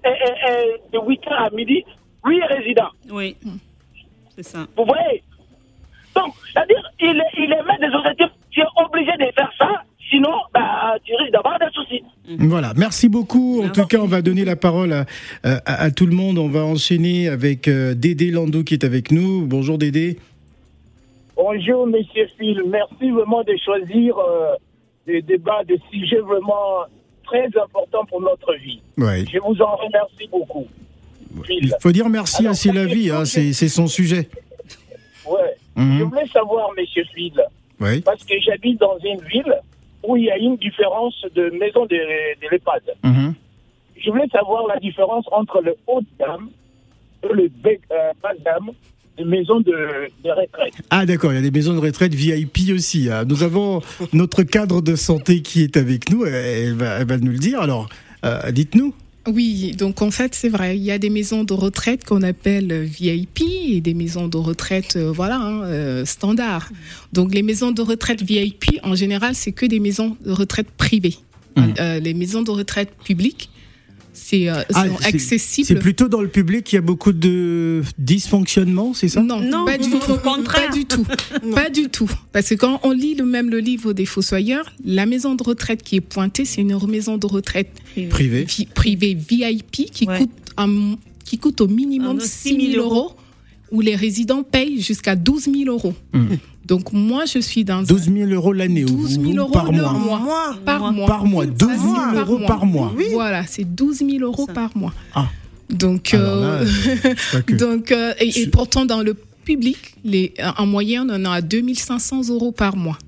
eh, 0.04 0.08
eh, 0.08 0.34
eh, 0.48 0.92
de 0.92 0.98
8h 0.98 1.28
à 1.32 1.50
midi 1.50 1.84
8 2.24 2.42
résidents. 2.44 2.90
Oui. 3.10 3.36
C'est 4.36 4.42
ça. 4.42 4.66
Vous 4.76 4.84
voyez? 4.84 5.22
Donc, 6.14 6.34
c'est-à-dire, 6.52 6.82
il, 7.00 7.16
est- 7.18 7.38
il 7.38 7.52
émet 7.52 7.78
des 7.88 7.94
objectifs. 7.94 8.30
Tu 8.50 8.60
es 8.60 8.64
obligé 8.76 9.12
de 9.12 9.24
faire 9.34 9.50
ça, 9.58 9.82
sinon, 10.12 10.28
bah, 10.54 10.94
tu 11.04 11.12
risques 11.16 11.32
d'avoir 11.32 11.58
des 11.58 11.64
soucis. 11.72 12.02
Voilà, 12.38 12.72
merci 12.76 13.08
beaucoup. 13.08 13.62
En 13.64 13.70
tout 13.70 13.86
cas, 13.86 13.98
on 13.98 14.06
va 14.06 14.22
donner 14.22 14.44
la 14.44 14.54
parole 14.56 14.92
à, 14.92 15.06
à- 15.42 15.82
à 15.84 15.90
tout 15.90 16.06
le 16.06 16.14
monde. 16.14 16.38
On 16.38 16.48
va 16.48 16.64
enchaîner 16.64 17.28
avec 17.28 17.66
euh, 17.66 17.94
Dédé 17.94 18.30
Landau 18.30 18.62
qui 18.62 18.74
est 18.74 18.84
avec 18.84 19.10
nous. 19.10 19.46
Bonjour 19.46 19.78
Dédé. 19.78 20.18
Bonjour, 21.36 21.86
Monsieur 21.86 22.26
Phil. 22.38 22.62
Merci 22.68 23.10
vraiment 23.10 23.42
de 23.42 23.54
choisir 23.64 24.16
euh, 24.18 24.52
des 25.06 25.22
débats, 25.22 25.64
des 25.66 25.80
sujets 25.90 26.20
vraiment 26.20 26.84
très 27.24 27.46
importants 27.46 28.04
pour 28.08 28.20
notre 28.20 28.54
vie. 28.62 28.80
Ouais. 28.98 29.24
Je 29.32 29.38
vous 29.38 29.60
en 29.62 29.76
remercie 29.76 30.28
beaucoup. 30.30 30.66
Phil. 31.46 31.58
Il 31.64 31.74
faut 31.80 31.92
dire 31.92 32.08
merci 32.10 32.42
Alors, 32.42 32.52
à 32.52 32.54
C'est 32.54 32.72
la 32.72 32.84
vie, 32.84 33.10
hein, 33.10 33.24
c'est 33.24 33.52
c'est 33.54 33.68
son 33.68 33.86
sujet. 33.86 34.28
Ouais. 35.26 35.56
Mhm. 35.76 35.98
Je 35.98 36.04
voulais 36.04 36.26
savoir, 36.26 36.68
Monsieur 36.78 37.04
Phil, 37.14 37.32
parce 38.04 38.22
que 38.24 38.34
j'habite 38.44 38.78
dans 38.80 38.98
une 39.02 39.20
ville 39.28 39.54
où 40.06 40.16
il 40.16 40.24
y 40.24 40.30
a 40.30 40.36
une 40.38 40.56
différence 40.56 41.14
de 41.34 41.50
maison 41.58 41.86
de, 41.86 41.96
de 41.96 42.48
l'EHPAD. 42.50 42.82
Mhm. 43.04 43.34
Je 44.04 44.10
voulais 44.10 44.28
savoir 44.32 44.66
la 44.66 44.78
différence 44.80 45.24
entre 45.30 45.60
le 45.62 45.74
haut 45.86 46.00
de 46.00 46.06
gamme 46.18 46.48
et 47.22 47.32
le 47.32 47.48
bec- 47.62 47.80
euh, 47.92 48.12
bas 48.22 48.34
de 48.34 48.42
gamme 48.42 48.70
des 49.16 49.24
maisons 49.24 49.60
de, 49.60 49.70
de 50.24 50.30
retraite. 50.30 50.72
Ah 50.90 51.04
d'accord, 51.06 51.32
il 51.32 51.36
y 51.36 51.38
a 51.38 51.42
des 51.42 51.50
maisons 51.50 51.74
de 51.74 51.78
retraite 51.78 52.14
VIP 52.14 52.58
aussi. 52.74 53.10
hein. 53.10 53.24
Nous 53.28 53.42
avons 53.42 53.80
notre 54.12 54.42
cadre 54.42 54.80
de 54.80 54.96
santé 54.96 55.42
qui 55.42 55.62
est 55.62 55.76
avec 55.76 56.10
nous. 56.10 56.24
Elle 56.24 56.72
va, 56.74 56.98
elle 57.00 57.06
va 57.06 57.18
nous 57.18 57.30
le 57.30 57.38
dire. 57.38 57.60
Alors, 57.60 57.88
euh, 58.24 58.50
dites-nous. 58.50 58.94
Oui, 59.26 59.72
donc 59.78 60.02
en 60.02 60.10
fait, 60.10 60.34
c'est 60.34 60.48
vrai, 60.48 60.76
il 60.76 60.82
y 60.82 60.90
a 60.90 60.98
des 60.98 61.10
maisons 61.10 61.44
de 61.44 61.52
retraite 61.52 62.04
qu'on 62.04 62.22
appelle 62.22 62.72
euh, 62.72 62.82
VIP 62.82 63.42
et 63.68 63.80
des 63.80 63.94
maisons 63.94 64.26
de 64.26 64.36
retraite, 64.36 64.96
euh, 64.96 65.12
voilà, 65.12 65.36
hein, 65.36 65.62
euh, 65.62 66.04
standard. 66.04 66.70
Donc 67.12 67.32
les 67.32 67.42
maisons 67.42 67.70
de 67.70 67.82
retraite 67.82 68.22
VIP, 68.22 68.80
en 68.82 68.96
général, 68.96 69.36
c'est 69.36 69.52
que 69.52 69.64
des 69.64 69.78
maisons 69.78 70.16
de 70.24 70.32
retraite 70.32 70.70
privées. 70.76 71.18
Euh, 71.78 72.00
les 72.00 72.14
maisons 72.14 72.42
de 72.42 72.50
retraite 72.50 72.90
publiques, 73.04 73.50
c'est 74.12 74.48
euh, 74.48 74.62
Ah, 74.74 74.84
c'est- 75.00 75.06
accessibles. 75.06 75.66
C'est 75.68 75.74
plutôt 75.76 76.08
dans 76.08 76.20
le 76.20 76.28
public 76.28 76.64
qu'il 76.64 76.76
y 76.76 76.78
a 76.78 76.82
beaucoup 76.82 77.12
de 77.12 77.82
dysfonctionnement, 77.98 78.94
c'est 78.94 79.08
ça? 79.08 79.22
Non, 79.22 79.40
Non, 79.40 79.64
pas 79.64 79.78
du 79.78 79.92
au 79.94 79.98
tout. 79.98 80.16
contraire. 80.22 80.68
Pas 80.68 80.72
du 80.76 80.84
tout. 80.84 81.04
Pas 81.54 81.70
du 81.70 81.88
tout. 81.88 82.10
Parce 82.32 82.48
que 82.50 82.54
quand 82.54 82.80
on 82.82 82.90
lit 82.92 83.14
le 83.14 83.24
même 83.24 83.50
le 83.50 83.58
livre 83.58 83.92
des 83.92 84.06
Fossoyeurs, 84.06 84.72
la 84.84 85.06
maison 85.06 85.34
de 85.34 85.42
retraite 85.42 85.82
qui 85.82 85.96
est 85.96 86.00
pointée, 86.00 86.44
c'est 86.44 86.60
une 86.60 86.78
maison 86.88 87.16
de 87.18 87.26
retraite 87.26 87.70
Privé. 88.10 88.44
vi- 88.44 88.66
privée 88.68 89.14
VIP 89.14 89.90
qui 89.90 90.06
Ouais. 90.06 90.18
coûte 90.18 90.30
un- 90.56 90.96
qui 91.24 91.38
coûte 91.38 91.60
au 91.60 91.68
minimum 91.68 92.18
Ah, 92.20 92.24
6 92.26 92.72
000 92.74 92.84
euros, 92.84 93.12
où 93.70 93.80
les 93.80 93.96
résidents 93.96 94.42
payent 94.42 94.80
jusqu'à 94.82 95.16
12 95.16 95.44
000 95.44 95.64
euros. 95.70 95.94
Donc 96.66 96.92
moi, 96.92 97.24
je 97.24 97.38
suis 97.40 97.64
dans 97.64 97.82
12 97.82 98.10
000 98.12 98.30
euros 98.30 98.52
l'année 98.52 98.84
ou 98.84 98.88
12 98.88 99.20
000 99.20 99.24
ou 99.32 99.36
euros 99.38 99.50
par 99.52 99.72
mois. 99.72 99.92
mois. 99.92 100.18
Moi, 100.20 100.56
Par 100.64 100.92
mois. 100.92 101.06
Par 101.06 101.24
mois, 101.26 101.46
12 101.46 101.68
000 101.68 101.94
Par 101.94 102.14
euros 102.16 102.38
mois. 102.38 102.46
par 102.48 102.66
mois. 102.66 102.92
Voilà, 103.12 103.44
c'est 103.46 103.64
12 103.64 103.98
000 103.98 104.10
euros 104.20 104.46
Ça. 104.46 104.52
par 104.52 104.76
mois. 104.76 104.92
Ah. 105.14 105.28
Donc, 105.70 106.12
là, 106.12 106.18
euh, 106.18 106.66
donc 107.58 107.90
euh, 107.92 108.12
et, 108.20 108.46
pourtant 108.48 108.84
dans 108.84 109.02
le 109.02 109.14
public, 109.44 109.78
les, 110.04 110.34
en 110.58 110.66
moyenne, 110.66 111.10
on 111.10 111.24
en 111.24 111.32
a 111.32 111.40
2500 111.40 112.28
euros 112.28 112.52
par 112.52 112.76
mois. 112.76 112.98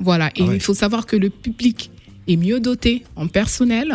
Voilà. 0.00 0.28
Et 0.36 0.40
Ah 0.42 0.44
ouais. 0.46 0.54
il 0.56 0.60
faut 0.60 0.74
savoir 0.74 1.06
que 1.06 1.16
le 1.16 1.30
public 1.30 1.90
est 2.26 2.36
mieux 2.36 2.58
doté 2.60 3.04
en 3.14 3.28
personnel. 3.28 3.94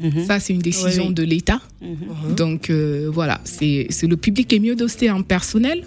Mhm. 0.00 0.24
Ça, 0.26 0.40
c'est 0.40 0.54
une 0.54 0.60
décision 0.62 1.02
Oui, 1.04 1.08
oui. 1.10 1.14
de 1.14 1.22
l'État. 1.22 1.60
Mhm. 1.82 2.34
Donc 2.34 2.70
euh, 2.70 3.08
voilà, 3.12 3.40
c'est 3.44 3.86
c'est 3.90 4.06
le 4.06 4.16
public 4.16 4.52
est 4.52 4.58
mieux 4.58 4.74
doté 4.74 5.10
en 5.10 5.22
personnel 5.22 5.84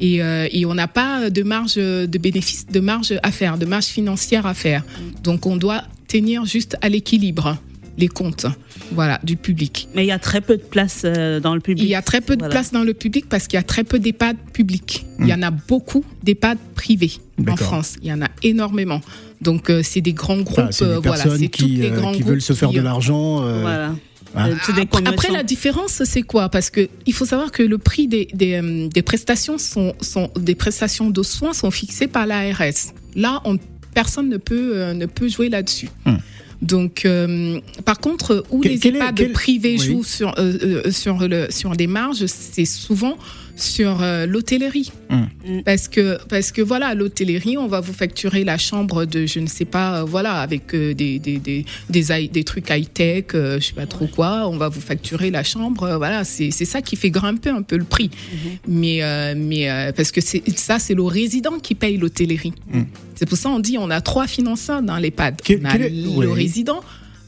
et, 0.00 0.22
euh, 0.22 0.48
et 0.50 0.66
on 0.66 0.74
n'a 0.74 0.88
pas 0.88 1.30
de 1.30 1.42
marge 1.42 1.76
de 1.76 2.18
bénéfice, 2.18 2.66
de 2.66 2.80
marge 2.80 3.14
à 3.22 3.30
faire, 3.30 3.58
de 3.58 3.66
marge 3.66 3.84
financière 3.86 4.46
à 4.46 4.54
faire. 4.54 4.82
Donc 5.22 5.46
on 5.46 5.56
doit 5.56 5.82
tenir 6.08 6.44
juste 6.44 6.76
à 6.82 6.88
l'équilibre 6.88 7.56
les 7.96 8.08
comptes, 8.08 8.46
voilà, 8.90 9.20
du 9.22 9.36
public. 9.36 9.86
Mais 9.94 10.04
il 10.04 10.08
y 10.08 10.12
a 10.12 10.18
très 10.18 10.40
peu 10.40 10.56
de 10.56 10.62
place 10.64 11.02
euh, 11.04 11.38
dans 11.38 11.54
le 11.54 11.60
public. 11.60 11.84
Il 11.84 11.88
y 11.88 11.94
a 11.94 12.02
très 12.02 12.20
peu 12.20 12.34
de 12.34 12.40
Voilà. 12.40 12.52
place 12.52 12.72
dans 12.72 12.82
le 12.82 12.92
public 12.92 13.26
parce 13.28 13.46
qu'il 13.46 13.56
y 13.56 13.60
a 13.60 13.62
très 13.62 13.84
peu 13.84 14.00
d'EHPAD 14.00 14.36
publics. 14.52 15.06
Il 15.20 15.28
y 15.28 15.32
en 15.32 15.42
a 15.42 15.52
beaucoup 15.52 16.04
d'EHPAD 16.24 16.58
privés 16.74 17.12
en 17.48 17.52
Hmm. 17.52 17.56
France. 17.56 17.94
Il 18.02 18.08
y 18.08 18.12
en 18.12 18.20
a 18.22 18.28
énormément. 18.42 19.00
Donc 19.42 19.70
euh, 19.70 19.82
c'est 19.84 20.00
des 20.00 20.12
grands 20.12 20.38
groupes. 20.40 20.58
Enfin, 20.58 20.68
c'est 20.72 20.84
des 20.86 20.90
euh, 20.90 21.00
voilà, 21.00 21.24
c'est 21.38 21.48
qui, 21.48 21.66
les 21.76 21.90
euh, 21.90 21.96
grands 21.96 22.12
qui 22.12 22.18
groupes 22.20 22.30
veulent 22.30 22.42
se 22.42 22.52
faire 22.52 22.70
qui, 22.70 22.76
de 22.76 22.80
l'argent. 22.80 23.42
euh, 23.44 23.60
Voilà. 23.60 23.94
Ah. 24.36 24.48
Euh, 24.48 24.54
après, 25.06 25.30
la 25.30 25.42
différence, 25.42 26.02
c'est 26.04 26.22
quoi? 26.22 26.48
Parce 26.48 26.70
que 26.70 26.88
il 27.06 27.12
faut 27.12 27.24
savoir 27.24 27.52
que 27.52 27.62
le 27.62 27.78
prix 27.78 28.08
des, 28.08 28.28
des, 28.34 28.54
euh, 28.60 28.88
des 28.88 29.02
prestations 29.02 29.58
sont, 29.58 29.94
sont 30.00 30.30
des 30.36 30.54
prestations 30.54 31.10
de 31.10 31.22
soins 31.22 31.52
sont 31.52 31.70
fixées 31.70 32.08
par 32.08 32.26
l'ARS. 32.26 32.92
Là, 33.14 33.40
on, 33.44 33.58
personne 33.94 34.28
ne 34.28 34.36
peut 34.36 34.72
euh, 34.74 34.92
ne 34.94 35.06
peut 35.06 35.28
jouer 35.28 35.48
là-dessus. 35.48 35.88
Hmm. 36.04 36.16
Donc, 36.62 37.04
euh, 37.04 37.60
par 37.84 37.98
contre, 37.98 38.44
où 38.50 38.62
les 38.62 38.74
est- 38.74 38.86
EHPAD 38.86 39.14
quel- 39.16 39.32
privés 39.32 39.76
oui. 39.78 39.86
jouent 39.86 40.04
sur 40.04 40.30
euh, 40.38 40.82
euh, 40.86 40.90
sur 40.90 41.18
le 41.28 41.48
sur 41.50 41.76
des 41.76 41.86
marges, 41.86 42.24
c'est 42.26 42.64
souvent 42.64 43.16
sur 43.56 44.02
euh, 44.02 44.26
l'hôtellerie. 44.26 44.90
Hmm. 45.10 45.24
Mm. 45.46 45.62
Parce 45.64 45.88
que 45.88 46.18
parce 46.28 46.52
que 46.52 46.62
voilà, 46.62 46.88
à 46.88 46.94
l'hôtellerie, 46.94 47.56
on 47.56 47.66
va 47.66 47.80
vous 47.80 47.92
facturer 47.92 48.44
la 48.44 48.58
chambre 48.58 49.04
de 49.04 49.26
je 49.26 49.40
ne 49.40 49.46
sais 49.46 49.64
pas, 49.64 50.00
euh, 50.00 50.04
voilà, 50.04 50.40
avec 50.40 50.74
euh, 50.74 50.94
des 50.94 51.18
des 51.18 51.38
des 51.38 51.64
des, 51.88 52.44
trucs 52.44 52.68
high 52.70 52.92
tech, 52.92 53.26
je 53.32 53.58
sais 53.60 53.74
pas 53.74 53.86
trop 53.86 54.06
quoi. 54.06 54.48
On 54.48 54.56
va 54.56 54.68
vous 54.68 54.80
facturer 54.80 55.30
la 55.30 55.42
chambre, 55.44 55.84
euh, 55.84 55.96
voilà. 55.98 56.24
C'est 56.24 56.50
c'est 56.50 56.64
ça 56.64 56.82
qui 56.82 56.96
fait 56.96 57.10
grimper 57.10 57.50
un 57.50 57.62
peu 57.62 57.76
le 57.76 57.84
prix. 57.84 58.10
Mais 58.66 59.02
euh, 59.02 59.34
mais 59.36 59.70
euh, 59.70 59.92
parce 59.92 60.10
que 60.10 60.20
c'est 60.20 60.42
ça, 60.58 60.78
c'est 60.78 60.94
le 60.94 61.02
résident 61.02 61.58
qui 61.58 61.74
paye 61.74 61.96
l'hôtellerie. 61.96 62.52
C'est 63.14 63.26
pour 63.28 63.38
ça 63.38 63.50
on 63.50 63.60
dit 63.60 63.76
on 63.78 63.90
a 63.90 64.00
trois 64.00 64.26
financeurs 64.26 64.82
dans 64.82 64.96
l'EHPAD. 64.98 65.40
On 65.48 65.64
a 65.64 65.72
quel 65.72 65.82
est- 65.82 65.90
le 65.90 66.08
oui. 66.08 66.32
résident, 66.32 66.80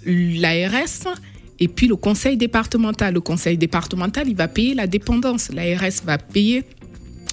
l'ARS 0.04 1.14
et 1.59 1.68
puis 1.68 1.86
le 1.86 1.96
conseil 1.96 2.36
départemental. 2.36 3.14
Le 3.14 3.20
conseil 3.20 3.57
départemental, 3.57 4.28
il 4.28 4.36
va 4.36 4.48
payer 4.48 4.74
la 4.74 4.86
dépendance. 4.86 5.50
L'ARS 5.52 6.02
va 6.04 6.18
payer 6.18 6.64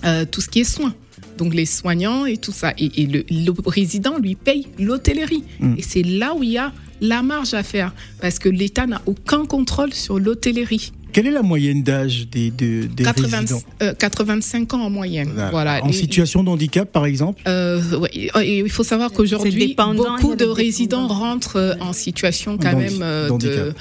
euh, 0.05 0.25
tout 0.29 0.41
ce 0.41 0.49
qui 0.49 0.61
est 0.61 0.63
soins. 0.63 0.93
Donc 1.37 1.53
les 1.53 1.65
soignants 1.65 2.25
et 2.25 2.37
tout 2.37 2.51
ça. 2.51 2.73
Et, 2.77 3.01
et 3.01 3.05
le, 3.07 3.25
le 3.29 3.53
résident, 3.65 4.17
lui, 4.19 4.35
paye 4.35 4.67
l'hôtellerie. 4.79 5.43
Mm. 5.59 5.75
Et 5.77 5.81
c'est 5.81 6.03
là 6.03 6.35
où 6.35 6.43
il 6.43 6.51
y 6.51 6.57
a 6.57 6.71
la 7.01 7.21
marge 7.21 7.53
à 7.53 7.63
faire. 7.63 7.93
Parce 8.21 8.39
que 8.39 8.49
l'État 8.49 8.85
n'a 8.87 9.01
aucun 9.05 9.45
contrôle 9.45 9.93
sur 9.93 10.19
l'hôtellerie. 10.19 10.93
Quelle 11.13 11.27
est 11.27 11.31
la 11.31 11.43
moyenne 11.43 11.83
d'âge 11.83 12.27
des, 12.29 12.49
de- 12.51 12.85
des 12.87 13.03
80 13.03 13.37
résidents 13.39 13.61
euh, 13.83 13.93
85 13.93 14.73
ans 14.73 14.81
en 14.81 14.89
moyenne. 14.89 15.29
Voilà. 15.51 15.83
En 15.83 15.89
Et- 15.89 15.93
situation 15.93 16.43
de 16.43 16.49
handicap, 16.49 16.91
par 16.91 17.05
exemple? 17.05 17.41
Euh, 17.47 17.81
ouais, 17.99 18.09
et 18.13 18.59
il 18.59 18.69
faut 18.69 18.83
savoir 18.83 19.11
qu'aujourd'hui, 19.11 19.75
beaucoup 19.77 20.31
a 20.31 20.35
de 20.35 20.45
des 20.45 20.51
résidents 20.51 21.07
rentrent 21.07 21.57
euh, 21.57 21.75
en 21.79 21.93
situation 21.93 22.57
quand 22.57 22.75
même 22.75 22.99
euh, 23.01 23.29
de, 23.37 23.73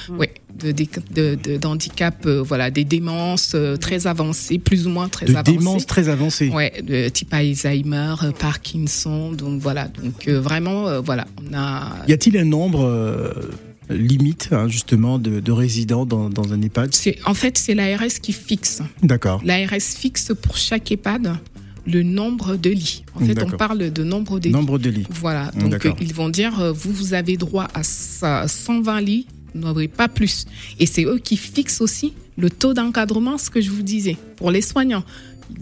de, 0.61 0.73
de, 0.73 0.87
de- 1.15 1.35
de- 1.43 1.57
d'handicap, 1.57 2.27
euh, 2.27 2.43
voilà, 2.43 2.71
des 2.71 2.85
démences 2.85 3.53
euh, 3.55 3.77
très 3.77 4.07
avancées, 4.07 4.59
plus 4.59 4.87
ou 4.87 4.91
moins 4.91 5.09
très 5.09 5.27
De 5.27 5.35
avancées. 5.35 5.57
démence 5.59 5.87
très 5.87 6.09
avancée. 6.11 6.51
Ouais, 6.51 6.83
de 6.87 7.09
type 7.09 7.33
Alzheimer, 7.33 8.15
euh, 8.23 8.31
Parkinson, 8.39 9.33
donc 9.33 9.61
voilà, 9.61 9.89
donc 10.03 10.29
euh, 10.29 10.39
vraiment, 10.41 10.87
euh, 10.89 11.01
voilà, 11.01 11.27
on 11.51 11.55
a. 11.57 11.97
Y 12.09 12.13
a-t-il 12.13 12.37
un 12.37 12.45
nombre 12.45 12.85
euh, 12.85 13.33
limite, 13.97 14.49
hein, 14.53 14.69
justement, 14.69 15.19
de, 15.19 15.41
de 15.41 15.53
résidents 15.53 16.07
dans, 16.07 16.29
dans 16.31 16.53
un 16.53 16.61
EHPAD 16.63 16.93
en 17.27 17.35
fait 17.35 17.59
c'est 17.59 17.75
l'ARS 17.75 18.21
qui 18.23 18.33
fixe. 18.33 18.83
D'accord. 19.03 19.41
L'ARS 19.45 19.81
fixe 19.81 20.33
pour 20.41 20.57
chaque 20.57 20.91
EHPAD 20.93 21.35
le 21.85 22.03
nombre 22.05 22.57
de 22.57 22.71
lits. 22.71 23.03
En 23.15 23.21
fait, 23.25 23.43
on 23.43 23.51
parle 23.57 23.91
de 23.93 24.05
nombre 24.05 24.39
de 24.39 24.47
lits. 24.49 24.53
Nombre 24.55 24.79
de 24.79 24.89
lits. 24.91 25.07
Voilà, 25.11 25.51
Mm, 25.57 25.69
donc 25.69 25.87
ils 26.01 26.15
vont 26.15 26.29
dire, 26.29 26.61
euh, 26.61 26.71
vous, 26.73 26.93
vous 26.93 27.13
avez 27.15 27.37
droit 27.37 27.67
à 27.75 27.83
ça- 27.83 28.47
120 28.47 29.01
lits, 29.01 29.27
vous 29.55 29.63
n'aurez 29.63 29.89
pas 29.89 30.07
plus. 30.09 30.45
Et 30.79 30.87
c'est 30.87 31.05
eux 31.05 31.19
qui 31.19 31.37
fixent 31.37 31.81
aussi 31.81 32.13
le 32.39 32.51
taux 32.51 32.73
d'encadrement, 32.73 33.37
ce 33.37 33.51
que 33.51 33.61
je 33.61 33.71
vous 33.71 33.83
disais, 33.83 34.17
pour 34.37 34.51
les 34.53 34.63
soignants. 34.63 35.03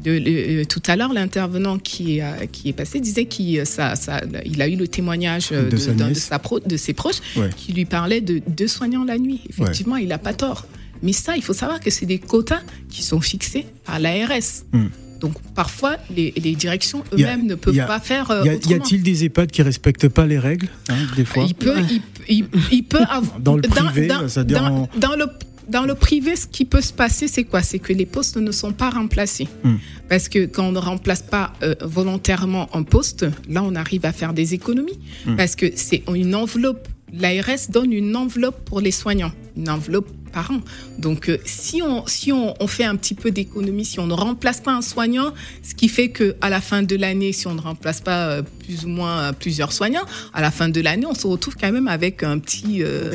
De- 0.03 0.11
le- 0.13 0.61
euh, 0.63 0.65
tout 0.65 0.83
à 0.87 0.97
l'heure, 0.97 1.13
l'intervenant 1.13 1.79
qui, 1.79 2.19
est, 2.19 2.23
euh, 2.23 2.47
qui 2.51 2.69
est 2.69 2.73
passé 2.73 3.01
disait 3.01 3.27
qu'il 3.27 3.65
ça, 3.67 3.97
ça, 3.97 4.21
il 4.45 4.61
a 4.63 4.69
eu 4.69 4.77
le 4.77 4.89
témoignage 4.89 5.49
euh, 5.53 5.65
De 5.65 5.77
de, 6.11 6.15
sa 6.15 6.39
pro- 6.39 6.61
de 6.61 6.77
ses 6.77 6.93
proches 6.93 7.21
Ouais. 7.37 7.51
qui 7.57 7.73
lui 7.73 7.85
parlait 7.85 8.21
de 8.21 8.41
deux 8.49 8.69
soignants 8.69 9.05
la 9.05 9.19
nuit. 9.19 9.41
Effectivement, 9.51 9.97
il 9.97 10.09
n'a 10.09 10.19
pas 10.19 10.33
tort. 10.35 10.67
Mais 11.03 11.13
ça, 11.13 11.37
il 11.37 11.43
faut 11.43 11.55
savoir 11.55 11.81
que 11.81 11.91
c'est 11.91 12.07
des 12.07 12.19
quotas 12.19 12.61
qui 12.91 13.03
sont 13.03 13.21
fixés 13.21 13.67
par 13.85 13.99
l'ARS. 13.99 14.65
Hmm. 14.73 14.87
Donc 15.21 15.35
parfois, 15.55 15.97
les, 16.17 16.33
les 16.43 16.55
directions 16.55 17.05
eux-mêmes 17.13 17.47
ne 17.47 17.55
peuvent 17.55 17.79
a- 17.79 17.85
pas 17.85 18.01
faire 18.01 18.31
euh, 18.31 18.43
Y 18.45 18.49
a- 18.49 18.53
y 18.53 18.57
autrement. 18.57 18.77
a-t-il 18.77 19.03
des 19.03 19.25
EHPAD 19.25 19.51
qui 19.51 19.61
respectent 19.63 20.09
pas 20.09 20.27
les 20.27 20.39
règles, 20.39 20.69
hein, 20.89 20.95
des 21.15 21.27
fois 21.27 21.45
Il 21.47 21.55
peut, 21.55 21.75
il, 21.91 22.01
il- 22.39 22.47
il 22.73 22.85
peut 22.85 22.99
avoir. 23.11 23.39
Dans 23.39 23.57
le 23.57 23.63
privé, 23.63 24.09
c'est-à-dire 24.29 24.61
dans, 24.63 24.77
en- 24.85 24.89
dans 24.99 25.17
le, 25.17 25.27
dans 25.69 25.85
le 25.85 25.95
privé, 25.95 26.37
ce 26.37 26.47
qui 26.47 26.65
peut 26.65 26.81
se 26.81 26.93
passer, 26.93 27.29
c'est 27.29 27.45
quoi? 27.45 27.63
C'est 27.63 27.79
que 27.79 27.93
les 27.93 28.07
postes 28.07 28.37
ne 28.37 28.53
sont 28.53 28.73
pas 28.73 28.91
remplacés. 28.91 29.49
Hmm. 29.65 29.77
Parce 30.09 30.29
que 30.29 30.47
quand 30.47 30.65
on 30.65 30.73
ne 30.73 30.79
remplace 30.79 31.23
pas 31.23 31.53
euh, 31.63 31.75
volontairement 31.81 32.69
un 32.75 32.83
poste, 32.83 33.27
là, 33.49 33.63
on 33.63 33.75
arrive 33.75 34.05
à 34.05 34.13
faire 34.13 34.33
des 34.33 34.55
économies. 34.55 34.99
Hmm. 35.27 35.37
Parce 35.37 35.57
que 35.57 35.67
c'est 35.75 36.03
une 36.13 36.35
enveloppe. 36.35 36.89
L'ARS 37.13 37.71
donne 37.71 37.93
une 37.93 38.15
enveloppe 38.15 38.65
pour 38.65 38.81
les 38.81 38.93
soignants, 38.93 39.33
une 39.57 39.69
enveloppe 39.69 40.09
par 40.33 40.51
an. 40.51 40.61
Donc, 40.99 41.29
euh, 41.29 41.39
si 41.45 41.83
on 41.83 42.07
si 42.07 42.33
on, 42.33 42.55
on 42.61 42.67
fait 42.67 42.85
un 42.85 42.97
petit 42.97 43.15
peu 43.15 43.31
d'économie, 43.31 43.85
si 43.85 44.01
on 44.01 44.07
ne 44.07 44.15
remplace 44.15 44.61
pas 44.61 44.73
un 44.73 44.83
soignant, 44.83 45.33
ce 45.63 45.75
qui 45.75 45.89
fait 45.89 46.09
que 46.09 46.37
à 46.41 46.51
la 46.51 46.61
fin 46.61 46.83
de 46.83 46.97
l'année, 46.97 47.33
si 47.33 47.47
on 47.47 47.55
ne 47.55 47.61
remplace 47.61 48.01
pas 48.01 48.29
euh, 48.29 48.43
plus 48.65 48.85
ou 48.85 48.89
moins 48.89 49.19
euh, 49.21 49.33
plusieurs 49.33 49.73
soignants, 49.73 50.05
à 50.33 50.41
la 50.41 50.51
fin 50.51 50.69
de 50.69 50.81
l'année, 50.81 51.07
on 51.07 51.15
se 51.15 51.27
retrouve 51.27 51.57
quand 51.61 51.71
même 51.73 51.89
avec 51.89 52.23
un 52.23 52.39
petit, 52.39 52.83
euh, 52.83 53.11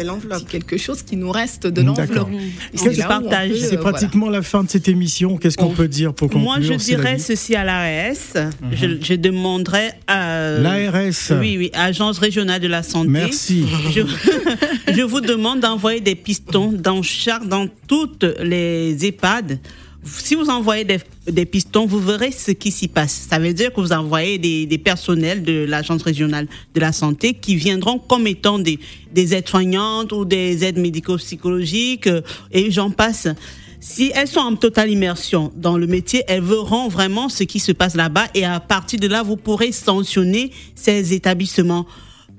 quelque 0.50 0.78
chose 0.78 1.02
qui 1.02 1.16
nous 1.16 1.32
reste 1.32 1.68
de 1.68 1.82
l'enveloppe. 1.82 2.30
C'est 2.74 2.96
partage. 3.08 3.52
C'est 3.54 3.76
voilà. 3.76 3.92
pratiquement 3.92 4.30
la 4.30 4.42
fin 4.42 4.64
de 4.64 4.70
cette 4.70 4.88
émission. 4.88 5.38
Qu'est-ce 5.38 5.58
qu'on 5.58 5.70
peut 5.70 5.88
dire 5.88 6.14
pour 6.14 6.30
conclure? 6.30 6.44
Moi, 6.44 6.62
je 6.62 6.74
dirais 6.74 7.20
ceci 7.20 7.56
à 7.56 7.64
l'ARS. 7.64 8.52
je, 8.72 8.98
je 9.02 9.14
demanderais 9.14 9.94
à. 10.08 10.58
L'ARS. 10.60 11.32
Oui, 11.40 11.56
oui, 11.58 11.72
Agence 11.74 12.20
régionale 12.20 12.62
de 12.62 12.68
la 12.68 12.84
santé. 12.84 13.10
Merci. 13.10 13.66
Je, 13.92 14.02
je 14.94 15.02
vous 15.02 15.22
demande 15.22 15.60
d'envoyer 15.60 16.02
des 16.02 16.16
pistons 16.16 16.72
dans 16.72 17.02
dans 17.46 17.68
toutes 17.88 18.26
les 18.42 19.06
EHPAD. 19.06 19.60
Si 20.04 20.36
vous 20.36 20.50
envoyez 20.50 20.86
des, 21.28 21.46
pistons, 21.46 21.88
vous 21.88 22.00
verrez 22.00 22.32
ce 22.32 22.52
qui 22.52 22.72
s'y 22.72 22.88
passe. 22.88 23.28
Ça 23.30 23.40
veut 23.40 23.54
dire 23.54 23.74
que 23.74 23.82
vous 23.82 23.92
envoyez 23.92 24.38
des, 24.38 24.78
personnels 24.78 25.42
de 25.42 25.66
l'agence 25.68 26.04
régionale 26.04 26.48
de 26.76 26.80
la 26.80 26.92
santé 26.92 27.34
qui 27.34 27.56
viendront 27.56 27.98
comme 27.98 28.28
étant 28.28 28.60
des, 28.60 28.80
des 29.12 29.34
aides-soignantes 29.34 30.12
ou 30.12 30.24
des 30.24 30.64
aides 30.64 30.78
médico-psychologiques 30.78 32.08
euh, 32.08 32.22
et 32.52 32.70
j'en 32.70 32.92
passe. 32.92 33.28
Si 33.80 34.12
elles 34.14 34.28
sont 34.28 34.40
en 34.40 34.56
totale 34.56 34.92
immersion 34.92 35.52
dans 35.56 35.78
le 35.78 35.88
métier, 35.88 36.24
elles 36.28 36.44
verront 36.44 36.88
vraiment 36.88 37.30
ce 37.30 37.44
qui 37.44 37.60
se 37.60 37.72
passe 37.72 37.96
là-bas 37.96 38.28
et 38.36 38.46
à 38.46 38.60
partir 38.60 39.00
de 39.00 39.08
là, 39.08 39.24
vous 39.24 39.38
pourrez 39.38 39.72
sanctionner 39.72 40.52
ces 40.76 41.14
établissements. 41.14 41.86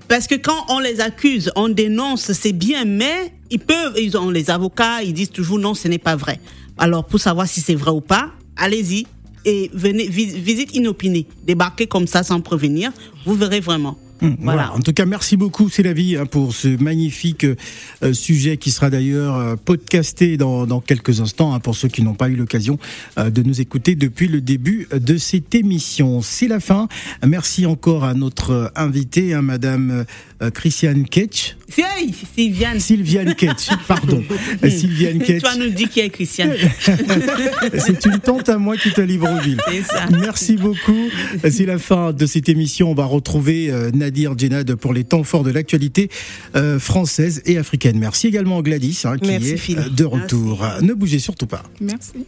Parce 0.08 0.26
que 0.26 0.36
quand 0.36 0.66
on 0.68 0.78
les 0.78 1.00
accuse, 1.00 1.50
on 1.56 1.68
dénonce, 1.68 2.32
c'est 2.32 2.52
bien, 2.52 2.84
mais 2.84 3.32
ils 3.50 3.58
peuvent, 3.58 3.94
ils 4.00 4.16
ont 4.16 4.30
les 4.30 4.50
avocats, 4.50 5.02
ils 5.02 5.12
disent 5.12 5.30
toujours 5.30 5.58
non, 5.58 5.74
ce 5.74 5.88
n'est 5.88 5.98
pas 5.98 6.14
vrai. 6.16 6.40
Alors 6.78 7.04
pour 7.04 7.18
savoir 7.20 7.48
si 7.48 7.60
c'est 7.60 7.74
vrai 7.74 7.90
ou 7.90 8.00
pas, 8.00 8.30
allez-y 8.56 9.06
et 9.44 9.70
venez 9.72 10.08
vis- 10.08 10.36
visite 10.38 10.74
inopinée, 10.74 11.26
débarquez 11.44 11.86
comme 11.86 12.06
ça 12.06 12.22
sans 12.22 12.40
prévenir, 12.40 12.92
vous 13.24 13.34
verrez 13.34 13.60
vraiment. 13.60 13.96
Hum, 14.22 14.36
Voilà. 14.40 14.72
En 14.72 14.80
tout 14.80 14.92
cas, 14.92 15.04
merci 15.04 15.36
beaucoup, 15.36 15.68
c'est 15.68 15.82
la 15.82 15.92
vie, 15.92 16.16
hein, 16.16 16.26
pour 16.26 16.54
ce 16.54 16.68
magnifique 16.82 17.44
euh, 17.44 18.12
sujet 18.12 18.56
qui 18.56 18.70
sera 18.70 18.88
d'ailleurs 18.90 19.36
euh, 19.36 19.56
podcasté 19.56 20.36
dans, 20.36 20.66
dans 20.66 20.80
quelques 20.80 21.20
instants 21.20 21.52
hein, 21.54 21.60
pour 21.60 21.74
ceux 21.76 21.88
qui 21.88 22.02
n'ont 22.02 22.14
pas 22.14 22.28
eu 22.28 22.36
l'occasion 22.36 22.78
euh, 23.18 23.30
de 23.30 23.42
nous 23.42 23.60
écouter 23.60 23.94
depuis 23.94 24.28
le 24.28 24.40
début 24.40 24.88
de 24.92 25.18
cette 25.18 25.54
émission. 25.54 26.22
C'est 26.22 26.48
la 26.48 26.60
fin. 26.60 26.88
Merci 27.26 27.66
encore 27.66 28.04
à 28.04 28.14
notre 28.14 28.50
euh, 28.50 28.68
invitée, 28.74 29.34
hein, 29.34 29.42
Madame 29.42 30.04
euh, 30.42 30.50
Christiane 30.50 31.04
Ketch. 31.04 31.56
Hey, 31.76 32.14
Sylviane. 32.34 32.80
Sylviane 32.80 33.34
Ketch, 33.34 33.68
pardon. 33.86 34.22
Euh, 34.64 34.70
Sylviane 34.70 35.18
Ketch. 35.18 35.42
Toi 35.42 35.56
nous 35.56 35.70
dis 35.70 35.88
qui 35.88 36.00
est 36.00 36.08
Christiane. 36.08 36.54
C'est 37.78 38.06
une 38.06 38.18
tante 38.18 38.48
à 38.48 38.58
moi 38.58 38.76
qui 38.76 38.88
est 38.88 38.98
à 38.98 39.04
Libreville. 39.04 39.60
C'est 39.68 39.82
ça. 39.82 40.06
Merci 40.10 40.56
beaucoup. 40.56 41.08
C'est 41.48 41.66
la 41.66 41.78
fin 41.78 42.12
de 42.12 42.26
cette 42.26 42.48
émission. 42.48 42.90
On 42.90 42.94
va 42.94 43.04
retrouver 43.04 43.70
euh, 43.70 43.90
Nadir 43.92 44.38
Djenad 44.38 44.74
pour 44.76 44.92
les 44.92 45.04
temps 45.04 45.24
forts 45.24 45.42
de 45.42 45.50
l'actualité 45.50 46.10
euh, 46.54 46.78
française 46.78 47.42
et 47.44 47.58
africaine. 47.58 47.98
Merci 47.98 48.28
également 48.28 48.58
à 48.58 48.62
Gladys 48.62 49.02
hein, 49.04 49.18
qui 49.18 49.28
Merci, 49.28 49.72
est 49.72 49.94
de 49.94 50.04
retour. 50.04 50.66
Ne 50.82 50.94
bougez 50.94 51.18
surtout 51.18 51.46
pas. 51.46 51.62
Merci. 51.80 52.26